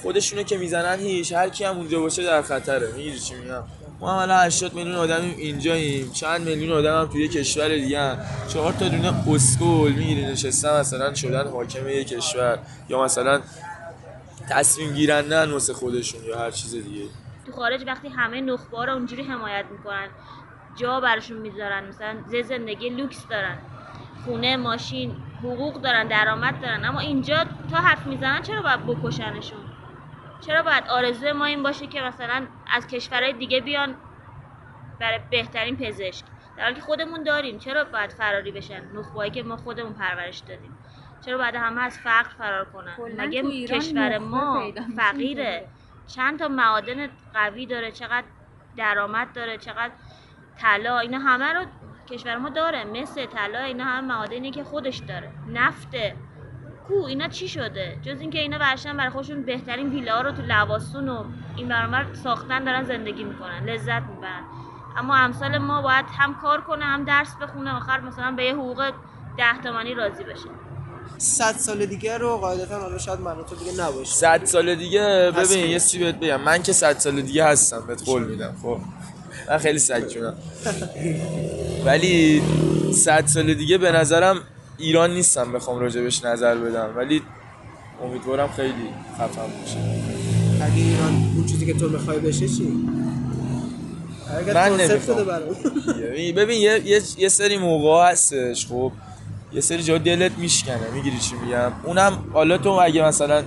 خودشونو 0.02 0.42
که 0.42 0.58
می‌زنن 0.58 0.98
هیچ 0.98 1.32
هر 1.32 1.48
کی 1.48 1.64
هم 1.64 1.76
اونجا 1.76 2.00
باشه 2.00 2.22
در 2.22 2.42
خطره. 2.42 2.92
می‌گیری 2.92 3.18
چی 3.18 3.34
میگم؟ 3.34 3.62
ما 4.00 4.12
هم 4.12 4.18
الان 4.18 4.46
80 4.46 4.74
میلیون 4.74 4.96
آدمیم 4.96 5.34
اینجاییم 5.38 6.12
چند 6.12 6.40
میلیون 6.40 6.72
آدم 6.72 7.00
هم 7.00 7.06
توی 7.06 7.28
کشور 7.28 7.68
دیگه 7.68 8.00
هم. 8.00 8.18
چهار 8.48 8.72
تا 8.72 8.88
دونه 8.88 9.28
اسکول 9.28 9.92
می‌گیری 9.92 10.24
نشستن 10.24 10.80
مثلا 10.80 11.14
شدن 11.14 11.48
حاکم 11.48 11.88
یه 11.88 12.04
کشور. 12.04 12.58
یا 12.88 13.02
مثلا 13.04 13.40
تصمیم 14.48 14.94
گیرندن 14.94 15.50
واسه 15.50 15.74
خودشون 15.74 16.24
یا 16.24 16.38
هر 16.38 16.50
چیز 16.50 16.72
دیگه. 16.72 17.08
تو 17.46 17.52
خارج 17.52 17.84
وقتی 17.86 18.08
همه 18.08 18.40
نخبه 18.40 18.84
رو 18.84 18.92
اونجوری 18.92 19.22
حمایت 19.22 19.64
می‌کنن 19.70 20.08
جا 20.74 21.00
براشون 21.00 21.38
می‌ذارن 21.38 21.88
مثلا 21.88 22.16
زه 22.26 22.42
زندگی 22.42 22.88
لوکس 22.88 23.26
دارن 23.28 23.58
خونه 24.24 24.56
ماشین 24.56 25.16
حقوق 25.42 25.80
دارن 25.80 26.08
درآمد 26.08 26.60
دارن 26.60 26.84
اما 26.84 27.00
اینجا 27.00 27.44
تا 27.70 27.76
حرف 27.76 28.06
می‌زنن 28.06 28.42
چرا 28.42 28.62
باید 28.62 28.86
بکشنشون؟ 28.86 29.58
چرا 30.40 30.62
باید 30.62 30.84
آرزوی 30.88 31.32
ما 31.32 31.44
این 31.44 31.62
باشه 31.62 31.86
که 31.86 32.00
مثلا 32.00 32.46
از 32.72 32.86
کشورهای 32.86 33.32
دیگه 33.32 33.60
بیان 33.60 33.94
برای 35.00 35.20
بهترین 35.30 35.76
پزشک؟ 35.76 36.24
در 36.56 36.62
حالی 36.62 36.74
که 36.74 36.80
خودمون 36.80 37.22
داریم 37.22 37.58
چرا 37.58 37.84
باید 37.84 38.12
فراری 38.12 38.52
بشن 38.52 38.82
نخبه‌ای 38.94 39.30
که 39.30 39.42
ما 39.42 39.56
خودمون 39.56 39.92
پرورش 39.92 40.38
دادیم؟ 40.38 40.75
چرا 41.24 41.38
باید 41.38 41.54
همه 41.54 41.82
از 41.82 41.98
فقر 41.98 42.28
فرار 42.38 42.64
کنن؟ 42.64 42.96
مگه 43.18 43.66
کشور 43.66 44.18
ما 44.18 44.72
فقیره؟ 44.96 45.68
چند 46.06 46.38
تا 46.38 46.48
معادن 46.48 47.08
قوی 47.34 47.66
داره 47.66 47.90
چقدر 47.90 48.24
درآمد 48.76 49.32
داره 49.32 49.58
چقدر 49.58 49.92
طلا 50.58 50.98
اینا 50.98 51.18
همه 51.18 51.52
رو 51.52 51.64
کشور 52.10 52.36
ما 52.36 52.48
داره. 52.48 52.84
مثل 52.84 53.26
طلا 53.26 53.58
اینا 53.58 53.84
همه 53.84 54.06
معادنی 54.08 54.50
که 54.50 54.64
خودش 54.64 54.96
داره. 54.96 55.30
نفته 55.48 56.16
کو 56.88 57.04
اینا 57.04 57.28
چی 57.28 57.48
شده؟ 57.48 57.98
جز 58.02 58.20
اینکه 58.20 58.38
اینا 58.38 58.58
برشن 58.58 58.96
برای 58.96 59.10
خودشون 59.10 59.42
بهترین 59.42 59.88
ویلا 59.90 60.20
رو 60.20 60.32
تو 60.32 60.42
لواسون 60.42 61.08
و 61.08 61.24
این 61.56 61.68
برامر 61.68 62.14
ساختن 62.14 62.64
دارن 62.64 62.82
زندگی 62.82 63.24
می‌کنن 63.24 63.64
لذت 63.64 64.02
می‌برن. 64.02 64.44
اما 64.96 65.16
امثال 65.16 65.58
ما 65.58 65.82
باید 65.82 66.06
هم 66.18 66.34
کار 66.34 66.60
کنه 66.60 66.84
هم 66.84 67.04
درس 67.04 67.36
بخونه 67.36 67.76
آخر 67.76 68.00
مثلا 68.00 68.30
به 68.30 68.44
یه 68.44 68.54
حقوق 68.54 68.92
ده 69.36 69.58
تومانی 69.62 69.94
راضی 69.94 70.24
بشه. 70.24 70.48
صد 71.18 71.56
سال 71.58 71.86
دیگه 71.86 72.18
رو 72.18 72.36
قاعدتا 72.36 72.80
حالا 72.80 72.98
شاید 72.98 73.20
من 73.20 73.34
تو 73.50 73.56
دیگه 73.56 73.82
نباشه 73.82 74.14
صد 74.14 74.44
سال 74.44 74.74
دیگه 74.74 75.32
ببین 75.36 75.70
یه 75.70 75.80
چیزی 75.80 75.98
بهت 75.98 76.14
بگم. 76.14 76.40
من 76.40 76.62
که 76.62 76.72
صد 76.72 76.98
سال 76.98 77.20
دیگه 77.22 77.44
هستم 77.44 77.84
بهت 77.86 78.02
قول 78.04 78.24
میدم 78.24 78.54
خب؟ 78.62 78.78
من 79.50 79.58
خیلی 79.58 79.78
سجونم 79.78 80.34
ولی 81.84 82.42
صد 82.94 83.26
سال 83.26 83.54
دیگه 83.54 83.78
به 83.78 83.92
نظرم 83.92 84.40
ایران 84.78 85.10
نیستم 85.14 85.52
بخوام 85.52 85.78
راجبش 85.78 86.24
نظر 86.24 86.54
بدم. 86.54 86.90
ولی 86.96 87.22
امیدوارم 88.02 88.48
خیلی 88.56 88.72
خفن 89.14 89.26
باشه. 89.60 89.76
اگه 90.60 90.74
ایران 90.74 91.32
اون 91.36 91.46
چیزی 91.46 91.66
که 91.66 91.74
تو 91.74 91.88
می‌خوای 91.88 92.18
بشه 92.18 92.48
چی؟ 92.48 92.88
من 94.54 94.76
نمی‌خوام. 94.76 95.24
ببین- 96.00 96.34
ببین 96.34 96.60
یه, 96.60 96.82
یه, 96.86 97.02
یه 97.18 97.28
سری 97.28 97.58
موقع 97.58 98.10
هستش 98.10 98.66
خب؟ 98.66 98.92
یه 99.52 99.60
سری 99.60 99.82
جا 99.82 99.98
دلت 99.98 100.38
میشکنه 100.38 100.90
می‌گیری 100.94 101.18
چی 101.18 101.34
میگم؟ 101.36 101.72
اونم 101.84 102.24
حالا 102.32 102.58
تو 102.58 102.70
اگه 102.70 103.04
مثلا 103.04 103.44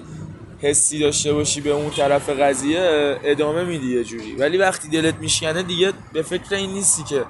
حسی 0.61 0.99
داشته 0.99 1.33
باشی 1.33 1.61
به 1.61 1.69
اون 1.69 1.89
طرف 1.89 2.29
قضیه 2.29 2.79
ادامه 3.23 3.63
میدی 3.63 3.95
یه 3.97 4.03
جوری. 4.03 4.35
ولی 4.35 4.57
وقتی 4.57 4.89
دلت 4.89 5.15
میشکنه 5.15 5.63
دیگه 5.63 5.93
به 6.13 6.21
فکر 6.21 6.55
این 6.55 6.69
نیستی 6.69 7.03
که 7.03 7.25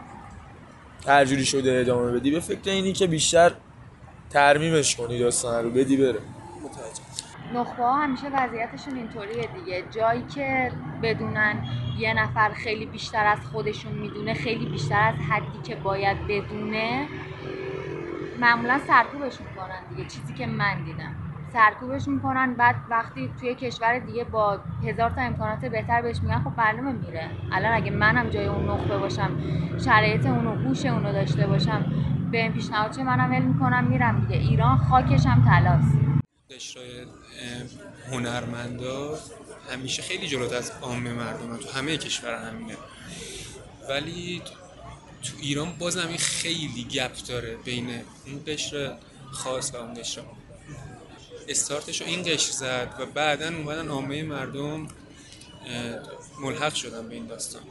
هر 1.07 1.25
جوری 1.25 1.45
شده 1.45 1.79
ادامه 1.81 2.11
بدی. 2.11 2.31
به 2.31 2.39
فکر 2.39 2.69
اینی 2.69 2.93
که 2.93 3.07
بیشتر 3.07 3.51
ترمیمش 4.29 4.95
کنی 4.95 5.19
داستان 5.19 5.63
رو 5.63 5.69
بدی 5.69 5.97
بره. 5.97 6.19
نخبه 7.53 7.83
ها 7.83 7.93
همیشه 7.95 8.23
وضعیتشون 8.33 8.95
اینطوریه 8.95 9.49
دیگه. 9.59 9.83
جایی 9.95 10.23
که 10.35 10.71
بدونن 11.03 11.63
یه 11.99 12.13
نفر 12.13 12.51
خیلی 12.63 12.85
بیشتر 12.85 13.25
از 13.25 13.39
خودشون 13.51 13.91
می‌دونه 13.91 14.33
خیلی 14.33 14.65
بیشتر 14.65 15.13
از 15.13 15.15
حدی 15.29 15.59
که 15.63 15.75
باید 15.75 16.17
بدونه 16.27 17.07
معمولا 18.39 18.79
سرکوبش 18.87 19.41
می‌کنن 19.41 19.79
دیگه 19.89 20.09
چیزی 20.09 20.33
که 20.33 20.45
من 20.45 20.83
دیدم. 20.83 21.15
سرکوبش 21.53 22.07
می‌کنن 22.07 22.53
بعد 22.53 22.75
وقتی 22.89 23.33
توی 23.39 23.55
کشور 23.55 23.99
دیگه 23.99 24.23
با 24.23 24.59
هزار 24.83 25.09
تا 25.09 25.21
امکانات 25.21 25.65
بهتر 25.65 26.01
بهش 26.01 26.17
میگن 26.21 26.39
خب 26.43 26.51
معلومه 26.57 26.91
میره. 26.91 27.29
الان 27.51 27.73
اگه 27.73 27.91
منم 27.91 28.29
جای 28.29 28.45
اون 28.45 28.69
نخبه 28.69 28.97
باشم 28.97 29.31
شرایط 29.85 30.25
اونو 30.25 30.55
هوش 30.55 30.85
اونو 30.85 31.13
داشته 31.13 31.47
باشم 31.47 31.85
به 32.31 32.41
این 32.41 32.53
پیشنهاد 32.53 32.91
چه 32.95 33.03
منم 33.03 33.31
ول 33.31 33.41
می‌کنم 33.41 33.83
میرم 33.83 34.19
دیگه. 34.21 34.39
ایران 34.39 34.77
خاکش 34.77 35.25
هم 35.25 35.45
تلاست 35.45 35.97
قشرهای 36.51 37.01
اه، 37.01 38.13
هنرمندا 38.13 39.17
همیشه 39.73 40.01
خیلی 40.01 40.27
جلوتر 40.27 40.55
از 40.55 40.71
عامه 40.81 41.13
مردم 41.13 41.57
تو 41.57 41.79
همه 41.79 41.97
کشور 41.97 42.35
همینه. 42.49 42.77
ولی 43.89 44.41
تو 45.23 45.33
ایران 45.39 45.71
بازم 45.71 46.07
این 46.07 46.17
خیلی 46.17 46.83
گپ 46.83 47.15
داره 47.27 47.55
بین 47.55 48.01
اون 48.25 48.43
قشر 48.47 48.97
خاص 49.31 49.73
و 49.73 49.77
اون 49.77 49.93
قشر. 49.93 50.21
استارتش 51.47 52.01
رو 52.01 52.07
این 52.07 52.23
قشر 52.23 52.51
زد 52.51 52.95
و 52.99 53.05
بعدا 53.05 53.47
اومدن 53.47 53.87
عامه 53.87 54.23
مردم 54.23 54.87
ملحق 56.39 56.73
شدن 56.73 57.09
به 57.09 57.15
این 57.15 57.27
داستان. 57.27 57.61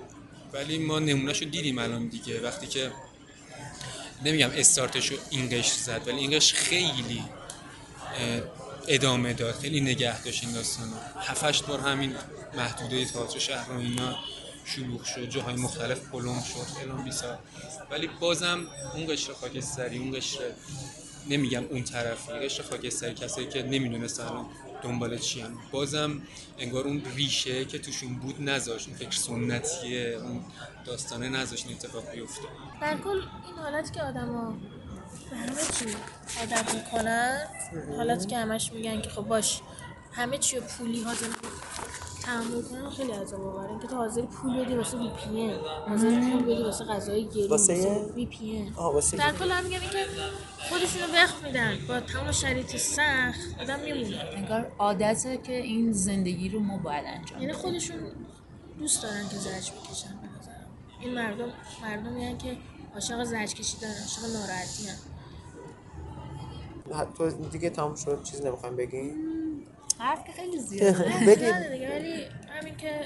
ولی 0.52 0.78
ما 0.78 0.98
نمونهشو 0.98 1.44
دیدیم 1.44 1.78
الان 1.78 2.08
دیگه. 2.08 2.40
وقتی 2.40 2.66
که 2.66 2.92
نمیگم 4.24 4.50
استارتش 4.50 5.06
رو 5.06 5.16
این 5.30 5.48
قشر 5.48 5.74
زد 5.74 6.02
ولی 6.06 6.18
این 6.18 6.38
قشر 6.38 6.56
خیلی 6.56 7.24
ادامه 8.88 9.32
داد. 9.32 9.54
خیلی 9.54 9.80
نگه 9.80 10.22
داشت 10.22 10.44
این 10.44 10.52
داستان 10.52 10.90
رو 10.90 10.96
هفتش 11.20 11.62
بار 11.62 11.80
همین 11.80 12.14
محدوده 12.56 13.04
تئاتر 13.04 13.38
شهر 13.38 13.72
و 13.72 13.78
اینا 13.78 14.18
شلوغ 14.74 15.04
شد 15.04 15.28
جاهای 15.28 15.56
مختلف 15.56 16.00
پلم 16.08 16.42
شد 16.42 16.80
فلان 16.80 17.04
بیسار 17.04 17.38
ولی 17.90 18.08
بازم 18.20 18.66
اون 18.94 19.06
قشر 19.06 19.32
خاکستری 19.32 19.98
اون 19.98 20.12
قشر 20.12 20.52
نمیگم 21.28 21.64
اون 21.64 21.84
طرفی 21.84 22.32
قشر 22.32 22.62
خاکستری 22.62 23.14
کسایی 23.14 23.48
که 23.48 23.62
نمی‌دونستن 23.62 24.22
الان 24.22 24.46
دنبال 24.82 25.18
چی 25.18 25.40
هم. 25.40 25.58
بازم 25.72 26.22
انگار 26.58 26.84
اون 26.84 27.02
ریشه 27.16 27.64
که 27.64 27.78
توشون 27.78 28.14
بود 28.14 28.42
نذاشت 28.42 28.88
اون 28.88 28.96
فکر 28.96 29.10
سنتیه 29.10 30.18
اون 30.22 30.44
داستانه 30.84 31.28
نذاشت 31.28 31.66
این 31.66 31.76
اتفاق 31.76 32.10
بیفته 32.10 32.42
در 32.80 32.96
کل 32.96 33.10
این 33.46 33.56
حالتی 33.62 33.90
که 33.90 34.02
آدما 34.02 34.54
همه 35.32 35.62
چی 35.78 35.84
عادت 36.40 36.74
می‌کنن 36.74 37.46
حالتی 37.96 38.26
که 38.26 38.36
همش 38.36 38.72
میگن 38.72 39.00
که 39.00 39.10
خب 39.10 39.22
باش 39.22 39.60
همه 40.12 40.38
چی 40.38 40.60
پولی 40.60 41.02
حاضر 41.02 41.26
تحمل 42.22 42.62
کنن 42.62 42.90
خیلی 42.90 43.12
عذاب 43.12 43.46
آوره. 43.46 43.70
اینکه 43.70 43.86
تو 43.86 43.96
حاضر 43.96 44.22
پول 44.22 44.64
بدی 44.64 44.74
واسه 44.74 44.98
وی 44.98 45.10
پی 45.10 45.40
ان 45.40 45.58
حاضر 45.88 46.20
پول 46.20 46.42
بدی 46.42 46.62
واسه 46.62 46.84
غذای 46.84 47.26
گرون 47.28 47.50
واسه 47.50 48.10
وی 48.14 48.26
پی 48.26 48.56
ان 48.56 48.72
آها، 48.76 48.92
واسه 48.92 49.16
در 49.16 49.32
کل 49.32 49.50
هم 49.50 49.64
میگم 49.64 49.80
اینکه 49.80 50.04
خودشونو 50.70 51.12
وقت 51.12 51.44
میدن. 51.44 51.78
با 51.88 52.00
تمام 52.00 52.32
شرایط 52.32 52.76
سخت 52.76 53.60
آدم 53.60 53.80
میمونه. 53.80 54.24
انگار 54.36 54.72
عادته 54.78 55.36
که 55.36 55.52
این 55.52 55.92
زندگی 55.92 56.48
رو 56.48 56.60
ما 56.60 56.76
باید 56.76 57.04
انجام 57.06 57.40
یعنی. 57.40 57.52
خودشون 57.52 57.96
دوست 58.78 59.02
دارن 59.02 59.28
که 59.28 59.36
زرج 59.36 59.72
بکشن 59.72 60.08
به 60.22 60.28
نظرم. 60.38 60.66
این 61.00 61.14
مردم 61.14 61.52
مردمی 61.82 62.24
هن 62.24 62.38
که 62.38 62.56
عاشق 62.94 63.24
زرج 63.24 63.54
کشیدن 63.54 63.88
عاشق 63.88 64.22
ناراحتی 64.34 64.86
هن. 64.88 64.96
تو 67.18 67.30
دیگه 67.30 67.70
تمام 67.70 67.94
شد 67.94 68.22
چیز 68.22 68.40
نمی‌خوایم 68.42 68.76
بگیم؟ 68.76 69.37
حرف 69.98 70.24
که 70.26 70.32
خیلی 70.32 70.58
زیاده 70.58 71.18
دیگه 71.72 71.94
ولی 71.96 72.26
همین 72.60 72.76
که 72.76 73.00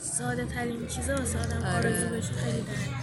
ساده 0.00 0.44
ترین 0.44 0.86
چیزا 0.86 1.16
واسه 1.16 1.38
آدم. 1.38 1.66
آرزو 1.76 2.08
بشه 2.08 2.32
خیلی 2.32 2.62
داره. 2.62 2.98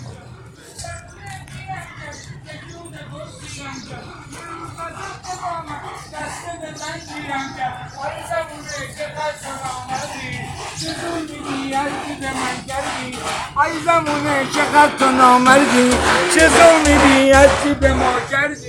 ای 13.66 13.80
زمونه 13.86 14.46
چقدر 14.56 14.98
تو 15.00 15.12
نامردی 15.12 15.90
چه 16.36 16.50
زومیدی 16.50 17.32
هستی 17.32 17.74
به 17.74 17.94
ما 17.94 18.14
کردی 18.32 18.68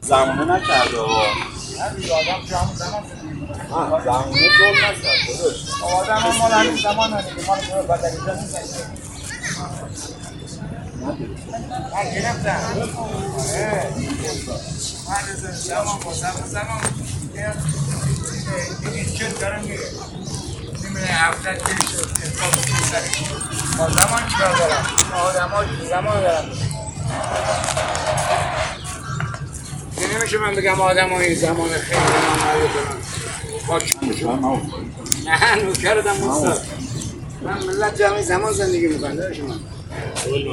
زمانه 0.00 0.44
نکرده 0.44 0.98
زمانه 4.04 4.50
زول 4.58 4.76
نکرد 4.84 5.02
داداش. 5.28 5.66
آدم 5.82 6.16
هم 6.16 6.36
مال 6.38 6.52
همین 6.52 6.76
زمان 6.76 7.12
هست 7.12 7.28
که 7.28 7.42
مال 7.46 7.58
از 7.92 8.04
اینجا 8.16 8.34
نیست. 8.34 8.56
من 11.94 12.14
گرفتم. 12.14 12.60
من 15.08 15.52
زمان 15.52 15.98
با 16.00 16.12
زمان 16.12 16.46
زمان 16.46 16.80
این 18.94 19.14
چه 19.14 19.28
دارم 19.28 19.62
میره 19.64 19.84
نیمه 20.84 21.00
هفته 21.00 21.52
دیگه 21.52 21.88
شد. 21.90 22.10
با 23.78 23.90
زمان 23.90 24.28
چیکار 24.28 24.56
دارم 24.58 24.86
آدم 25.14 25.48
ها 25.48 25.64
زمان 25.90 26.20
دارم 26.20 26.50
دیگه 30.00 30.18
نمیشه 30.18 30.38
من 30.38 30.54
بگم 30.54 30.80
آدم 30.80 31.08
های 31.08 31.34
زمان 31.34 31.68
خیلی 31.68 32.00
کم 33.78 34.12
شما 34.12 34.62
نه 35.26 35.54
نوکرتم 35.64 36.28
استاد. 36.30 36.66
من 37.42 37.62
ملت 37.64 37.98
جمعی 37.98 38.22
زمان 38.22 38.52
زندگی 38.52 38.86
می‌کنم 38.86 39.16
داره 39.16 39.34
شما 39.34 39.54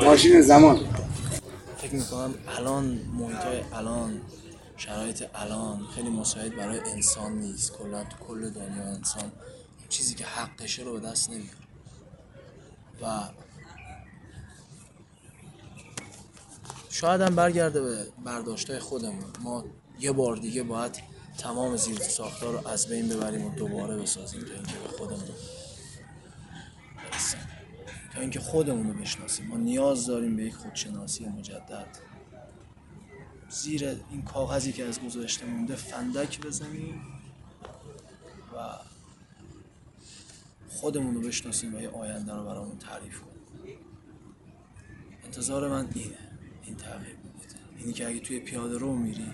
ماشین 0.04 0.42
زمان. 0.42 0.80
فکر 1.78 1.96
می‌کنم 1.96 2.34
الان 2.58 3.00
محیط 3.14 3.74
الان 3.74 4.22
شرایط 4.78 5.24
الان 5.36 5.88
خیلی 5.96 6.10
مساعد 6.10 6.56
برای 6.56 6.80
انسان 6.80 7.32
نیست. 7.32 7.74
کلا 7.74 8.04
تو 8.04 8.18
کل 8.28 8.50
دنیا 8.50 8.84
انسان 8.84 9.32
چیزی 9.90 10.16
که 10.16 10.26
حقشه 10.26 10.84
رو 10.84 11.00
به 11.00 11.08
دست 11.08 11.30
نمیاره. 11.30 11.58
و 13.02 13.06
شاید 17.00 17.22
هم 17.22 17.36
برگرده 17.36 17.82
به 17.82 18.08
برداشتای 18.24 18.80
خودمون. 18.80 19.26
ما 19.44 19.66
یه 20.00 20.12
بار 20.12 20.36
دیگه 20.36 20.64
باید 20.64 21.04
تمام 21.38 21.76
زیر 21.76 22.00
ساختار 22.00 22.54
رو 22.54 22.68
از 22.68 22.88
بین 22.88 23.10
ببریم 23.10 23.46
و 23.46 23.56
دوباره 23.56 23.98
بسازیم 23.98 24.42
تا 24.42 24.54
اینکه 24.54 24.74
به 24.84 24.88
خودمون 24.98 25.30
برسیم. 27.12 27.40
یا 28.16 28.22
اینکه 28.22 28.40
خودمون 28.40 28.88
رو 28.88 28.94
بشناسیم. 28.94 29.48
ما 29.48 29.58
نیاز 29.58 30.06
داریم 30.06 30.36
به 30.36 30.44
یک 30.44 30.56
خودشناسی 30.56 31.26
مجدد. 31.26 31.88
زیر 33.50 33.88
این 34.10 34.22
کاغذی 34.22 34.72
که 34.72 34.86
از 34.86 35.02
گذاشته 35.02 35.46
مونده 35.46 35.76
فندک 35.76 36.42
بزنیم 36.42 37.02
و 38.56 38.70
خودمون 40.70 41.16
رو 41.16 41.22
بشناسیم 41.22 41.76
و 41.76 41.82
یه 41.82 41.90
آینده 41.90 42.34
رو 42.34 42.46
برامون 42.46 42.78
تعریف 42.78 43.22
کنیم. 43.22 43.78
انتظار 45.24 45.68
من 45.68 45.88
اینه. 45.94 46.27
این 46.68 46.76
تغییر 46.76 47.16
بیفته 47.16 47.56
اینی 47.78 47.94
که 47.94 48.08
اگه 48.08 48.20
توی 48.20 48.40
پیاده 48.40 48.78
رو 48.78 48.96
میری 48.96 49.32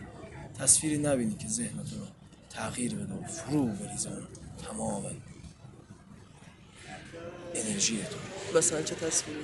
تصویری 0.59 0.97
نبینی 0.97 1.35
که 1.35 1.47
ذهنت 1.47 1.93
رو 1.93 2.07
تغییر 2.49 2.95
بده 2.95 3.13
و 3.13 3.23
فرو 3.23 3.65
بریزه. 3.65 4.09
اون 4.09 4.27
تمام. 4.67 5.05
انرژی 7.55 7.97
تو. 7.97 8.57
مثلا 8.57 8.81
چه 8.81 8.95
تصویری؟ 8.95 9.39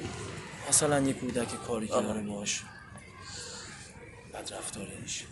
مثلا 0.69 0.99
یه 0.99 1.13
کودک 1.13 1.55
کاری 1.67 1.87
که 1.87 1.93
داره 1.93 2.21
باش 2.21 2.63
بد 4.33 4.53
رفتاری 4.53 4.97
میشه 5.01 5.25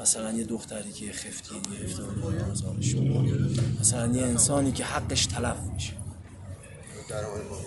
مثلا 0.00 0.32
یه 0.32 0.44
دختری 0.44 0.92
که 0.92 1.12
خفتی 1.12 1.60
گرفته 1.60 2.02
و 2.02 2.50
آزارش. 2.50 2.86
شده 2.86 3.80
مثلا 3.80 4.16
یه 4.16 4.22
انسانی 4.22 4.72
که 4.72 4.84
حقش 4.84 5.26
تلف 5.26 5.60
میشه. 5.74 5.92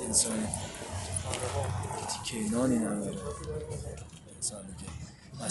انسانی 0.08 0.48
که 2.26 2.38
نانی 2.52 2.78
نداره. 2.78 3.18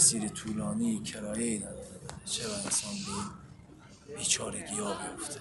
مسیر 0.01 0.27
طولانی 0.27 0.99
کرایه 1.03 1.45
ای 1.45 1.57
نداره. 1.57 1.77
چرا 2.25 2.55
انسان 2.55 2.93
به 4.07 4.15
بیچارگی 4.15 4.79
ها 4.79 4.93
بیفته. 4.93 5.39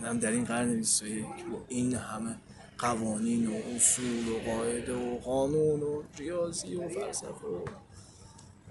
هم 0.00 0.18
در 0.18 0.30
این 0.30 0.44
قرن 0.44 0.76
21 0.76 1.24
با 1.24 1.64
این 1.68 1.94
همه 1.94 2.36
قوانین 2.78 3.46
و 3.46 3.54
اصول 3.76 4.28
و 4.28 4.38
قاعده 4.38 4.94
و 4.94 5.18
قانون 5.18 5.80
و 5.80 6.02
ریاضی 6.18 6.74
و 6.74 6.88
فلسفه 6.88 7.46
و 7.46 7.64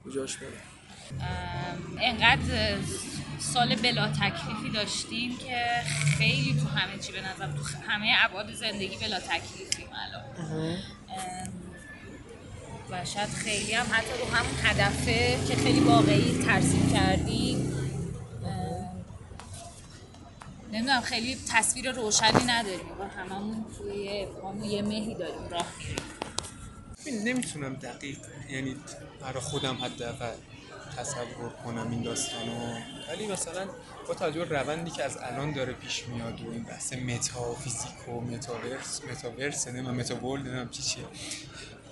کجاش 0.05 0.37
بره 0.37 0.61
انقدر 1.99 2.77
سال 3.39 3.75
بلا 3.75 4.07
تکلیفی 4.07 4.69
داشتیم 4.73 5.37
که 5.37 5.65
خیلی 6.17 6.59
تو 6.61 6.67
همه 6.67 6.99
چی 6.99 7.11
به 7.11 7.21
نظر 7.21 7.47
تو 7.47 7.63
همه 7.87 8.13
ابعاد 8.25 8.53
زندگی 8.53 8.97
بلا 8.97 9.19
تکلیفیم 9.19 9.87
الان. 9.93 10.77
و 12.91 13.05
شاید 13.05 13.29
خیلی 13.29 13.73
هم 13.73 13.85
حتی 13.91 14.11
رو 14.19 14.35
همون 14.35 14.55
هدفه 14.63 15.47
که 15.47 15.55
خیلی 15.55 15.79
واقعی 15.79 16.43
ترسیم 16.45 16.89
کردیم. 16.93 17.75
نمی‌دونم 20.73 21.01
خیلی 21.01 21.37
تصویر 21.49 21.91
روشنی 21.91 22.43
نداریم. 22.47 22.91
و 22.99 23.03
هممون 23.03 23.65
توی 23.77 24.09
ابهام 24.09 24.63
یه 24.63 24.81
مهی 24.81 25.15
داریم 25.15 25.49
راه 25.51 25.65
میریم 27.05 27.23
نمی‌تونم 27.23 27.73
دقیق 27.73 28.17
یعنی 28.49 28.75
برای 29.21 29.41
خودم 29.41 29.75
حداقل 29.75 30.33
تصور 30.97 31.49
کنم 31.65 31.91
این 31.91 32.03
داستانو 32.03 32.79
ولی 33.09 33.27
مثلا 33.27 33.67
با 34.07 34.13
توجه 34.13 34.43
روندی 34.43 34.91
که 34.91 35.03
از 35.03 35.17
الان 35.17 35.53
داره 35.53 35.73
پیش 35.73 36.07
میاد 36.07 36.41
و 36.41 36.51
این 36.51 36.63
بحث 36.63 36.93
متافیزیک 36.93 38.07
و 38.07 38.21
متاورس 38.21 39.01
متاورس 39.11 39.67
نمی‌دونم 39.67 39.95
metaworld 39.95 40.45
نمی‌دونم 40.45 40.69
چی 40.69 40.83
چیه. 40.83 41.03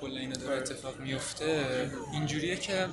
کلا 0.01 0.19
اینا 0.19 0.35
داره 0.35 0.57
اتفاق 0.57 0.99
میفته 0.99 1.91
اینجوریه 2.13 2.55
که 2.55 2.87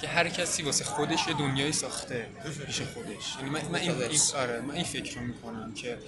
که 0.00 0.08
هر 0.08 0.28
کسی 0.28 0.62
واسه 0.62 0.84
خودش 0.84 1.26
یه 1.28 1.34
دنیایی 1.34 1.72
ساخته 1.72 2.28
پیش 2.66 2.80
خودش. 2.80 3.36
یعنی 3.38 3.50
من, 3.50 3.64
من 3.64 3.78
این, 3.78 3.90
این 4.02 4.20
آره 4.36 4.60
من 4.60 4.74
این 4.74 4.84
فکر 4.84 5.14
رو 5.14 5.26
می‌کنم 5.26 5.74
که 5.74 5.98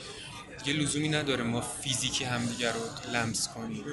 دیگه 0.65 0.81
لزومی 0.81 1.09
نداره 1.09 1.43
ما 1.45 1.61
فیزیکی 1.61 2.25
همدیگه 2.25 2.73
رو 2.73 2.81
لمس 3.13 3.49
کنیم. 3.49 3.85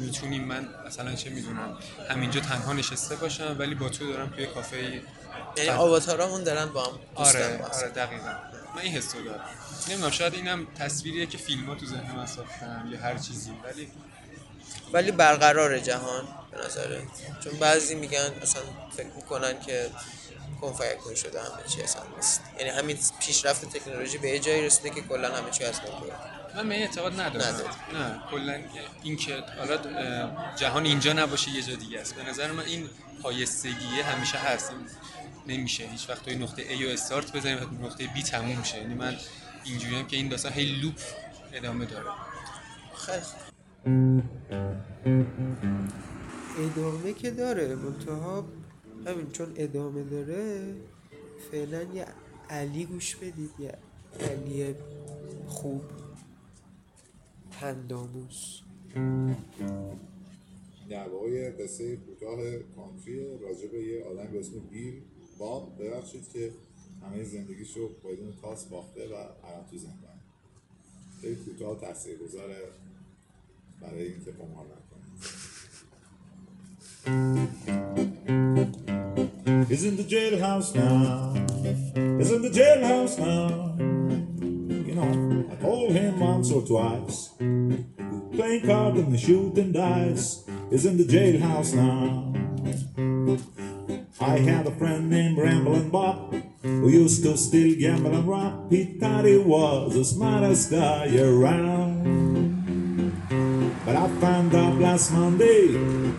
می‌تونیم 0.00 0.44
من 0.44 0.68
مثلا 0.86 1.14
چه 1.14 1.30
می‌دونم 1.30 1.78
همینجا 2.10 2.40
تنها 2.40 2.72
نشسته 2.72 3.16
باشم 3.16 3.56
ولی 3.58 3.74
با 3.74 3.88
تو 3.88 4.12
دارم 4.12 4.28
توی 4.28 4.46
کافه 4.46 5.02
یعنی 5.56 5.68
آواتارامون 5.70 6.42
دارن 6.44 6.66
با 6.66 6.84
هم 6.84 6.98
آره 7.14 7.62
آره 7.62 7.88
دقیقا. 7.88 8.34
من 8.76 8.82
این 8.82 8.92
حس 8.92 9.14
رو 9.14 9.22
دارم. 9.24 9.44
نمی‌دونم 9.88 10.10
شاید 10.10 10.34
اینم 10.34 10.66
تصویریه 10.78 11.26
که 11.26 11.38
فیلم 11.38 11.66
ها 11.66 11.74
تو 11.74 11.86
ذهن 11.86 12.16
من 12.16 12.26
ساختن 12.26 12.88
یا 12.92 13.00
هر 13.00 13.18
چیزی 13.18 13.50
ولی 13.64 13.88
ولی 14.92 15.10
برقرار 15.10 15.78
جهان 15.78 16.28
به 16.50 16.66
نظره. 16.66 17.02
چون 17.44 17.58
بعضی 17.58 17.94
میگن 17.94 18.32
مثلا 18.42 18.62
فکر 18.96 19.06
می‌کنن 19.16 19.60
که 19.60 19.90
کن 20.60 20.72
فیکون 20.72 21.14
شده 21.14 21.40
همه 21.40 21.68
چی 21.68 21.82
اصلا 21.82 22.02
نیست. 22.16 22.42
یعنی 22.58 22.70
همین 22.70 22.98
پیشرفت 23.20 23.76
تکنولوژی 23.76 24.18
به 24.18 24.38
جایی 24.38 24.66
رسیده 24.66 24.90
که 24.90 25.00
کلا 25.00 25.36
همه 25.36 25.50
چی 25.50 25.64
اصلا 25.64 25.84
من 26.56 26.68
به 26.68 26.74
اعتقاد 26.74 27.20
ندارم. 27.20 27.76
نه 27.92 28.22
کلا 28.30 28.60
این 29.02 29.16
که 29.16 29.44
حالا 29.58 29.78
جهان 30.56 30.84
اینجا 30.84 31.12
نباشه 31.12 31.50
یه 31.50 31.62
جا 31.62 31.74
دیگه 31.74 32.00
است. 32.00 32.14
به 32.14 32.22
نظر 32.22 32.52
من 32.52 32.64
این 32.64 32.90
پایستگیه 33.22 34.04
همیشه 34.04 34.38
هست. 34.38 34.72
نمیشه. 35.46 35.84
هیچ 35.84 36.10
وقت 36.10 36.24
توی 36.24 36.34
نقطه 36.34 36.78
A 36.78 36.84
و 36.84 36.88
استارت 36.88 37.32
بزنیم 37.32 37.82
و 37.82 37.86
نقطه 37.86 38.06
B 38.06 38.22
تموم 38.30 38.62
شه. 38.62 38.78
یعنی 38.78 38.94
من 38.94 39.16
اینجوریم 39.64 40.06
که 40.06 40.16
این 40.16 40.28
داستان 40.28 40.52
هی 40.52 40.64
لوپ 40.64 41.00
ادامه 41.52 41.84
داره. 41.84 42.10
خیلی 43.06 43.22
ادامه 46.58 47.12
که 47.12 47.30
داره 47.30 47.74
منتها 47.74 48.44
همین 49.06 49.30
چون 49.30 49.52
ادامه 49.56 50.02
داره 50.02 50.74
فعلا 51.50 51.82
یه 51.82 52.06
علی 52.50 52.84
گوش 52.84 53.16
بدید 53.16 53.50
یه 53.58 53.74
علی 54.20 54.74
خوب 55.46 55.82
پنداموس 57.50 58.60
در 60.90 61.08
واقع 61.08 61.50
قصه 61.50 61.96
کوتاه 61.96 62.38
کانتری 62.76 63.38
راجع 63.38 63.68
به 63.68 63.78
یه 63.78 64.04
آدم 64.04 64.32
به 64.32 64.40
اسم 64.40 64.58
بیل 64.70 65.02
باب 65.38 65.82
ببخشید 65.82 66.28
که 66.32 66.52
همه 67.02 67.24
زندگیشو 67.24 67.88
بدون 67.88 68.34
تاس 68.42 68.64
باخته 68.64 69.08
و 69.08 69.14
الان 69.14 69.66
تو 69.70 69.78
زندان. 69.78 70.18
خیلی 71.20 71.36
کوتاه 71.36 71.80
para 73.80 73.98
irte 73.98 74.28
in 79.88 79.96
the 79.96 80.02
jailhouse 80.04 80.74
now. 80.74 81.32
Is 82.20 82.30
in 82.30 82.42
the 82.42 82.50
jailhouse 82.50 83.18
now. 83.18 83.74
You 84.86 84.94
know, 84.94 85.48
I 85.50 85.54
told 85.56 85.92
him 85.92 86.20
once 86.20 86.52
or 86.52 86.62
twice. 86.62 87.30
Playing 87.38 88.66
cards 88.66 88.98
and 88.98 89.18
shooting 89.18 89.72
dice. 89.72 90.44
Is 90.70 90.84
in 90.84 90.98
the 90.98 91.04
jailhouse 91.04 91.72
now. 91.74 92.34
I 94.20 94.38
had 94.38 94.66
a 94.66 94.72
friend 94.72 95.08
named 95.08 95.38
Ramblin' 95.38 95.90
Bob 95.90 96.34
who 96.62 96.88
used 96.90 97.22
to 97.22 97.36
steal, 97.36 97.78
gamble, 97.78 98.14
and 98.14 98.28
rob. 98.28 98.70
He 98.70 98.98
thought 98.98 99.24
he 99.24 99.38
was 99.38 99.94
the 99.94 100.04
smartest 100.04 100.70
guy 100.70 101.16
around. 101.16 101.97
But 103.88 103.96
I 103.96 104.06
found 104.20 104.54
out 104.54 104.74
last 104.78 105.12
Monday 105.12 105.68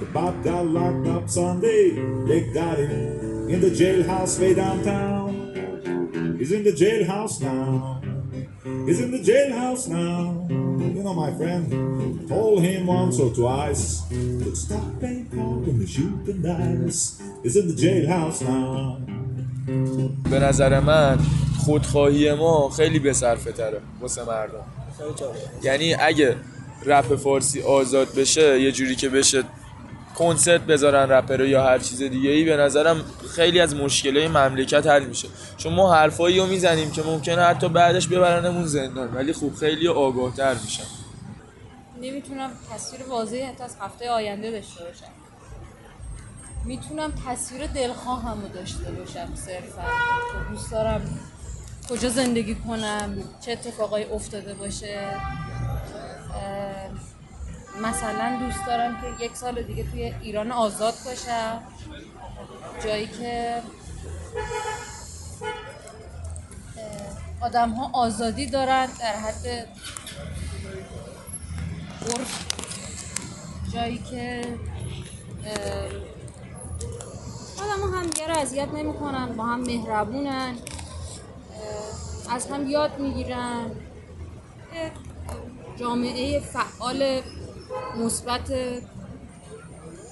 the 0.01 0.07
Bob 0.11 0.43
got 0.43 0.65
locked 0.65 1.05
up 1.05 1.29
Sunday. 1.29 1.91
They 2.25 2.51
got 2.51 2.79
him 2.79 3.47
in 3.47 3.61
the 3.61 3.69
jailhouse 3.69 4.39
way 4.41 4.55
downtown. 4.55 5.29
He's 6.39 6.51
in 6.51 6.63
the 6.63 6.71
jailhouse 6.71 7.39
now. 7.39 8.01
He's 8.87 8.99
in 9.01 9.11
the 9.11 9.19
jailhouse 9.19 9.87
now. 9.87 10.47
You 10.49 11.03
know, 11.03 11.13
my 11.13 11.31
friend 11.37 12.27
told 12.27 12.63
him 12.63 12.87
once 12.87 13.19
or 13.19 13.29
twice 13.35 14.01
to 14.09 14.55
stop 14.55 14.87
playing 14.99 15.29
cards 15.29 15.67
and 15.67 15.87
shoot 15.87 16.25
the 16.25 16.33
dice. 16.33 17.21
He's 17.43 17.55
in 17.55 17.67
the 17.67 17.77
jailhouse 17.85 18.41
now. 18.41 18.97
به 20.31 20.39
نظر 20.39 20.79
من 20.79 21.17
خودخواهی 21.65 22.33
ما 22.33 22.69
خیلی 22.69 22.99
به 22.99 23.13
صرفه 23.13 23.51
تره 23.51 23.81
واسه 24.01 24.25
مردم 24.25 24.63
یعنی 25.63 25.93
اگه 25.93 26.35
رپ 26.85 27.15
فارسی 27.15 27.61
آزاد 27.61 28.15
بشه 28.15 28.61
یه 28.61 28.71
جوری 28.71 28.95
که 28.95 29.09
بشه 29.09 29.43
کنسرت 30.15 30.61
بذارن 30.61 31.11
رپر 31.11 31.41
یا 31.41 31.63
هر 31.63 31.79
چیز 31.79 32.01
دیگه 32.01 32.29
ای 32.29 32.43
به 32.43 32.57
نظرم 32.57 33.03
خیلی 33.35 33.59
از 33.59 33.75
مشکلای 33.75 34.27
مملکت 34.27 34.87
حل 34.87 35.05
میشه. 35.05 35.27
چون 35.57 35.73
ما 35.73 35.93
حرفایی 35.93 36.39
رو 36.39 36.45
می‌زنیم 36.45 36.91
که 36.91 37.03
ممکنه 37.03 37.41
حتی 37.41 37.69
بعدش 37.69 38.07
ببرنمون 38.07 38.65
زندان 38.65 39.13
ولی 39.13 39.33
خوب 39.33 39.55
خیلی 39.55 39.87
آگاهتر 39.87 40.53
میشن. 40.53 40.83
نمی‌تونم 42.01 42.51
تصویر 42.73 43.03
واضحی 43.09 43.41
حتی 43.41 43.63
از 43.63 43.75
هفته 43.81 44.09
آینده 44.09 44.51
داشته 44.51 44.83
باشم. 44.83 45.11
می‌تونم 46.65 47.13
تصویر 47.27 47.67
دلخواهم 47.67 48.41
رو 48.41 48.47
داشته 48.47 48.91
باشم 48.91 49.35
صرفا. 49.35 49.81
که 49.81 50.51
دوست 50.51 50.71
دارم 50.71 51.19
کجا 51.89 52.09
زندگی 52.09 52.55
کنم 52.55 53.17
چه 53.45 53.51
اتفاقایی 53.51 54.05
افتاده 54.05 54.53
باشه. 54.53 54.99
مثلا 57.81 58.37
دوست 58.39 58.65
دارم 58.67 59.01
که 59.01 59.25
یک 59.25 59.35
سال 59.35 59.61
دیگه 59.63 59.83
توی 59.83 60.13
ایران 60.21 60.51
آزاد 60.51 60.93
باشم. 61.05 61.61
جایی 62.83 63.07
که 63.07 63.61
آدم 67.41 67.69
ها 67.69 67.89
آزادی 67.93 68.45
دارن 68.45 68.85
در 68.85 69.15
حد 69.15 69.47
عرف. 72.01 72.45
جایی 73.73 73.97
که 73.97 74.57
آدم 77.57 77.97
همدیگه 77.97 78.27
رو 78.27 78.37
اذیت 78.37 78.67
نمی‌کنن 78.73 79.35
با 79.35 79.43
هم 79.45 79.59
مهربونن 79.59 80.55
از 82.29 82.47
هم 82.47 82.69
یاد 82.69 82.99
می‌گیرن. 82.99 83.71
جامعه 85.77 86.39
فعال 86.39 87.21
مثبت 87.97 88.51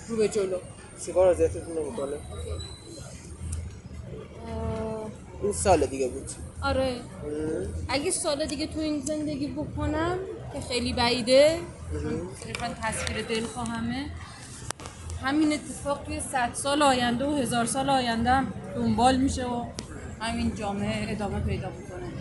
رو 0.08 0.18
به 0.18 0.28
جلو. 0.28 0.58
سیگار 0.97 1.28
اذیتتون 1.28 1.78
نمی‌کنه؟ 1.78 2.18
این 5.43 5.53
سال 5.53 5.86
دیگه 5.86 6.08
بود. 6.08 6.32
آره. 6.62 6.95
اگه 7.89 8.12
سال 8.12 8.45
دیگه 8.45 8.68
تو 8.68 8.80
این 8.80 9.01
زندگی 9.01 9.47
بکنم 9.47 10.18
که 10.53 10.62
خیلی 10.62 10.93
بعیده 10.93 11.60
صرفا 12.43 12.76
تصویر 12.84 13.26
دلخواهمه 13.26 14.05
همین 15.24 15.53
اتفاق 15.53 16.03
توی 16.03 16.20
صد 16.20 16.49
سال 16.53 16.82
آینده 16.82 17.26
و 17.26 17.36
هزار 17.36 17.66
سال 17.66 17.89
آینده 17.89 18.30
هم 18.30 18.53
دنبال 18.76 19.18
میشه 19.18 19.45
و 19.45 19.66
همین 20.20 20.55
جامعه 20.55 21.12
ادامه 21.12 21.39
پیدا 21.39 21.70
می‌کنه. 21.70 22.12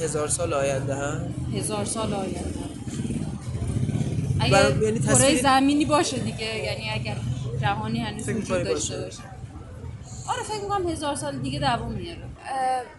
هزار 0.00 0.28
سال 0.28 0.54
آینده 0.54 0.94
هم 0.94 1.34
هزار 1.54 1.84
سال 1.84 2.14
آینده 2.14 2.40
برای- 4.38 4.54
اگه 4.72 4.84
یعنی 4.84 4.98
کره 4.98 5.14
تصویر- 5.14 5.42
زمینی 5.42 5.84
باشه 5.84 6.18
دیگه 6.18 6.56
یعنی 6.56 6.90
اگر 6.90 7.16
جهانی 7.60 7.98
هنوز 8.00 8.28
وجود 8.28 8.62
داشته 8.64 9.00
باشه؟ 9.00 9.22
آره 10.28 10.42
فکر 10.42 10.60
می‌کنم 10.62 10.88
هزار 10.88 11.16
سال 11.16 11.38
دیگه 11.38 11.58
دوام 11.58 11.92
میاره 11.92 12.18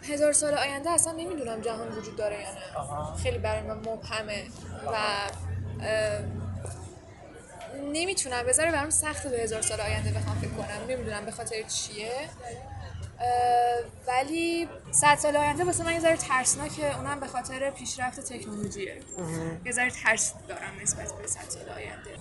هزار 0.04 0.34
سال 0.34 0.54
آینده 0.54 0.90
اصلا 0.90 1.14
نمی‌دونم 1.14 1.62
جهان 1.62 1.88
وجود 1.88 2.16
داره 2.16 2.36
یا 2.36 2.42
نه. 2.52 3.16
خیلی 3.24 3.38
برای 3.38 3.62
من 3.62 3.74
مبهمه 3.78 4.44
و 4.88 4.98
نمی‌تونم. 7.94 8.44
بذاره 8.48 8.72
برام 8.72 8.90
سخته 8.90 9.30
به 9.30 9.38
هزار 9.38 9.62
سال 9.62 9.82
آینده 9.82 10.12
بخوام 10.12 10.38
فکر 10.40 10.50
کنم. 10.50 10.68
نمی‌دونم 10.90 11.26
به 11.26 11.32
خاطر 11.32 11.56
چیه. 11.68 12.12
ولی 14.08 14.70
صد 14.92 15.16
سال 15.16 15.36
آینده 15.36 15.64
واسه 15.64 15.84
من 15.84 15.94
یه 15.94 16.00
ذره 16.00 16.18
ترسناکه 16.18 16.98
اونم 16.98 17.20
به 17.20 17.28
خاطر 17.28 17.70
پیشرفت 17.70 18.20
تکنولوژیه. 18.20 19.02
یه 19.66 19.72
ذره 19.72 19.92
ترس 19.92 20.34
دارم 20.48 20.72
نسبت 20.82 21.14
به 21.14 21.28
صد 21.28 21.50
سال 21.50 21.70
آینده. 21.70 22.16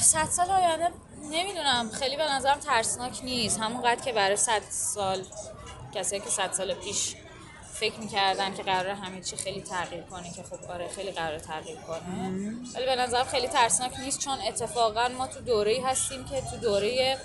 صد 0.00 0.24
سال 0.24 0.50
آینده 0.50 0.90
نمی‌دونم. 1.30 1.90
خیلی 1.90 2.16
به 2.16 2.32
نظرم 2.32 2.60
ترسناک 2.60 3.24
نیست. 3.24 3.60
همونقدر 3.60 4.04
که 4.04 4.12
برای 4.12 4.36
صد 4.36 4.62
سال 4.70 5.24
کسایی 5.94 6.22
که 6.22 6.30
صد 6.30 6.52
سال 6.52 6.74
پیش 6.74 7.14
فکر 7.74 7.98
می‌کردن 7.98 8.54
که 8.54 8.62
قرار 8.62 8.88
همه 8.88 9.20
چی 9.20 9.36
خیلی 9.36 9.62
تغییر 9.62 10.02
کنه 10.02 10.32
که 10.32 10.42
خب 10.42 10.70
آره 10.70 10.88
خیلی 10.88 11.10
قرار 11.10 11.38
تغییر 11.38 11.78
کنه. 11.78 12.28
ولی 12.74 12.86
به 12.86 12.96
نظرم 12.96 13.24
خیلی 13.24 13.48
ترسناک 13.48 14.00
نیست. 14.00 14.18
چون 14.18 14.38
اتفاقا 14.48 15.08
ما 15.08 15.26
تو 15.26 15.40
دوره 15.40 15.86
هستیم 15.86 16.24
که 16.24 16.40
تو 16.40 16.56
دوره 16.56 17.18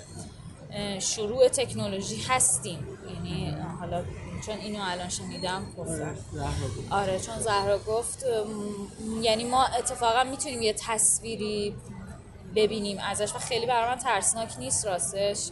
شروع 0.98 1.48
تکنولوژی 1.48 2.22
هستیم. 2.28 2.78
یعنی 3.14 3.56
حالا 3.80 4.04
چون 4.46 4.58
اینو 4.58 4.78
الان 4.82 5.08
شنیدم 5.08 5.66
گفتم 5.78 6.14
آره 6.90 7.20
چون 7.20 7.38
زهرا 7.38 7.78
گفت 7.78 8.24
م، 8.24 9.22
یعنی 9.22 9.44
ما 9.44 9.64
اتفاقا 9.64 10.24
می‌تونیم 10.24 10.62
یه 10.62 10.72
تصویری 10.72 11.74
ببینیم 12.56 12.98
ازش 12.98 13.34
و 13.34 13.38
خیلی 13.38 13.66
برای 13.66 13.90
من 13.90 13.98
ترسناک 13.98 14.58
نیست 14.58 14.86
راستش. 14.86 15.50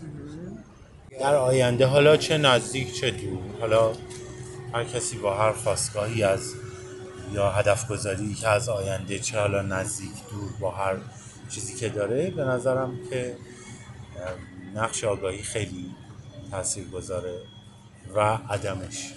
در 1.21 1.35
آینده 1.35 1.87
حالا 1.87 2.17
چه 2.17 2.39
نزدیک 2.39 2.95
چه 2.95 3.11
دور؟ 3.11 3.41
حالا 3.61 3.93
هر 4.75 4.85
کسی 4.85 5.19
با 5.19 5.35
هر 5.35 5.53
خواستگاهی 5.53 6.23
از 6.23 6.55
یا 7.33 7.51
هدف 7.51 7.89
گذاری 7.89 8.35
که 8.35 8.49
از 8.49 8.69
آینده 8.69 9.19
چه 9.19 9.39
حالا 9.39 9.63
نزدیک 9.63 10.11
دور 10.31 10.51
با 10.61 10.71
هر 10.71 10.97
چیزی 11.49 11.75
که 11.75 11.89
داره 11.89 12.31
به 12.31 12.45
نظرم 12.45 12.99
که 13.11 13.37
نقش 14.79 15.05
آگاهی 15.05 15.43
خیلی 15.43 15.95
تاثیر 16.51 16.89
گذاره 16.89 17.43
و 18.15 18.21
عدمش. 18.51 19.15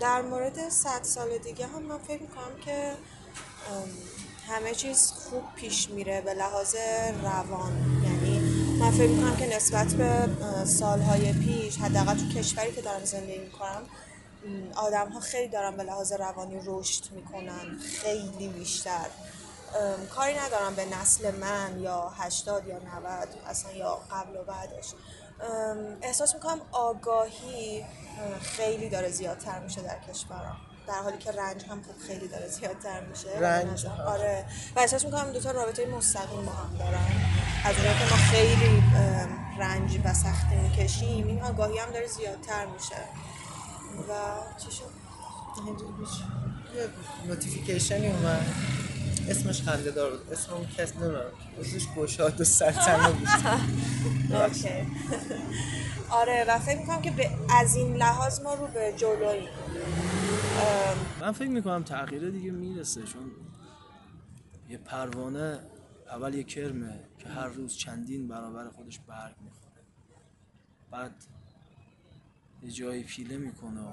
در 0.00 0.22
مورد 0.22 0.68
صد 0.68 1.02
سال 1.02 1.38
دیگه 1.38 1.66
هم 1.66 1.82
من 1.82 1.98
فکر 1.98 2.22
می‌کنم 2.22 2.60
که 2.64 2.92
همه 4.48 4.74
چیز 4.74 5.12
خوب 5.12 5.42
پیش 5.56 5.90
میره 5.90 6.20
به 6.20 6.34
لحاظ 6.34 6.74
روان. 7.22 7.72
یعنی 8.04 8.40
من 8.80 8.90
فکر 8.90 9.08
می‌کنم 9.08 9.36
که 9.36 9.56
نسبت 9.56 9.94
به 9.94 10.28
سالهای 10.64 11.32
پیش 11.32 11.76
حداقل 11.76 12.14
تو 12.14 12.28
کشوری 12.38 12.72
که 12.72 12.82
دارم 12.82 13.04
زندگی 13.04 13.38
می‌کنم 13.38 13.82
آدم 14.76 15.08
ها 15.08 15.20
خیلی 15.20 15.48
دارن 15.48 15.76
به 15.76 15.82
لحاظ 15.82 16.12
روانی 16.12 16.60
رشد 16.66 17.12
می‌کنن. 17.12 17.78
خیلی 18.02 18.48
بیشتر. 18.48 19.06
کاری 20.14 20.34
ندارم 20.38 20.74
به 20.74 20.84
نسل 20.84 21.34
من 21.36 21.80
یا 21.80 22.12
80 22.18 22.66
یا 22.66 22.78
90 22.78 23.28
اصلا 23.46 23.72
یا 23.72 23.98
قبل 24.10 24.36
و 24.36 24.44
بعدش. 24.44 24.92
احساس 26.02 26.34
می‌کنم 26.34 26.60
آگاهی 26.72 27.82
اه، 27.82 28.40
خیلی 28.40 28.88
داره 28.88 29.10
زیادتر 29.10 29.60
میشه 29.60 29.82
در 29.82 29.98
کشورم. 30.12 30.56
در 30.86 30.94
حالی 30.94 31.18
که 31.18 31.32
رنج 31.32 31.64
هم 31.64 31.82
خب 31.82 32.06
خیلی 32.06 32.28
داره 32.28 32.48
زیادتر 32.48 33.00
میشه. 33.00 33.38
رنج،. 33.38 33.86
آره. 33.86 34.44
و 34.76 34.80
احساس 34.80 35.04
می‌کنم 35.04 35.32
دوتا 35.32 35.50
رابطه 35.50 35.86
مستقیم 35.86 36.46
با 36.46 36.52
هم 36.52 36.76
دارن. 36.78 37.06
از 37.64 37.74
اونجایی 37.74 37.98
که 37.98 38.04
ما 38.04 38.16
خیلی 38.16 38.82
رنج 39.58 40.00
و 40.04 40.14
سختی 40.14 40.56
می‌کشیم 40.56 41.26
این 41.26 41.42
آگاهی 41.42 41.78
هم 41.78 41.90
داره 41.90 42.06
زیادتر 42.06 42.66
میشه. 42.66 42.96
و 44.08 44.12
چی 44.58 44.70
شد؟ 44.70 44.90
notification 47.26 48.00
ی 48.00 48.06
اومد. 48.06 48.46
اسمش 49.28 49.62
خنده 49.62 49.90
دار 49.90 50.16
بود. 50.16 50.32
اسم 50.32 50.52
اون 50.54 50.66
کس 50.66 50.96
نمی‌دونم. 50.96 51.20
اسمش 51.60 51.88
گشاد 51.96 52.40
و 52.40 52.44
سرتنه 52.44 53.12
بود. 53.12 53.28
آره 56.10 56.44
و 56.48 56.58
فکر 56.58 56.78
می‌کنم 56.78 57.02
که 57.02 57.10
به 57.10 57.30
از 57.50 57.76
این 57.76 57.96
لحاظ 57.96 58.40
ما 58.40 58.54
رو 58.54 58.66
به 58.66 58.94
ام، 60.60 60.96
من 61.20 61.32
فکر 61.32 61.48
می‌کنم 61.48 61.82
تغییر 61.82 62.30
دیگه 62.30 62.50
می‌رسه 62.50 63.02
چون 63.02 63.30
یه 64.68 64.78
پروانه 64.78 65.60
اول 66.10 66.34
یه 66.34 66.44
کرمه 66.44 67.00
که 67.18 67.28
هر 67.28 67.46
روز 67.46 67.76
چندین 67.76 68.28
برابر 68.28 68.68
خودش 68.68 68.98
برگ 68.98 69.34
می‌خوره. 69.40 69.82
بعد 70.90 71.24
یه 72.62 72.70
جایی 72.70 73.04
پیله 73.04 73.36
می‌کنه 73.36 73.80
و 73.80 73.92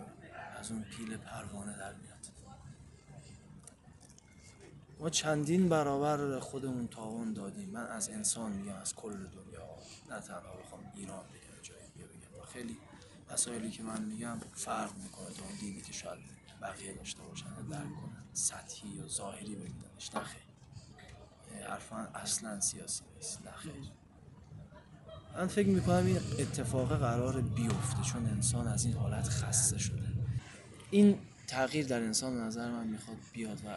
از 0.60 0.72
اون 0.72 0.84
پیله 0.84 1.18
پروانه 1.18 1.78
در 1.78 1.94
میاد. 1.94 2.11
ما 5.02 5.10
چندین 5.10 5.70
برابر 5.70 6.40
خودمون 6.40 6.88
تاوان 6.88 7.34
دادیم. 7.34 7.70
من 7.70 7.88
از 7.88 8.10
انسان 8.10 8.52
میگم 8.52 8.76
از 8.76 8.96
کل 8.96 9.14
دنیا 9.14 9.68
نه 10.10 10.20
تنها 10.20 10.56
بخوام 10.66 10.82
ایران 10.96 11.24
بگم 11.24 11.62
جای 11.62 11.78
دیگه 11.94 12.06
بگم. 12.06 12.42
و 12.42 12.46
خیلی 12.46 12.78
مسائلی 13.32 13.72
که 13.72 13.84
من 13.84 14.02
میگم 14.02 14.38
فرق 14.56 14.98
می‌کنه 15.04 15.26
تا 15.26 15.44
اون 15.44 15.56
دیدی 15.60 15.82
که 15.82 15.94
شاید 15.94 16.20
بقیه 16.62 16.94
داشته 16.94 17.24
باشن 17.24 17.46
درک 17.70 17.82
کنن. 17.82 18.24
سطحی 18.34 18.90
یا 18.90 19.08
ظاهری 19.08 19.56
ببیننش. 19.56 20.16
نه 20.16 20.22
یعنی 21.52 21.64
حرفا 21.64 21.98
اصلا 21.98 22.60
سیاسی 22.60 23.04
نیست. 23.16 23.46
نه 23.46 23.52
خیر. 23.52 23.74
من 25.36 25.48
فکر 25.48 25.68
می‌کنم 25.68 26.06
این 26.06 26.18
اتفاق 26.18 27.00
قرار 27.00 27.42
بیفته 27.42 28.02
چون 28.04 28.26
انسان 28.26 28.68
از 28.68 28.86
این 28.86 28.94
حالت 28.94 29.30
خسته 29.30 29.78
شده. 29.78 30.08
این 30.92 31.20
تغییر 31.52 31.86
در 31.86 32.04
انسان 32.04 32.38
نظر 32.38 32.72
من 32.72 32.88
می‌خواد 32.88 33.18
بیاد 33.34 33.62
و 33.66 33.70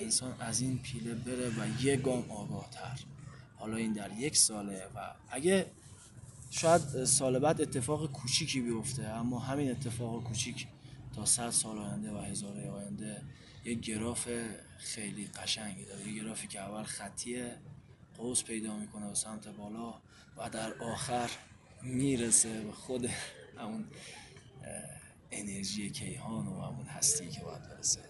انسان 0.00 0.34
از 0.40 0.60
این 0.60 0.78
پیله 0.78 1.14
بره 1.14 1.48
و 1.48 1.82
یه 1.84 1.96
گام 1.96 2.30
آگاه 2.30 2.70
تر 2.70 3.00
حالا 3.56 3.76
این 3.76 3.92
در 3.92 4.12
یک 4.12 4.36
ساله 4.36 4.86
و 4.94 5.14
اگه 5.30 5.66
شاید 6.50 7.04
سال 7.04 7.38
بعد 7.38 7.60
اتفاق 7.60 8.12
کوچیکی 8.12 8.60
بیفته 8.60 9.02
اما 9.04 9.38
همین 9.38 9.70
اتفاق 9.70 10.24
کوچیک 10.24 10.66
تا 11.16 11.24
صد 11.24 11.50
سال 11.50 11.78
آینده 11.78 12.12
و 12.12 12.18
هزار 12.18 12.60
آینده 12.60 13.22
یه 13.64 13.74
گراف 13.74 14.28
خیلی 14.78 15.26
قشنگی 15.26 15.84
داره. 15.84 16.08
یه 16.08 16.22
گرافی 16.22 16.46
که 16.46 16.60
اول 16.60 16.82
خطیه 16.82 17.56
قوس 18.18 18.44
پیدا 18.44 18.76
می‌کنه 18.76 19.08
به 19.08 19.14
سمت 19.14 19.48
بالا 19.48 19.94
و 20.36 20.50
در 20.50 20.74
آخر 20.74 21.30
می‌رسه 21.82 22.60
به 22.60 22.72
خود 22.72 23.10
همون 23.58 23.84
انرژی 25.32 25.90
کیهان 25.90 26.46
و 26.46 26.60
همون 26.60 26.86
هستی 26.86 27.28
که 27.28 27.40
باید 27.44 27.62
برسه 27.62 28.00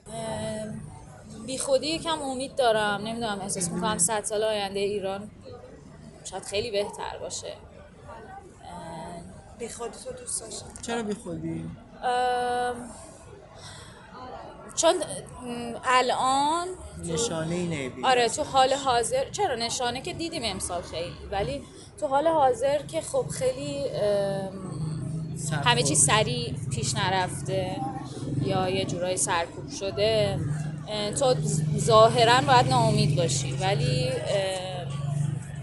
بی 1.46 1.58
خودی 1.58 1.86
یکم 1.86 2.22
امید 2.22 2.54
دارم 2.54 3.00
نمی‌دونم 3.06 3.40
احساس 3.40 3.70
می‌کنم 3.70 3.98
صد 3.98 4.24
سال 4.24 4.44
آینده 4.44 4.80
ایران 4.80 5.30
شاید 6.24 6.42
خیلی 6.42 6.70
بهتر 6.70 7.18
باشه 7.20 7.52
بی 9.58 9.68
خودی 9.68 9.98
تو 10.04 10.12
دوست 10.12 10.40
داشتم 10.40 10.82
چرا 10.82 11.02
بی 11.02 11.14
خودی؟ 11.14 11.70
چون 14.74 14.94
الان 15.84 16.68
نشانه 17.04 17.54
اینه 17.54 17.88
بی 17.88 18.04
آره 18.04 18.28
تو 18.28 18.44
حال 18.44 18.72
حاضر 18.72 19.30
چرا 19.30 19.54
نشانه 19.54 20.02
که 20.02 20.12
دیدیم 20.12 20.42
امسال 20.44 20.82
خیلی 20.82 21.16
ولی 21.30 21.64
تو 22.00 22.06
حال 22.06 22.26
حاضر 22.28 22.82
که 22.82 23.00
خب 23.00 23.26
خیلی. 23.28 23.84
همه 25.64 25.82
چی 25.82 25.94
سریع 25.94 26.54
پیش 26.70 26.94
نرفته 26.94 27.76
یا 28.46 28.68
یه 28.68 28.84
جورایی 28.84 29.16
سرکوب 29.16 29.70
شده. 29.80 30.38
تو 31.18 31.34
ظاهرا 31.78 32.40
باید 32.40 32.68
ناامید 32.68 33.16
باشی 33.16 33.52
ولی 33.52 34.10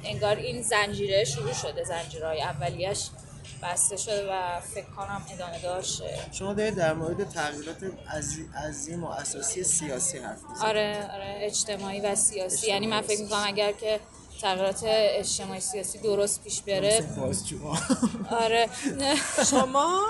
انگار 0.06 0.36
این 0.36 0.62
زنجیره 0.62 1.24
شروع 1.24 1.54
شده 1.54 1.84
زنجیرهای 1.84 2.42
اولیش 2.42 3.10
بسته 3.64 3.98
شده 3.98 4.28
و 4.34 4.60
فکر 4.60 4.86
کنم 4.98 5.22
ادامه 5.34 5.60
داشته. 5.64 6.06
شما 6.32 6.54
دارید 6.54 6.76
در 6.76 6.94
مورد 6.94 7.30
تغییرات 7.30 7.78
عظی- 8.18 8.50
عظیم 8.68 9.04
و 9.04 9.08
اساسی 9.08 9.64
سیاسی 9.64 10.18
حرف 10.18 10.38
می‌زنید. 10.50 10.70
آره 10.70 11.10
آره 11.14 11.36
اجتماعی 11.40 12.00
و 12.02 12.16
سیاسی. 12.16 12.68
یعنی 12.68 12.88
من 12.88 13.02
فکر 13.02 13.22
می‌کنم 13.22 13.44
اگر 13.48 13.72
که 13.72 14.00
تغییرات 14.42 14.84
اجتماعی 14.86 15.60
سیاسی 15.60 15.98
درست 15.98 16.44
پیش 16.44 16.62
بره 16.62 17.06
آره. 18.32 18.70
شما 19.52 20.06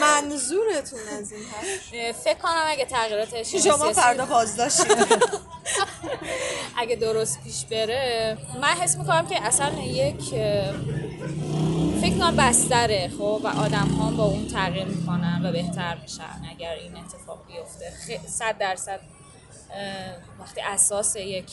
منظورتون 0.00 1.00
از 1.20 1.32
این 1.32 2.12
فکر 2.12 2.38
کنم 2.38 2.64
اگه 2.66 2.84
تغییرات 2.84 3.34
اجتماعی 3.34 3.62
شما 3.62 3.92
فردا 3.92 4.26
بازداشتید 4.26 4.96
اگه 6.76 6.96
درست 6.96 7.42
پیش 7.44 7.64
بره 7.64 8.38
من 8.62 8.68
حس 8.68 8.96
می‌کنم 8.96 9.26
که 9.26 9.46
اصلا 9.46 9.72
یک 9.82 10.24
فکر 12.00 12.18
کنم 12.18 12.36
بستره 12.36 13.10
خب 13.18 13.40
و 13.44 13.46
آدم 13.46 13.88
ها 13.88 14.10
با 14.10 14.24
اون 14.24 14.48
تغییر 14.48 14.84
می‌کنن 14.84 15.40
و 15.44 15.52
بهتر 15.52 15.98
میشن 16.02 16.42
اگر 16.50 16.72
این 16.72 16.96
اتفاق 16.96 17.38
بیفته. 17.46 18.20
صد 18.28 18.58
درصد 18.58 19.00
وقتی 20.40 20.60
اساس 20.60 21.16
یک 21.16 21.50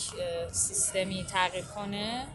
سیستمی 0.52 1.26
تغییر 1.34 1.66
کنه 1.76 2.28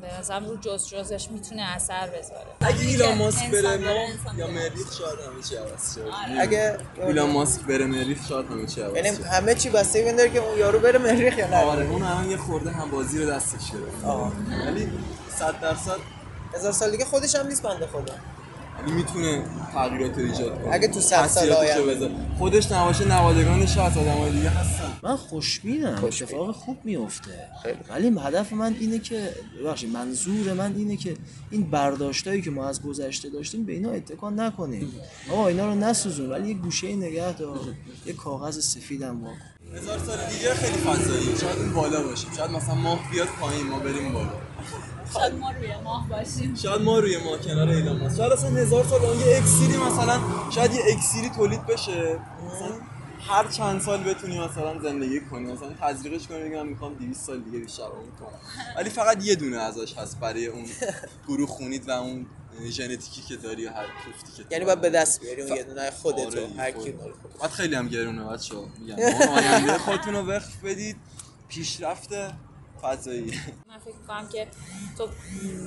به 0.00 0.18
نظرم 0.18 0.46
رو 0.48 0.56
جز 0.56 0.88
جزش 0.88 1.28
می‌تونه 1.30 1.62
اثر 1.62 2.06
بذاره. 2.06 2.46
اگه 2.60 2.80
ایلان 2.80 3.18
ماسک 3.18 3.50
بره 3.50 3.76
ما 3.76 4.08
یا. 4.38 4.46
مریخ 4.46 4.92
شاید 4.98 5.18
همه 5.20 5.42
چی 5.48 5.56
عوض 5.56 5.94
شه. 5.94 6.40
اگه- 6.40 6.78
ایلان 7.06 7.30
ماسک 7.30 7.60
بره 7.60 7.86
مریخ 7.86 8.28
شاید 8.28 8.46
همه 8.46 8.66
چی 8.66 8.80
عوض 8.82 8.96
یعنی 8.96 9.08
همه 9.08 9.54
چی 9.54 9.70
بسته 9.70 10.12
داره 10.12 10.30
که 10.30 10.38
اون 10.38 10.58
یارو 10.58 10.78
بره 10.78 10.98
مریخ 10.98 11.38
یا 11.38 11.46
نه؟ 11.46 11.56
آره 11.56 11.86
اون 11.86 12.02
الان 12.02 12.30
یه 12.30 12.36
خورده 12.36 12.70
هم 12.70 12.90
بازی 12.90 13.18
رو 13.24 13.30
دستش 13.30 13.70
گرفت. 13.70 14.04
آه. 14.04 14.32
ولی 14.66 14.92
100 15.38 15.60
درصد 15.60 15.96
هزار 16.54 16.72
سال 16.72 16.90
دیگه 16.90 17.04
خودش 17.04 17.34
هم 17.34 17.46
نیست 17.46 17.62
بنده 17.62 17.86
خدا. 17.86 18.14
می‌تونه 18.90 19.44
تغییرات 19.72 20.18
ایجاد 20.18 20.62
کنه. 20.62 20.74
اگه 20.74 20.88
تو 20.88 21.00
صد 21.00 21.26
سال 21.26 21.52
آینده. 21.52 21.82
بذاره. 21.82 22.14
خودش 22.38 22.72
نباشه 22.72 23.04
نوادگانش 23.08 23.76
هست 23.76 23.96
آدمای 23.96 24.32
دیگه 24.32 24.50
هستن. 24.50 24.92
من 25.02 25.16
خوشبینم. 25.16 26.04
اتفاق 26.04 26.54
خوب 26.54 26.78
میفته 26.84 27.30
ولی 27.90 28.18
هدف 28.20 28.52
من 28.52 28.76
اینه 28.80 28.98
که 28.98 29.34
ببخشید 29.60 29.90
منظور 29.90 30.52
من 30.52 30.74
اینه 30.76 30.96
که 30.96 31.16
این 31.50 31.70
برداشتایی 31.70 32.42
که 32.42 32.50
ما 32.50 32.68
از 32.68 32.82
گذشته 32.82 33.28
داشتیم 33.28 33.64
به 33.64 33.72
اینا 33.72 33.90
اتکا 33.90 34.30
نکنیم. 34.30 34.92
آقا 35.30 35.48
اینا 35.48 35.66
رو 35.66 35.74
نسوزون 35.74 36.30
ولی 36.30 36.48
یه 36.48 36.54
گوشه 36.54 36.96
نگه 36.96 37.32
دار. 37.32 37.60
یه 38.06 38.12
کاغذ 38.12 38.58
سفیدم 38.58 39.24
واکن. 39.24 39.36
هزار 39.74 39.98
سال 39.98 40.16
دیگه 40.16 40.54
خیلی 40.54 40.78
فضاییه 40.78 41.38
شاید 41.38 41.58
این 41.58 41.72
بالا 41.72 42.02
باشه 42.02 42.26
شاید 42.36 42.50
مثلا 42.50 42.74
ماه 42.74 43.10
بیاد 43.10 43.28
پایین 43.40 43.66
ما 43.66 43.78
بریم 43.78 44.12
بالا. 44.12 44.28
شاید 45.14 45.34
ما 45.34 45.50
روی 45.50 45.68
ماه 45.84 46.08
باشیم. 46.08 46.54
شاید 46.54 46.80
ما 46.82 46.98
روی 46.98 47.16
ما 47.16 47.36
کنار 47.36 47.68
ایلان 47.68 47.98
ماسک. 48.00 48.16
شاید 48.16 48.32
اصلا 48.32 48.50
هزار 48.50 48.84
سال 48.84 49.04
اون 49.04 49.20
یه 49.20 49.36
اکسیری 49.36 49.76
مثلا 49.76 50.20
شاید 50.50 50.74
یه 50.74 50.80
اکسیری 50.96 51.28
تولید 51.28 51.66
بشه. 51.66 52.18
مثلا 52.46 52.68
هر 53.28 53.48
چند 53.48 53.80
سال 53.80 54.02
بتونی 54.04 54.38
مثلا 54.40 54.80
زندگی 54.82 55.20
کنی. 55.20 55.52
مثلا 55.52 55.68
تزریقش 55.80 56.26
کنی 56.26 56.48
بگم 56.50 56.66
می‌خوام 56.66 56.94
200 56.94 57.26
سال 57.26 57.40
دیگه 57.40 57.58
بیشتر 57.58 57.82
عمر 57.82 57.92
کنم. 58.20 58.38
ولی 58.76 58.90
فقط 58.90 59.24
یه 59.24 59.34
دونه 59.34 59.56
ازش 59.56 59.94
هست 59.98 60.20
برای 60.20 60.46
اون 60.46 60.64
گروه 61.28 61.48
خونید 61.48 61.88
و 61.88 61.92
اون 61.92 62.26
ژنتیکی 62.70 63.22
که 63.22 63.36
داری 63.36 63.66
و 63.66 63.70
هر 63.70 63.86
کوفتی 64.04 64.32
که 64.42 64.44
یعنی 64.50 64.64
باید 64.64 64.80
به 64.80 64.90
دست 64.90 65.20
بیاری 65.20 65.42
اون 65.42 65.50
ف- 65.52 65.56
یه 65.56 65.62
دونه 65.62 65.90
خودتو 65.90 66.26
آره، 66.26 66.48
هر 66.58 66.70
کی. 66.70 66.94
بعد 67.40 67.50
خیلی 67.50 67.74
هم 67.74 67.88
گرونه 67.88 68.24
بچه‌ها. 68.24 68.64
میگم 68.78 68.96
آینده 69.36 69.78
خودتون 69.78 70.14
رو 70.14 70.20
وقف 70.26 70.64
بدید. 70.64 70.96
پیشرفت 71.48 72.08
فضایی. 72.82 73.40
من 73.68 73.78
فکر 73.78 73.94
می‌کنم 74.00 74.28
که 74.28 74.46
تو 74.98 75.08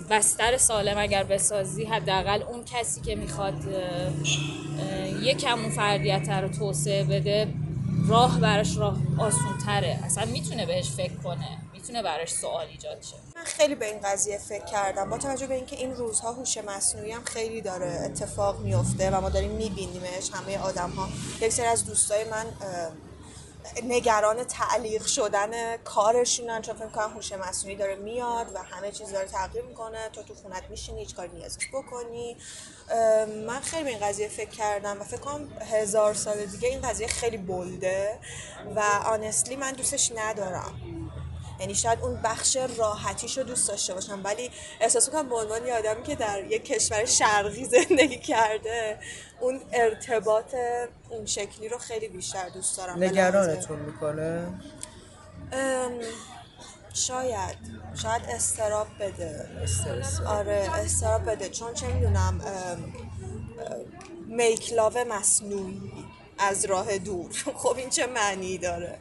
بستر 0.10 0.58
سالم 0.58 0.98
اگر 0.98 1.24
بسازی 1.24 1.84
حداقل 1.84 2.42
اون 2.42 2.66
کسی 2.66 3.02
که 3.02 3.16
می‌خواد 3.16 3.56
یکم 5.22 5.60
اون 5.60 5.70
فردیت 5.70 6.30
رو 6.30 6.50
توسعه 6.50 7.04
بده 7.04 7.48
راه 8.08 8.40
براش 8.40 8.78
راه 8.78 8.98
آسون 9.18 9.58
تره 9.66 10.00
اصلا 10.04 10.26
می‌تونه 10.26 10.66
بهش 10.66 10.92
فکر 10.92 11.14
کنه 11.14 11.58
می‌تونه 11.74 12.04
براش 12.04 12.30
سوال 12.30 12.68
ایجاد 12.68 13.02
شه. 13.02 13.16
من 13.36 13.44
خیلی 13.44 13.76
به 13.76 13.86
این 13.86 14.00
قضیه 14.04 14.38
فکر 14.38 14.66
کردم. 14.66 15.10
با 15.10 15.18
توجه 15.18 15.48
به 15.48 15.56
اینکه 15.56 15.76
این 15.76 15.96
روزها 15.96 16.32
هوش 16.32 16.58
مصنوعی 16.58 17.12
هم 17.12 17.24
خیلی 17.24 17.62
داره 17.62 18.02
اتفاق 18.06 18.60
میفته 18.60 19.12
و 19.12 19.22
ما 19.22 19.30
داریم 19.30 19.52
میبینیمش 19.52 20.32
همه 20.34 20.58
آدم 20.58 20.90
ها 20.90 21.10
یک 21.42 21.52
سری 21.52 21.66
از 21.66 21.86
دوستای 21.86 22.24
من 22.24 22.46
نگران 23.84 24.44
تعلیق 24.44 25.06
شدن 25.06 25.78
کارشونن 25.78 26.62
چون 26.62 26.76
فکر 26.76 26.88
کنم 26.88 27.14
هوش 27.14 27.32
مصنوعی 27.32 27.76
داره 27.76 27.96
میاد 27.96 28.56
و 28.56 28.60
همه 28.64 28.92
چیز 28.92 29.12
داره 29.12 29.28
تغییر 29.28 29.66
می‌کنه. 29.66 30.10
تو 30.14 30.24
تو 30.24 30.36
خونت 30.36 30.64
میشینی 30.70 31.00
هیچ 31.00 31.16
کاری 31.16 31.30
نیازی 31.34 31.60
بکنی. 31.74 32.38
من 33.48 33.60
خیلی 33.60 33.84
به 33.84 33.90
این 33.90 34.00
قضیه 34.00 34.28
فکر 34.28 34.50
کردم 34.50 35.02
و 35.02 35.04
فکر 35.04 35.20
کنم 35.20 35.50
هزار 35.72 36.14
سال 36.14 36.46
دیگه 36.46 36.70
این 36.70 36.82
قضیه 36.82 37.08
خیلی 37.08 37.38
بلده 37.38 38.20
و 38.76 38.80
آنستلی 39.06 39.56
من 39.56 39.72
دوستش 39.72 40.12
ندارم. 40.16 41.05
یعنی 41.60 41.76
شاید 41.76 42.00
اون 42.02 42.22
بخش 42.22 42.58
راحتیش 42.78 43.38
رو 43.38 43.44
دوست 43.44 43.68
داشته 43.68 43.94
باشم 43.94 44.22
ولی 44.24 44.52
احساس 44.80 45.08
می‌کنم 45.08 45.30
به 45.30 45.36
عنوان 45.36 45.68
یه 45.68 45.74
آدمی 45.74 46.04
که 46.04 46.16
در 46.16 46.44
یک 46.44 46.66
کشور 46.66 47.06
شرقی 47.06 47.66
زندگی 47.66 48.18
کرده 48.18 49.00
اون 49.40 49.62
ارتباط 49.74 50.56
اون 51.10 51.26
شکلی 51.26 51.70
رو 51.70 51.78
خیلی 51.78 52.08
بیشتر 52.08 52.50
دوست 52.50 52.78
دارم. 52.78 53.04
نگرانتون 53.04 53.80
می‌کنه؟ 53.80 54.48
شاید. 56.94 57.58
شاید 58.02 58.22
استراب 58.30 58.88
بده. 59.00 59.50
استرس. 59.64 60.22
آره 60.22 60.70
استراب 60.74 61.32
بده. 61.32 61.50
چون 61.50 61.74
چه 61.74 61.88
می‌دونم 61.88 62.42
make 64.28 64.61
love 64.61 64.94
مصنوعی 65.10 65.92
از 66.38 66.66
راه 66.66 66.98
دور. 66.98 67.32
خب 67.64 67.76
این 67.78 67.90
چه 67.90 68.08
معنی 68.08 68.58
داره؟ 68.58 69.00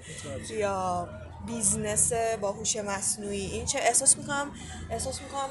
یا 0.51 1.09
business 1.47 2.13
با 2.41 2.53
هوش 2.53 2.77
مصنوعی. 2.77 3.47
این 3.47 3.67
چه 3.67 3.79
احساس 3.79 4.17
می‌کنم؟ 4.17 4.51
احساس 4.91 5.21
می‌کنم 5.21 5.51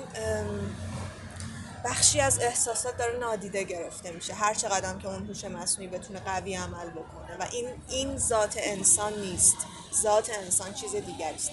بخشی 1.86 2.20
از 2.20 2.40
احساسات 2.40 2.98
داره 2.98 3.20
نادیده 3.20 3.64
گرفته 3.64 4.12
میشه. 4.12 4.34
هر 4.34 4.54
چقدر 4.54 4.98
که 4.98 5.08
اون 5.08 5.28
هوش 5.28 5.46
مصنوعی 5.46 5.90
بتونه 5.90 6.20
قوی 6.20 6.56
عمل 6.56 6.90
بکنه. 6.90 7.38
و 7.40 7.48
این 7.52 7.68
این 7.90 8.18
ذات 8.18 8.56
انسان 8.58 9.20
نیست. 9.20 9.58
ذات 10.02 10.30
انسان 10.30 10.74
چیز 10.74 10.92
دیگری 10.92 11.36
است. 11.36 11.52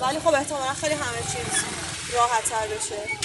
ولی 0.00 0.18
خب 0.18 0.34
احتمالا 0.34 0.74
خیلی 0.74 0.94
همه 0.94 1.18
چیز 1.18 1.64
راحت 2.14 2.44
تر 2.44 2.66
بشه. 2.66 3.16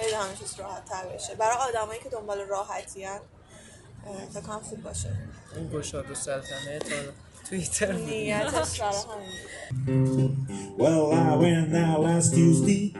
خیلی 0.00 0.14
همه 0.14 0.36
چیز 0.40 0.54
راحت 0.58 0.84
تر 0.84 1.06
بشه. 1.06 1.34
برای 1.34 1.56
آدمایی 1.56 2.00
که 2.00 2.08
دنبال 2.08 2.40
راحتی 2.40 3.04
هن 3.04 3.20
فکر 4.34 4.42
خوب 4.42 4.82
باشه. 4.82 5.16
این 5.56 5.70
گشاد 5.70 6.10
و 6.10 6.14
سلطنه 6.14 6.78
تا 6.78 6.96
Twitter. 7.50 7.92
Well, 10.78 11.12
I 11.12 11.34
went 11.34 11.74
out 11.74 12.00
last 12.00 12.32
Tuesday. 12.32 12.94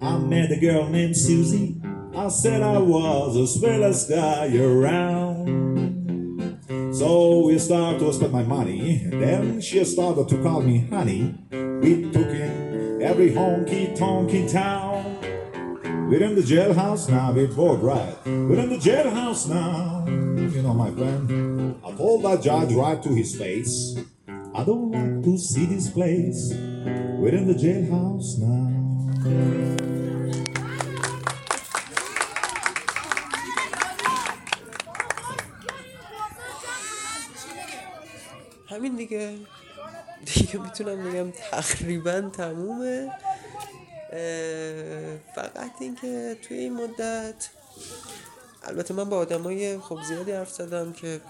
I 0.00 0.18
met 0.18 0.50
a 0.50 0.56
girl 0.56 0.88
named 0.88 1.16
Susie. 1.16 1.80
I 2.14 2.28
said 2.28 2.62
I 2.62 2.78
was 2.78 3.34
the 3.34 3.46
sweetest 3.46 4.10
guy 4.10 4.54
around. 4.56 6.58
So 6.92 7.46
we 7.46 7.58
started 7.58 8.00
to 8.00 8.12
spend 8.12 8.32
my 8.32 8.42
money. 8.42 9.06
Then 9.10 9.60
she 9.60 9.84
started 9.84 10.28
to 10.28 10.42
call 10.42 10.60
me 10.60 10.86
honey. 10.90 11.34
We 11.52 12.10
took 12.10 12.28
in 12.28 13.00
every 13.00 13.30
honky 13.30 13.96
tonky 13.96 14.50
town. 14.50 15.20
We're 16.10 16.24
in 16.24 16.34
the 16.34 16.42
jailhouse 16.42 17.08
now, 17.08 17.32
we're 17.32 17.46
bored, 17.46 17.80
right? 17.80 18.16
We're 18.26 18.58
in 18.58 18.70
the 18.70 18.76
jailhouse 18.76 19.48
now. 19.48 20.04
You 20.06 20.62
know, 20.62 20.74
my 20.74 20.90
friend. 20.90 21.53
That 21.82 22.42
judge 22.42 22.72
right 22.72 23.02
to 23.02 23.10
his 23.10 23.36
face. 23.36 23.96
I 24.54 24.64
don't 24.64 24.90
like 24.90 25.22
to 25.24 25.36
see 25.36 25.66
this 25.66 25.90
place. 25.90 26.52
We're 27.20 27.34
in 27.34 27.46
the 27.46 27.54
jailhouse 27.54 28.38
now. 28.38 28.70
همین 38.68 38.96
دیگه 38.96 39.36
دیگه 40.34 40.60
می‌تونم 40.60 41.10
بگم 41.10 41.30
تقریبا 41.30 42.20
تمومه 42.20 43.10
فقط 45.34 45.70
اینکه 45.80 46.36
توی 46.42 46.58
این 46.58 46.72
مدت 46.74 47.48
البته 48.62 48.94
من 48.94 49.04
با 49.04 49.16
آدمای 49.16 49.78
خب 49.78 49.98
زیادی 50.02 50.32
حرف 50.32 50.50
زدم 50.50 50.92
که 50.92 51.20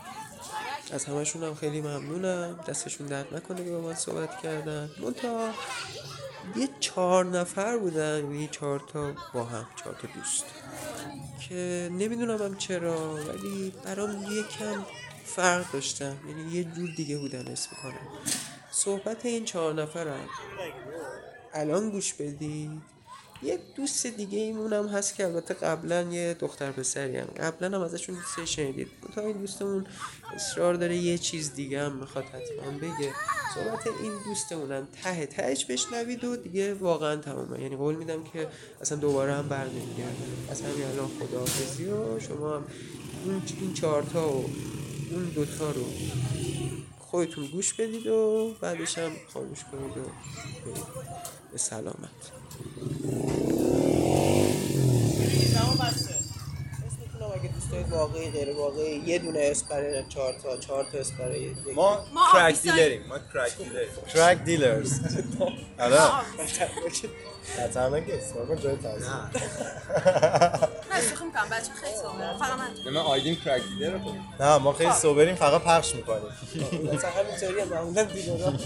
از 0.92 1.04
همشون 1.04 1.42
هم 1.42 1.54
خیلی 1.54 1.80
ممنونم. 1.80 2.60
دستشون 2.68 3.06
درد 3.06 3.34
نکنه 3.34 3.64
که 3.64 3.70
با 3.70 3.80
من 3.80 3.94
صحبت 3.94 4.42
کردن. 4.42 4.90
منتها 5.02 5.50
یه 6.56 6.68
چهار 6.80 7.24
نفر 7.24 7.78
بودن 7.78 8.18
یعنی 8.18 8.48
چهار 8.48 8.80
تا 8.92 9.14
با 9.34 9.44
هم 9.44 9.66
چهار 9.76 9.94
تا 9.94 10.08
دوست. 10.14 10.44
که 11.48 11.88
نمی‌دونم 11.92 12.42
هم 12.42 12.56
چرا 12.56 13.14
ولی 13.14 13.72
برام 13.84 14.26
یکم 14.30 14.84
فرق 15.24 15.72
داشتم 15.72 16.16
یعنی 16.28 16.52
یه 16.52 16.64
جور 16.64 16.90
دیگه 16.96 17.18
بودن 17.18 17.48
اسم 17.48 17.70
می‌کنم. 17.76 18.08
صحبت 18.70 19.26
این 19.26 19.44
چهار 19.44 19.74
نفرم. 19.74 20.28
الان 21.54 21.90
گوش 21.90 22.14
بدید. 22.14 22.93
یه 23.42 23.58
دوست 23.76 24.06
دیگه 24.06 24.38
ایمونم 24.38 24.88
هست 24.88 25.14
که 25.14 25.24
البته 25.24 25.54
قبلا 25.54 26.02
یه 26.02 26.36
دختر 26.40 26.72
پسری 26.72 27.16
هم. 27.16 27.26
قبلا 27.26 27.78
هم 27.78 27.84
ازشون 27.84 28.16
سه 28.36 28.46
شنیدید. 28.46 28.88
تا 29.14 29.20
این 29.20 29.36
دوستمون 29.36 29.86
اصرار 30.34 30.74
داره 30.74 30.96
یه 30.96 31.18
چیز 31.18 31.54
دیگه 31.54 31.82
هم 31.82 31.96
می‌خواد 31.96 32.24
حتما 32.24 32.78
بگه. 32.78 33.12
صحبت 33.54 33.86
این 34.02 34.12
دوستمونم 34.24 34.88
ته 35.02 35.26
تهش 35.26 35.64
بشنوید 35.64 36.24
و 36.24 36.36
دیگه 36.36 36.74
واقعا 36.74 37.16
تمامه. 37.16 37.62
یعنی 37.62 37.76
قول 37.76 37.94
میدم 37.94 38.24
که 38.24 38.48
اصلا 38.80 38.98
دوباره 38.98 39.34
هم 39.34 39.48
بر 39.48 39.64
نمیگرده. 39.64 40.50
از 40.50 40.62
همین 40.62 40.84
الان 40.84 41.10
خداحافظی 41.20 41.84
و 41.84 42.20
شما 42.20 42.56
هم 42.56 42.64
این 43.60 43.74
چهارتا 43.74 44.28
و 44.28 44.44
اون 45.10 45.24
دوتا 45.34 45.70
رو 45.70 45.84
خودتون 47.14 47.46
گوش 47.46 47.74
بدید 47.74 48.06
و 48.06 48.50
بعدش 48.60 48.98
هم 48.98 49.12
خاموش 49.32 49.64
کنید 49.64 49.98
و. 49.98 50.10
به 51.52 51.58
سلامت 51.58 52.10
تمام 55.54 55.76
بسته 55.76 56.14
دارید 57.74 57.92
واقعی 57.92 58.30
غیر 58.30 58.52
واقعی. 58.56 59.02
یه 59.06 59.18
دونه 59.18 59.38
اسم 59.42 59.66
برای 59.70 60.04
چهار 60.08 60.34
تا 60.42 60.56
چهار 60.56 60.86
تا 60.92 60.98
اسم 60.98 61.16
برای 61.16 61.50
ما 61.74 62.04
کرک 62.32 62.62
دیلریم 62.62 63.02
ما 63.08 63.18
کرک 63.34 63.56
دیلریم 63.58 63.88
کرک 64.14 64.44
دیلرز 64.44 65.00
آره. 65.78 66.00
خطرناک 67.56 68.04
است 68.10 68.36
ما 68.36 68.54
جای 68.54 68.76
تازه 68.76 69.06
نه. 69.10 69.30
شوخی 71.10 71.24
می‌کنم. 71.24 71.48
بچه 71.50 71.72
خیلی 71.80 71.96
سوبره 71.96 72.38
فقط 72.38 72.58
من. 72.58 72.70
نه 72.86 72.90
من 72.90 72.96
آیدیم 73.00 73.36
crack 73.44 73.62
dealer 73.78 73.90
رو 73.92 73.98
نه 74.40 74.58
ما 74.58 74.72
خیلی 74.72 74.92
sober 74.92 75.22
یم 75.22 75.34
فقط 75.34 75.62
پخش 75.62 75.94
می‌کنیم. 75.94 76.22
مثلا 76.94 77.10
همینطوری 77.10 77.60
هم 77.60 77.68
معمولا 77.68 78.02
دیگران 78.02 78.58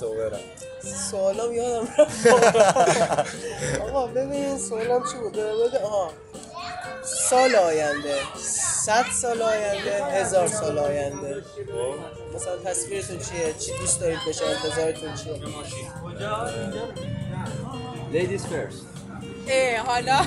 sober 0.00 0.33
م 0.33 0.40
سوالام 1.10 1.52
یادم 1.52 1.88
رفت. 1.98 2.26
آقا 3.88 4.06
ببین 4.06 4.58
سوالم 4.58 5.02
چی 5.12 5.18
بود؟ 5.18 5.38
آها. 5.84 6.10
سال 7.30 7.56
آینده 7.56 8.18
صد 8.84 9.04
سال 9.22 9.42
آینده 9.42 10.04
هزار 10.04 10.48
سال 10.48 10.78
آینده. 10.78 11.42
مثلا 12.34 12.56
تصویرتون 12.64 13.18
چیه؟ 13.18 13.54
چی 13.58 13.78
دوست 13.80 14.00
دارید 14.00 14.18
بشه؟ 14.28 14.44
انتظارتون 14.46 15.14
چیه؟ 15.14 15.40
ladies 18.12 18.46
first 18.46 18.82
اه 19.48 19.76
حالا. 19.86 20.20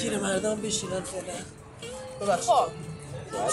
پیر 0.00 0.18
مردم 0.18 0.60
بشینن 0.60 1.00
فعلا. 1.00 1.34
ببخشید. 2.20 2.50
خب. 2.50 2.68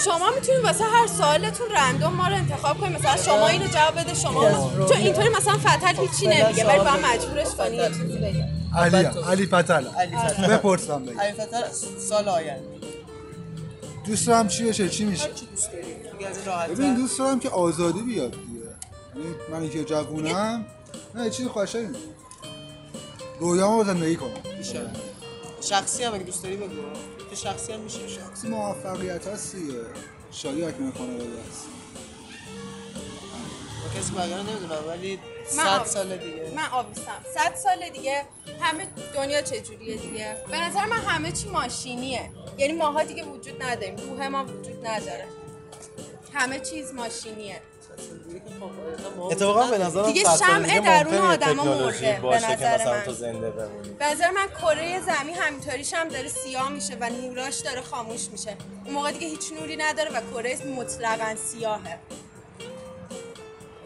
شما 0.03 0.29
می‌تونید 0.35 0.63
واسه 0.63 0.83
هر 0.83 1.07
سوالتون 1.07 1.67
رندوم 1.71 2.13
ما 2.13 2.27
رو 2.27 2.35
انتخاب 2.35 2.77
کنید. 2.77 2.99
مثلا 2.99 3.17
شما 3.17 3.47
اینو 3.47 3.67
جواب 3.67 3.99
بده 3.99 4.13
شما 4.13 4.49
اونو. 4.49 4.87
چون 4.87 4.97
اینطوری 4.97 5.29
مثلا 5.29 5.57
فتل 5.57 5.95
هیچی 6.01 6.27
نمیگه 6.27 6.65
ولی 6.65 6.77
باید 6.79 7.05
مجبورش 7.05 7.47
کنی 7.47 7.75
یه 7.75 7.87
چیزی 7.87 8.17
بگه 8.17 8.60
علی 8.75 9.05
علی 9.05 9.45
فتل. 9.45 9.83
بپرسم 10.49 11.05
بگی 11.05 11.19
علی 11.19 11.33
فتل 11.33 11.63
سال 11.99 12.29
آینده. 12.29 12.69
دوست 14.05 14.27
دارم 14.27 14.47
چی 14.47 14.63
بشه؟ 14.63 14.89
چی 14.89 15.05
میشه؟ 15.05 15.33
چی 15.33 15.45
دوست 15.45 15.69
داری. 15.71 16.73
ببین 16.75 16.95
دوست 16.95 17.19
دارم 17.19 17.39
که 17.39 17.49
آزادی 17.49 18.01
بیاد 18.01 18.31
دیگه. 18.31 18.61
یعنی 19.15 19.35
من 19.51 19.69
که 19.69 19.83
جوونم. 19.83 20.65
نه 21.15 21.23
یه 21.23 21.29
چیز 21.29 21.47
قشنگی 21.47 21.99
رویامو 23.39 23.83
زندگی 23.83 24.15
کنم. 24.15 24.29
شخصی 25.61 26.03
هم 26.03 26.13
اگه 26.13 26.23
دوست 26.23 26.43
داری 26.43 26.55
بگو. 26.55 26.67
که 27.29 27.35
شخصی 27.35 27.73
هم 27.73 27.79
میشه 27.79 28.07
شخصی 28.07 28.47
موفقیت 28.47 29.27
هست 29.27 29.55
دیگه. 29.55 29.73
شادی 30.31 30.63
اکنون 30.63 30.91
خانواده 30.91 31.23
هست. 31.23 31.65
کسی 33.97 34.13
بقیه 34.13 34.37
نمی‌دونم 34.37 34.87
ولی 34.87 35.19
صد 35.47 35.85
سال 35.85 36.17
دیگه. 36.17 36.51
من 36.55 36.69
آبیستم 36.71 37.25
صد 37.33 37.55
سال 37.55 37.89
دیگه 37.89 38.25
همه 38.59 38.87
دنیا 39.15 39.41
چجوریه 39.41 39.97
دیگه؟ 39.97 40.37
به 40.51 40.61
نظر 40.61 40.85
من 40.85 40.97
همه 40.97 41.31
چی 41.31 41.49
ماشینیه. 41.49 42.29
یعنی 42.57 42.73
ماها 42.73 43.03
دیگه 43.03 43.23
وجود 43.23 43.63
نداریم. 43.63 43.95
روح 43.95 44.27
ما 44.27 44.43
وجود 44.43 44.87
نداره. 44.87 45.25
همه 46.33 46.59
چیز 46.59 46.93
ماشینیه. 46.93 47.61
اتفاقا 49.31 49.67
به 49.67 49.77
نظرم 49.77 50.05
دیگه 50.05 50.23
شمع 50.39 50.79
درون 50.79 51.13
آدما 51.13 51.63
مرده، 51.63 52.19
به 52.21 52.35
نظر 52.35 52.75
مثلا 52.75 52.93
من. 52.93 53.03
تو 53.03 53.11
زنده 53.13 53.49
بمونی. 53.49 53.89
به 53.89 54.05
نظر 54.05 54.31
من 54.31 54.47
کره 54.47 54.99
زمین 54.99 55.35
همینطوریش 55.35 55.93
هم 55.93 56.07
داره 56.07 56.27
سیاه 56.27 56.69
میشه 56.69 56.97
و 56.99 57.09
نوراش 57.09 57.59
داره 57.59 57.81
خاموش 57.81 58.29
میشه. 58.31 58.57
اون 58.85 58.93
موقع 58.93 59.11
دیگه 59.11 59.27
هیچ 59.27 59.53
نوری 59.59 59.77
نداره 59.77 60.11
و 60.11 60.21
کره 60.33 60.65
مطلقا 60.65 61.35
سیاهه. 61.35 61.99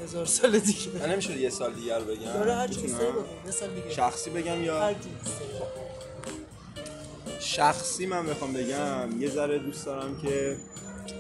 هزار 0.06 0.26
سال 0.26 0.60
دیگه. 0.60 1.00
من 1.00 1.12
نمیشه 1.12 1.38
یه 1.40 1.50
سال 1.50 1.74
دیگر 1.74 2.00
بگم. 2.00 2.34
داره 2.34 2.56
هر 2.56 2.68
چی 2.68 2.82
می‌تونم؟ 2.82 3.00
دوست 3.00 3.00
داری 3.00 3.12
بگو 3.12 3.46
یه 3.46 3.52
سال 3.52 3.70
دیگه. 3.70 3.90
شخصی 3.90 4.30
بگم 4.30 4.64
یا؟ 4.64 4.80
هر. 4.80 4.96
شخصی 7.40 8.06
من 8.06 8.26
بخوام 8.26 8.54
بگم 8.54 9.22
یه 9.22 9.30
ذره 9.30 9.60
دوست 9.60 9.86
دارم 9.86 10.18
که 10.18 10.58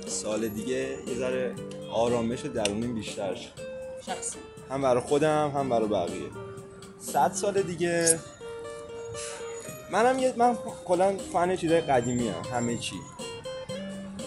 سال 0.08 0.48
دیگه 0.48 0.98
یه 1.08 1.16
ذره 1.20 1.56
آرامش 1.92 2.40
درونی 2.42 2.88
بیشتر 2.88 3.36
شه. 3.36 3.50
شخصی. 4.06 4.38
هم 4.70 4.82
برای 4.82 5.02
خودم 5.02 5.52
هم 5.56 5.70
برای 5.70 5.88
بقیه. 5.88 6.30
صد 7.00 7.32
سال 7.34 7.62
دیگه. 7.62 8.20
منم 9.92 10.20
یه 10.20 10.34
من 10.38 10.58
کلا 10.86 11.18
فن 11.34 11.56
چیزای 11.56 11.82
قدیمی 11.82 12.28
هم 12.28 12.58
همه 12.58 12.78
چی. 12.78 12.96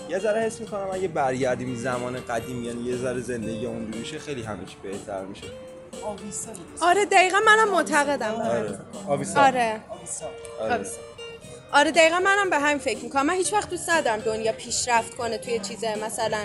یه 0.09 0.19
ذره 0.19 0.41
حس 0.41 0.61
می‌کنم 0.61 0.89
اگه 0.93 1.09
برگردیم 1.09 1.75
زمان 1.77 2.21
قدیم 2.29 2.65
یعنی 2.65 2.83
یه 2.83 2.97
ذره 2.97 3.21
زندگی 3.21 3.67
اونجوری 3.67 3.99
میشه 3.99 4.19
خیلی 4.19 4.43
همه 4.43 4.65
چی 4.67 4.77
بهتر 4.83 5.21
میشه. 5.25 5.47
آبیسا 6.05 6.51
آره 6.81 7.05
دقیقا 7.05 7.39
منم 7.47 7.71
معتقدم. 7.71 8.35
همین. 8.35 8.41
آره. 8.47 8.79
آبیسا 9.09 9.41
آره. 9.41 9.81
آره. 10.61 10.75
آبیسا. 10.75 10.97
آره 11.73 11.91
دقیقا 11.91 12.19
منم 12.19 12.51
به 12.51 12.59
همین 12.59 12.79
فکر 12.79 13.05
می‌کنم. 13.05 13.27
من 13.27 13.35
هیچ 13.35 13.53
وقت 13.53 13.71
دوست 13.71 13.91
ندارم 13.91 14.21
دنیا 14.21 14.53
پیشرفت 14.53 15.15
کنه 15.15 15.39
توی 15.39 15.59
چیزه 15.59 15.95
مثلا 16.05 16.39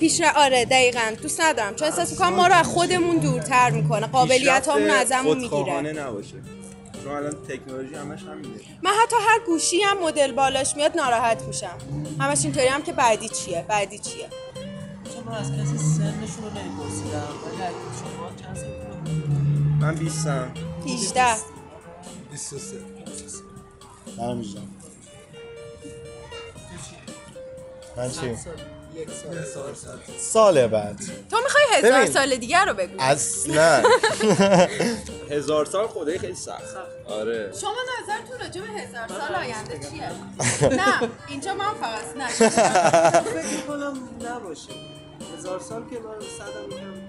پیشرفت 0.00 0.36
آره 0.36 0.64
دقیقا 0.64 1.14
دوست 1.22 1.40
ندارم. 1.40 1.74
چون 1.74 1.88
احساس 1.88 2.10
می‌کنم 2.10 2.32
ما 2.34 2.46
رو 2.46 2.54
از 2.54 2.66
خودمون 2.66 3.16
دورتر 3.16 3.70
می‌کنه. 3.70 4.06
قابلیت 4.06 4.68
همون 4.68 4.90
ازمون 4.90 5.38
می‌گیره. 5.38 5.92
نباشه. 5.92 6.34
چون 7.06 7.16
الان 7.16 7.34
تکنولوژی 7.48 7.94
همش 7.94 8.22
همینه. 8.22 8.60
من 8.82 8.90
حتی 9.02 9.16
هر 9.28 9.38
گوشی 9.46 9.80
هم 9.80 9.98
مدل 9.98 10.32
بالاش 10.32 10.76
میاد 10.76 10.96
ناراحت 10.96 11.42
میشم. 11.42 11.78
همش 12.20 12.44
اینطوری 12.44 12.66
هم 12.66 12.82
که 12.82 12.92
بعدی 12.92 13.28
چیه؟ 13.28 13.64
بعدی 13.68 13.98
چیه؟ 13.98 14.28
چون 15.14 15.24
من 15.24 15.32
از 15.32 15.52
کسی 15.52 15.78
سنشون 15.78 16.44
رو 16.44 16.50
نمیپرسیدم 16.50 17.28
ولی 17.44 17.74
شما 18.00 18.30
چند 18.42 18.64
من 19.80 19.94
20 19.94 20.26
م 20.26 20.54
18 20.86 21.36
23 22.30 22.76
منم 24.18 24.36
میجم 24.36 24.60
من 27.96 28.10
چی؟ 28.10 28.36
سال 29.54 29.74
سال 30.18 30.66
بعد. 30.66 30.98
تو 31.30 31.36
می‌خوای 31.44 31.64
هزار 31.78 32.00
ببین. 32.00 32.12
سال 32.12 32.36
دیگر 32.36 32.64
رو 32.64 32.74
بگو. 32.74 33.02
اصلا 33.02 33.82
هزار 35.30 35.64
سال 35.64 35.86
خدای 35.86 36.18
خیلی 36.18 36.34
سخت. 36.34 36.62
آره. 37.08 37.52
شما 37.60 37.70
نظرتون 38.02 38.38
راجع 38.40 38.60
به 38.60 38.66
هزار 38.80 39.08
سال 39.20 39.34
آینده 39.34 39.78
چیه؟ 39.90 40.10
نه 40.80 41.08
اینجا 41.28 41.54
من 41.54 41.64
فقط 41.80 42.16
نه. 42.16 42.26
فکر 42.28 43.60
کنم 43.68 43.98
نباشه. 44.22 44.70
هزار 45.38 45.60
سال 45.60 45.82
که 45.90 45.96
من 45.98 46.26
صدم 46.38 46.68
میگم 46.68 47.06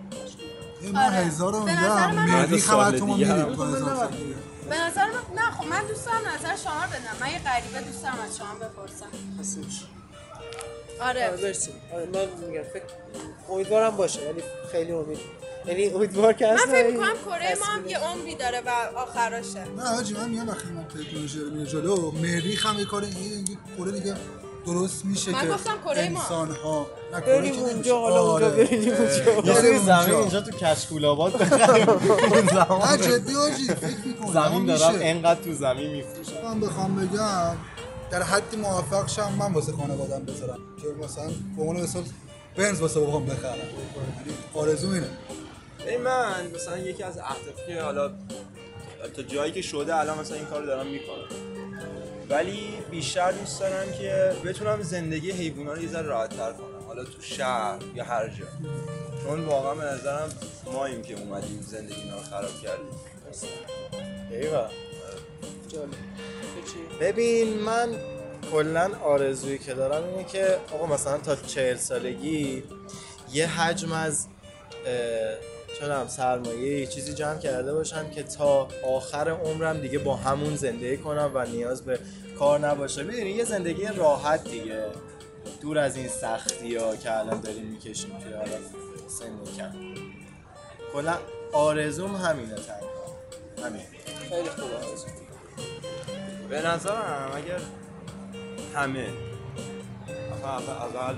من 0.94 1.14
هزار 1.14 1.54
رو 1.54 1.60
به 1.64 1.72
نظر 1.84 2.08
میگم 2.08 2.26
من- 2.26 2.40
مهدی 2.40 2.60
سال 2.60 2.84
خبر 2.86 2.98
تو 2.98 3.06
ما 3.06 3.18
دیگه 3.18 3.34
میریم 3.34 3.54
هزار 3.54 3.96
سال 3.96 4.08
دیگه. 4.08 4.36
به 4.70 4.76
نظر 4.82 5.06
من 5.06 5.36
نه 5.36 5.52
خب 5.52 5.68
من 5.68 5.88
دوست 5.88 6.06
دارم 6.06 6.18
نظر 6.36 6.56
شما 6.64 6.84
رو 6.84 6.90
بدم. 6.90 7.18
من 7.22 7.32
یه 7.32 7.40
غریبه 7.40 7.82
دوست 7.92 8.04
دارم 8.04 8.20
از 8.30 8.38
شما 8.38 8.54
بپرسم. 8.56 9.06
آره. 11.02 11.30
برسیم 11.44 11.74
آره 11.94 12.06
من 12.06 12.48
میگم 12.48 12.64
فکر 12.64 12.84
امیدوارم 13.50 13.98
باشه 13.98 14.20
ولی 14.20 14.44
خیلی 14.72 14.92
امید. 14.92 15.20
یعنی 15.66 15.90
امیدوار 15.90 16.34
که 16.34 16.46
من 16.48 16.58
فکر 16.58 16.88
می‌کنم 16.88 17.14
کره 17.26 17.56
ما 17.60 17.66
هم 17.66 17.88
یه 17.88 17.98
عمری 17.98 18.36
داره 18.36 18.62
و 18.66 18.98
آخراشه. 18.98 19.64
نه 19.78 19.84
حاجی 19.96 20.14
من 20.14 20.30
میگم 20.30 20.50
وقتی 20.50 20.70
ما 20.70 20.84
تکنولوژی 20.84 21.40
رو 21.40 21.50
میره 21.50 21.66
جلو 21.66 22.12
مریخ 22.12 22.66
هم 22.66 22.80
یه 22.80 22.86
کار 22.86 23.02
دیگه 23.02 23.58
کره 23.78 23.92
دیگه 23.92 24.16
درست 24.66 25.06
میشه 25.06 25.32
من 25.32 25.42
که 25.42 25.48
گفتم 25.48 25.78
کره 25.86 26.10
ما. 26.10 26.20
انسان 26.22 26.52
ها 26.52 26.88
بریم 27.28 27.52
که 27.56 27.60
اونجا. 27.62 27.98
حالا 28.00 28.22
اونجا 28.32 28.48
آره. 28.48 28.64
بریم 28.66 28.94
اونجا. 29.36 29.54
یه 29.54 29.80
زمین 29.80 29.90
اونجا. 29.90 30.20
اینجا. 30.20 30.42
تو 30.42 30.52
کشکول 30.52 31.06
آباد 31.06 31.34
بخریم 31.38 31.86
نه 32.92 32.98
جدی 32.98 33.34
حاجی 33.34 33.64
فکر 33.68 34.08
می‌کنم. 34.08 34.34
زمین 34.34 34.66
دارم 34.66 34.96
انقدر 35.02 35.42
تو 35.42 35.54
زمین 35.54 35.92
میفروشم. 35.92 36.44
من 36.44 36.60
بخوام 36.60 36.96
بگم 36.96 37.56
در 38.12 38.24
حدی 38.24 38.58
موفق 38.58 39.10
شم 39.10 39.34
من 39.34 39.54
واسه 39.54 39.72
خانوادم 39.72 40.26
بذارم. 40.26 40.60
که 40.82 40.88
مثلا 41.06 41.28
به 41.56 41.62
عنوان 41.62 41.82
مثال 41.82 42.04
بنز 42.56 42.82
واسه 42.82 43.00
بابام 43.00 43.26
بخرم. 43.26 43.58
یعنی 43.58 44.38
آرزو 44.54 44.90
اینه. 44.90 45.10
ببین 45.86 46.02
من 46.02 46.52
مثلا 46.56 46.78
یکی 46.78 47.04
از 47.04 47.18
اهدافی 47.18 47.68
که 47.68 47.82
حالا 47.82 48.12
تا 49.16 49.22
جایی 49.28 49.52
که 49.52 49.62
شده 49.62 49.96
الان 49.96 50.20
مثلا 50.20 50.38
این 50.38 50.46
کار 50.46 50.60
رو 50.60 50.66
دارم 50.66 50.88
می‌کنم. 50.88 51.28
ولی 52.30 52.60
بیشتر 52.92 53.32
دوست 53.32 53.60
دارم 53.60 53.92
که 53.92 54.36
بتونم 54.46 54.82
زندگی 54.82 55.32
حیوونا 55.32 55.74
رو 55.74 55.82
یه 55.82 55.90
ذره 55.90 56.06
راحت 56.06 56.30
تر 56.30 56.54
کنم. 56.54 56.88
حالا 56.88 57.04
تو 57.04 57.22
شهر 57.22 57.80
یا 57.96 58.04
هر 58.04 58.28
جا. 58.28 58.46
چون 59.24 59.46
واقعا 59.46 59.76
به 59.76 59.84
نظرم 59.84 60.30
ماییم 60.74 61.02
که 61.02 61.20
اومدیم 61.20 61.62
زندگی 61.62 62.10
رو 62.12 62.18
خراب 62.30 62.62
کردیم. 62.64 62.86
ببین 67.02 67.60
من 67.60 67.90
کلا 68.52 68.92
آرزویی 69.04 69.58
که 69.58 69.74
دارم 69.74 70.04
اینه 70.04 70.24
که 70.24 70.58
آقا 70.74 70.86
مثلا 70.86 71.18
تا 71.18 71.36
چهل 71.36 71.76
سالگی 71.76 72.64
یه 73.34 73.48
حجم 73.48 73.92
از 73.92 74.28
چونم 75.80 76.08
سرمایه 76.08 76.86
چیزی 76.86 77.14
جمع 77.14 77.40
کرده 77.40 77.74
باشم 77.74 78.10
که 78.10 78.24
تا 78.24 78.68
آخر 78.86 79.30
عمرم 79.30 79.82
دیگه 79.82 80.00
با 80.00 80.16
همون 80.16 80.56
زندگی 80.56 80.98
کنم 80.98 81.32
و 81.34 81.46
نیاز 81.46 81.86
به 81.86 82.00
کار 82.40 82.60
نباشه. 82.60 83.04
می‌دونی 83.04 83.30
یه 83.30 83.44
زندگی 83.44 83.86
راحت 83.86 84.44
دیگه. 84.44 84.86
دور 85.62 85.78
از 85.78 85.96
این 85.96 86.08
سختی 86.08 86.76
ها 86.76 86.96
که 86.96 87.18
الان 87.20 87.42
داریم 87.42 87.66
می‌کشیم 87.66 88.10
توی 88.24 88.34
حالا 88.34 88.58
سن 89.08 89.54
کم. 89.58 89.72
کلا 90.94 91.18
آرزوم 91.54 92.16
همینه 92.16 92.56
تنها. 92.56 93.68
همین. 93.68 93.82
خیلی 94.30 94.50
خوب 94.50 94.74
آرزو. 94.74 95.08
به 96.50 96.62
نظرم 96.68 97.32
اگر 97.36 97.60
همه 98.76 99.08
اول 100.44 101.16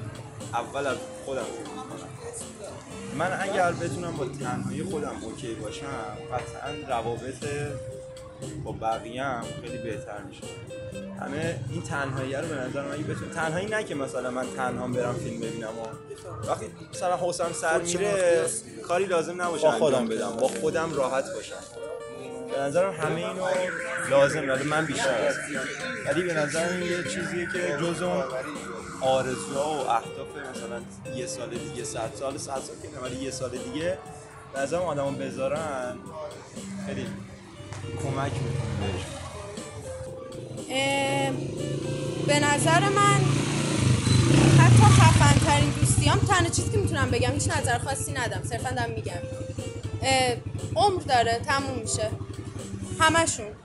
اول 0.53 0.87
از 0.87 0.97
خودم. 1.25 1.45
من 3.17 3.39
اگر 3.41 3.71
بتونم 3.71 4.11
با 4.17 4.25
تنهایی 4.25 4.83
خودم 4.83 5.15
اوکی 5.21 5.53
باشم 5.53 6.17
قطعا 6.33 6.97
روابط 6.97 7.45
با 8.63 8.71
بقیه 8.71 9.23
هم 9.23 9.43
خیلی 9.61 9.77
بهتر 9.77 10.21
میشه. 10.29 10.43
همه 11.19 11.59
این 11.69 11.81
تنهایی 11.81 12.33
رو 12.35 12.47
به 12.47 12.55
نظر 12.55 12.81
من 12.81 12.91
اگه 12.93 13.03
بتونم 13.03 13.31
تنهایی 13.31 13.65
نه 13.65 13.83
که 13.83 13.95
مثلا 13.95 14.31
من 14.31 14.45
تنها 14.57 14.87
برم 14.87 15.13
فیلم 15.13 15.39
ببینم 15.39 15.69
و 15.69 15.85
وقتی 16.47 16.65
مثلا 16.93 17.17
حوسم 17.17 17.51
سر 17.53 17.79
میره 17.81 18.45
کاری 18.87 19.05
لازم 19.05 19.41
نباشه 19.41 19.63
با 19.63 19.71
خودم 19.71 19.97
انجام 19.97 20.07
بدم. 20.07 20.41
با 20.41 20.47
خودم 20.47 20.93
راحت 20.93 21.25
باشم. 21.35 21.55
به 22.51 22.59
نظرم 22.59 22.93
همه 22.93 23.15
اینو 23.15 23.45
لازم 24.09 24.45
داره. 24.45 24.63
من 24.63 24.85
بیشتر 24.85 25.27
هستم 25.27 25.41
ولی 26.05 26.23
به 26.23 26.33
این 26.71 26.81
یه 26.81 27.03
چیزیه 27.03 27.47
که 27.53 27.77
جز 27.81 28.01
اون 28.01 28.23
آرزوها 29.01 29.73
و 29.73 29.89
اهداف 29.89 30.27
مثلا 30.51 30.81
یه 31.15 31.27
سال 31.27 31.49
دیگه 31.49 31.83
صد 31.83 32.11
سال 32.19 32.37
صد 32.37 32.45
سال 32.45 32.75
که 32.81 32.99
ولی 33.03 33.15
یه 33.15 33.31
سال 33.31 33.49
دیگه 33.49 33.97
به 34.53 34.59
نظرم 34.59 34.81
آدمو 34.81 35.11
بذارن. 35.11 35.95
خیلی 36.85 37.07
کمک 38.03 38.31
می‌کنه 38.31 39.03
به 42.27 42.39
نظر 42.39 42.79
من 42.79 43.21
حتی 44.59 44.83
خفن 44.83 45.45
ترین 45.45 45.69
دوستیام 45.69 46.19
تنها 46.19 46.49
چیزی 46.49 46.69
که 46.71 46.77
می‌تونم 46.77 47.11
بگم 47.11 47.31
هیچ 47.31 47.47
نظر 47.57 47.77
خاصی 47.77 48.11
ندم 48.11 48.41
صرفا 48.43 48.69
دارم 48.69 48.91
میگم. 48.91 49.21
عمر 50.75 51.01
داره 51.01 51.39
تموم 51.47 51.79
میشه. 51.79 52.09
همشون. 52.99 53.55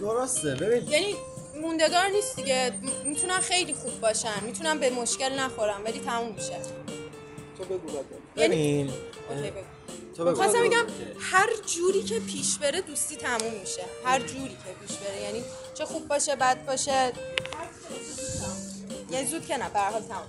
درسته. 0.00 0.54
ببین. 0.54 0.88
یعنی 0.88 1.14
موندگار 1.60 2.06
نیست 2.06 2.36
دیگه. 2.36 2.72
می‌تونن 3.04 3.40
خیلی 3.40 3.74
خوب 3.74 4.00
باشن. 4.00 4.44
می‌تونن 4.44 4.78
به 4.78 4.90
مشکل 4.90 5.32
نخورن 5.32 5.82
ولی 5.84 6.00
تموم 6.00 6.34
میشه. 6.34 6.58
تو 7.58 7.64
بگو 7.64 7.78
بگو 7.78 7.98
ببین. 8.36 8.90
تو 10.16 10.24
بگو. 10.24 10.34
خواستم 10.34 10.62
بگم 10.62 10.86
هر 11.20 11.48
جوری 11.66 12.02
که 12.02 12.20
پیش 12.20 12.58
بره 12.58 12.80
دوستی 12.80 13.16
تموم 13.16 13.54
میشه. 13.60 13.82
هر 14.04 14.18
جوری 14.20 14.48
که 14.48 14.86
پیش 14.86 14.96
بره. 14.96 15.22
یعنی 15.22 15.44
چه 15.74 15.84
خوب 15.84 16.08
باشه 16.08 16.36
بد 16.36 16.66
باشه. 16.66 17.12
یعنی 19.10 19.26
زود 19.26 19.46
که 19.46 19.56
نه 19.56 19.70
به 19.70 19.78
هر 19.78 19.90
حال 19.90 20.02
تموم. 20.02 20.26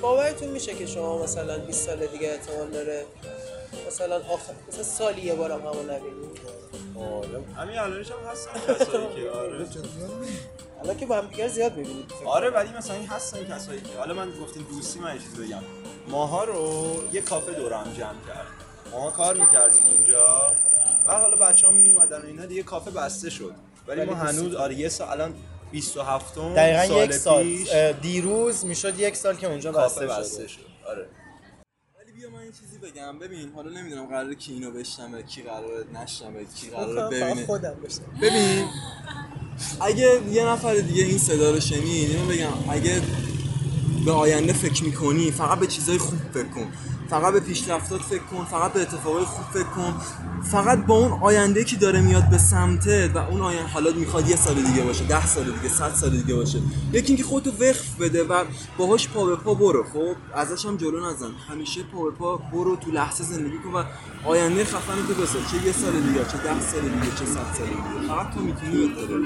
باورتون 0.00 0.48
میشه 0.48 0.74
که 0.74 0.86
شما 0.86 1.22
مثلا 1.22 1.58
20 1.58 1.86
سال 1.86 2.06
دیگه 2.06 2.28
احتمال 2.28 2.70
داره 2.70 3.06
مثلا 3.86 4.16
آخر 4.16 4.52
مثلا 4.68 4.82
سالی 4.82 5.20
یه 5.20 5.34
بارم 5.34 5.60
همون 5.60 5.90
نبینید 5.90 6.38
همین 7.56 7.78
الانش 7.78 8.10
هم 8.10 8.16
هستن 8.32 8.50
کسایی 8.74 9.06
که 9.14 9.30
آره. 9.30 9.66
الان 10.82 10.96
که 10.96 11.06
با 11.06 11.16
هم 11.16 11.26
دیگه 11.26 11.48
زیاد 11.48 11.76
می‌بینید 11.76 12.12
آره 12.24 12.50
ولی 12.50 12.68
مثلا 12.78 12.96
این 12.96 13.06
هستن 13.06 13.44
کسایی 13.54 13.80
که. 13.80 13.98
حالا 13.98 14.14
من 14.14 14.30
گفتیم 14.42 14.66
دوستی 14.70 14.98
من 15.00 15.18
چیز 15.18 15.34
بگم. 15.34 15.62
ماها 16.08 16.44
رو 16.44 16.86
یه 17.12 17.20
کافه 17.20 17.52
دور 17.52 17.72
هم 17.72 17.92
جمع 17.92 18.26
کرد 18.28 18.46
ماها 18.92 19.10
کار 19.10 19.36
می‌کردیم 19.36 19.82
اونجا. 19.86 20.52
و 21.06 21.12
حالا 21.18 21.36
بچه 21.36 21.66
ها 21.66 21.72
میومدن 21.72 22.22
و 22.22 22.26
اینا 22.26 22.46
دیگه 22.46 22.62
کافه 22.62 22.90
بسته 22.90 23.30
شد. 23.30 23.54
ولی 23.86 24.04
ما 24.04 24.14
هنوز 24.14 24.54
آره 24.54 24.74
یه 24.74 24.88
سال 24.88 25.08
الان 25.08 25.34
27 25.72 26.34
دقیقا 26.38 26.86
سال 26.86 27.04
یک 27.04 27.12
سال 27.12 27.42
پیش. 27.42 27.70
دیروز 28.02 28.64
می‌شد 28.64 28.98
یک 28.98 29.16
سال 29.16 29.36
که 29.36 29.46
اونجا 29.46 29.72
کافه 29.72 30.06
بسته 30.06 30.20
بسته 30.20 30.36
شده 30.36 30.48
شد. 30.48 30.60
آره. 30.88 31.06
بیا 32.18 32.30
من 32.30 32.38
این 32.38 32.52
چیزی 32.52 32.78
بگم. 32.78 33.18
ببین 33.18 33.52
حالا 33.54 33.80
نمی‌دونم 33.80 34.06
قراره 34.06 34.34
کی 34.34 34.52
اینو 34.52 34.70
بشنوه 34.70 35.22
کی 35.22 35.42
قراره 35.42 35.84
نشنوه 35.94 36.44
کی 36.54 36.70
قراره 36.70 37.16
ببینه. 37.16 37.46
خودم 37.46 37.76
ببین 38.22 38.64
اگه 39.80 40.20
یه 40.30 40.46
نفر 40.46 40.74
دیگه 40.74 41.04
این 41.04 41.18
صدا 41.18 41.50
رو 41.50 41.60
شنید 41.60 42.10
اینو 42.10 42.26
بگم 42.26 42.70
اگه 42.70 43.02
به 44.04 44.12
آینده 44.12 44.52
فکر 44.52 44.84
می‌کنی 44.84 45.30
فقط 45.30 45.58
به 45.58 45.66
چیزای 45.66 45.98
خوب 45.98 46.18
فکر 46.34 46.48
کن. 46.48 46.72
فقط 47.10 47.32
به 47.32 47.40
پیشرفتات 47.40 48.00
فکر 48.00 48.22
کن 48.22 48.44
فقط 48.44 48.72
به 48.72 48.82
اتفاقای 48.82 49.24
خوب 49.24 49.46
فکر 49.52 49.68
کن. 49.68 49.94
فقط 50.42 50.86
با 50.86 50.94
اون 50.94 51.12
آینده 51.22 51.64
که 51.64 51.76
داره 51.76 52.00
میاد 52.00 52.30
به 52.30 52.38
سمتت 52.38 53.10
و 53.14 53.18
اون 53.18 53.40
آینده 53.40 53.68
حالا 53.68 53.92
می‌خواد 53.92 54.28
یه 54.28 54.36
سال 54.36 54.54
دیگه 54.54 54.82
باشه 54.82 55.04
ده 55.04 55.26
سال 55.26 55.44
دیگه 55.44 55.68
صد 55.68 55.94
سال 55.94 56.10
دیگه 56.10 56.34
باشه. 56.34 56.58
یکی 56.92 57.06
اینکه 57.06 57.24
خودتو 57.24 57.50
وقف 57.50 57.94
بده 58.00 58.24
و 58.24 58.44
باهاش 58.78 59.08
پا 59.08 59.24
به 59.24 59.36
پا 59.36 59.54
برو. 59.54 59.84
خب 59.84 60.16
ازش 60.34 60.66
هم 60.66 60.76
جلو 60.76 61.10
نزن. 61.10 61.30
همیشه 61.50 61.82
پا 61.82 62.04
به 62.04 62.10
پا 62.10 62.36
برو 62.36 62.76
تو 62.76 62.90
لحظه 62.90 63.24
زندگی 63.24 63.58
کن 63.58 63.72
و 63.72 63.84
آینده 64.24 64.64
خفن 64.64 65.06
تو 65.08 65.14
بساز. 65.22 65.42
چه 65.50 65.66
یه 65.66 65.72
سال 65.72 65.92
دیگه 65.92 66.24
چه 66.24 66.38
ده 66.38 66.60
سال 66.60 66.80
دیگه 66.80 67.16
چه 67.18 67.24
صد 67.24 67.54
سال 67.58 67.66
دیگه. 67.66 68.08
فقط 68.08 68.34
تو 68.34 68.40
می‌تونی 68.40 68.86
بهتره 68.86 69.18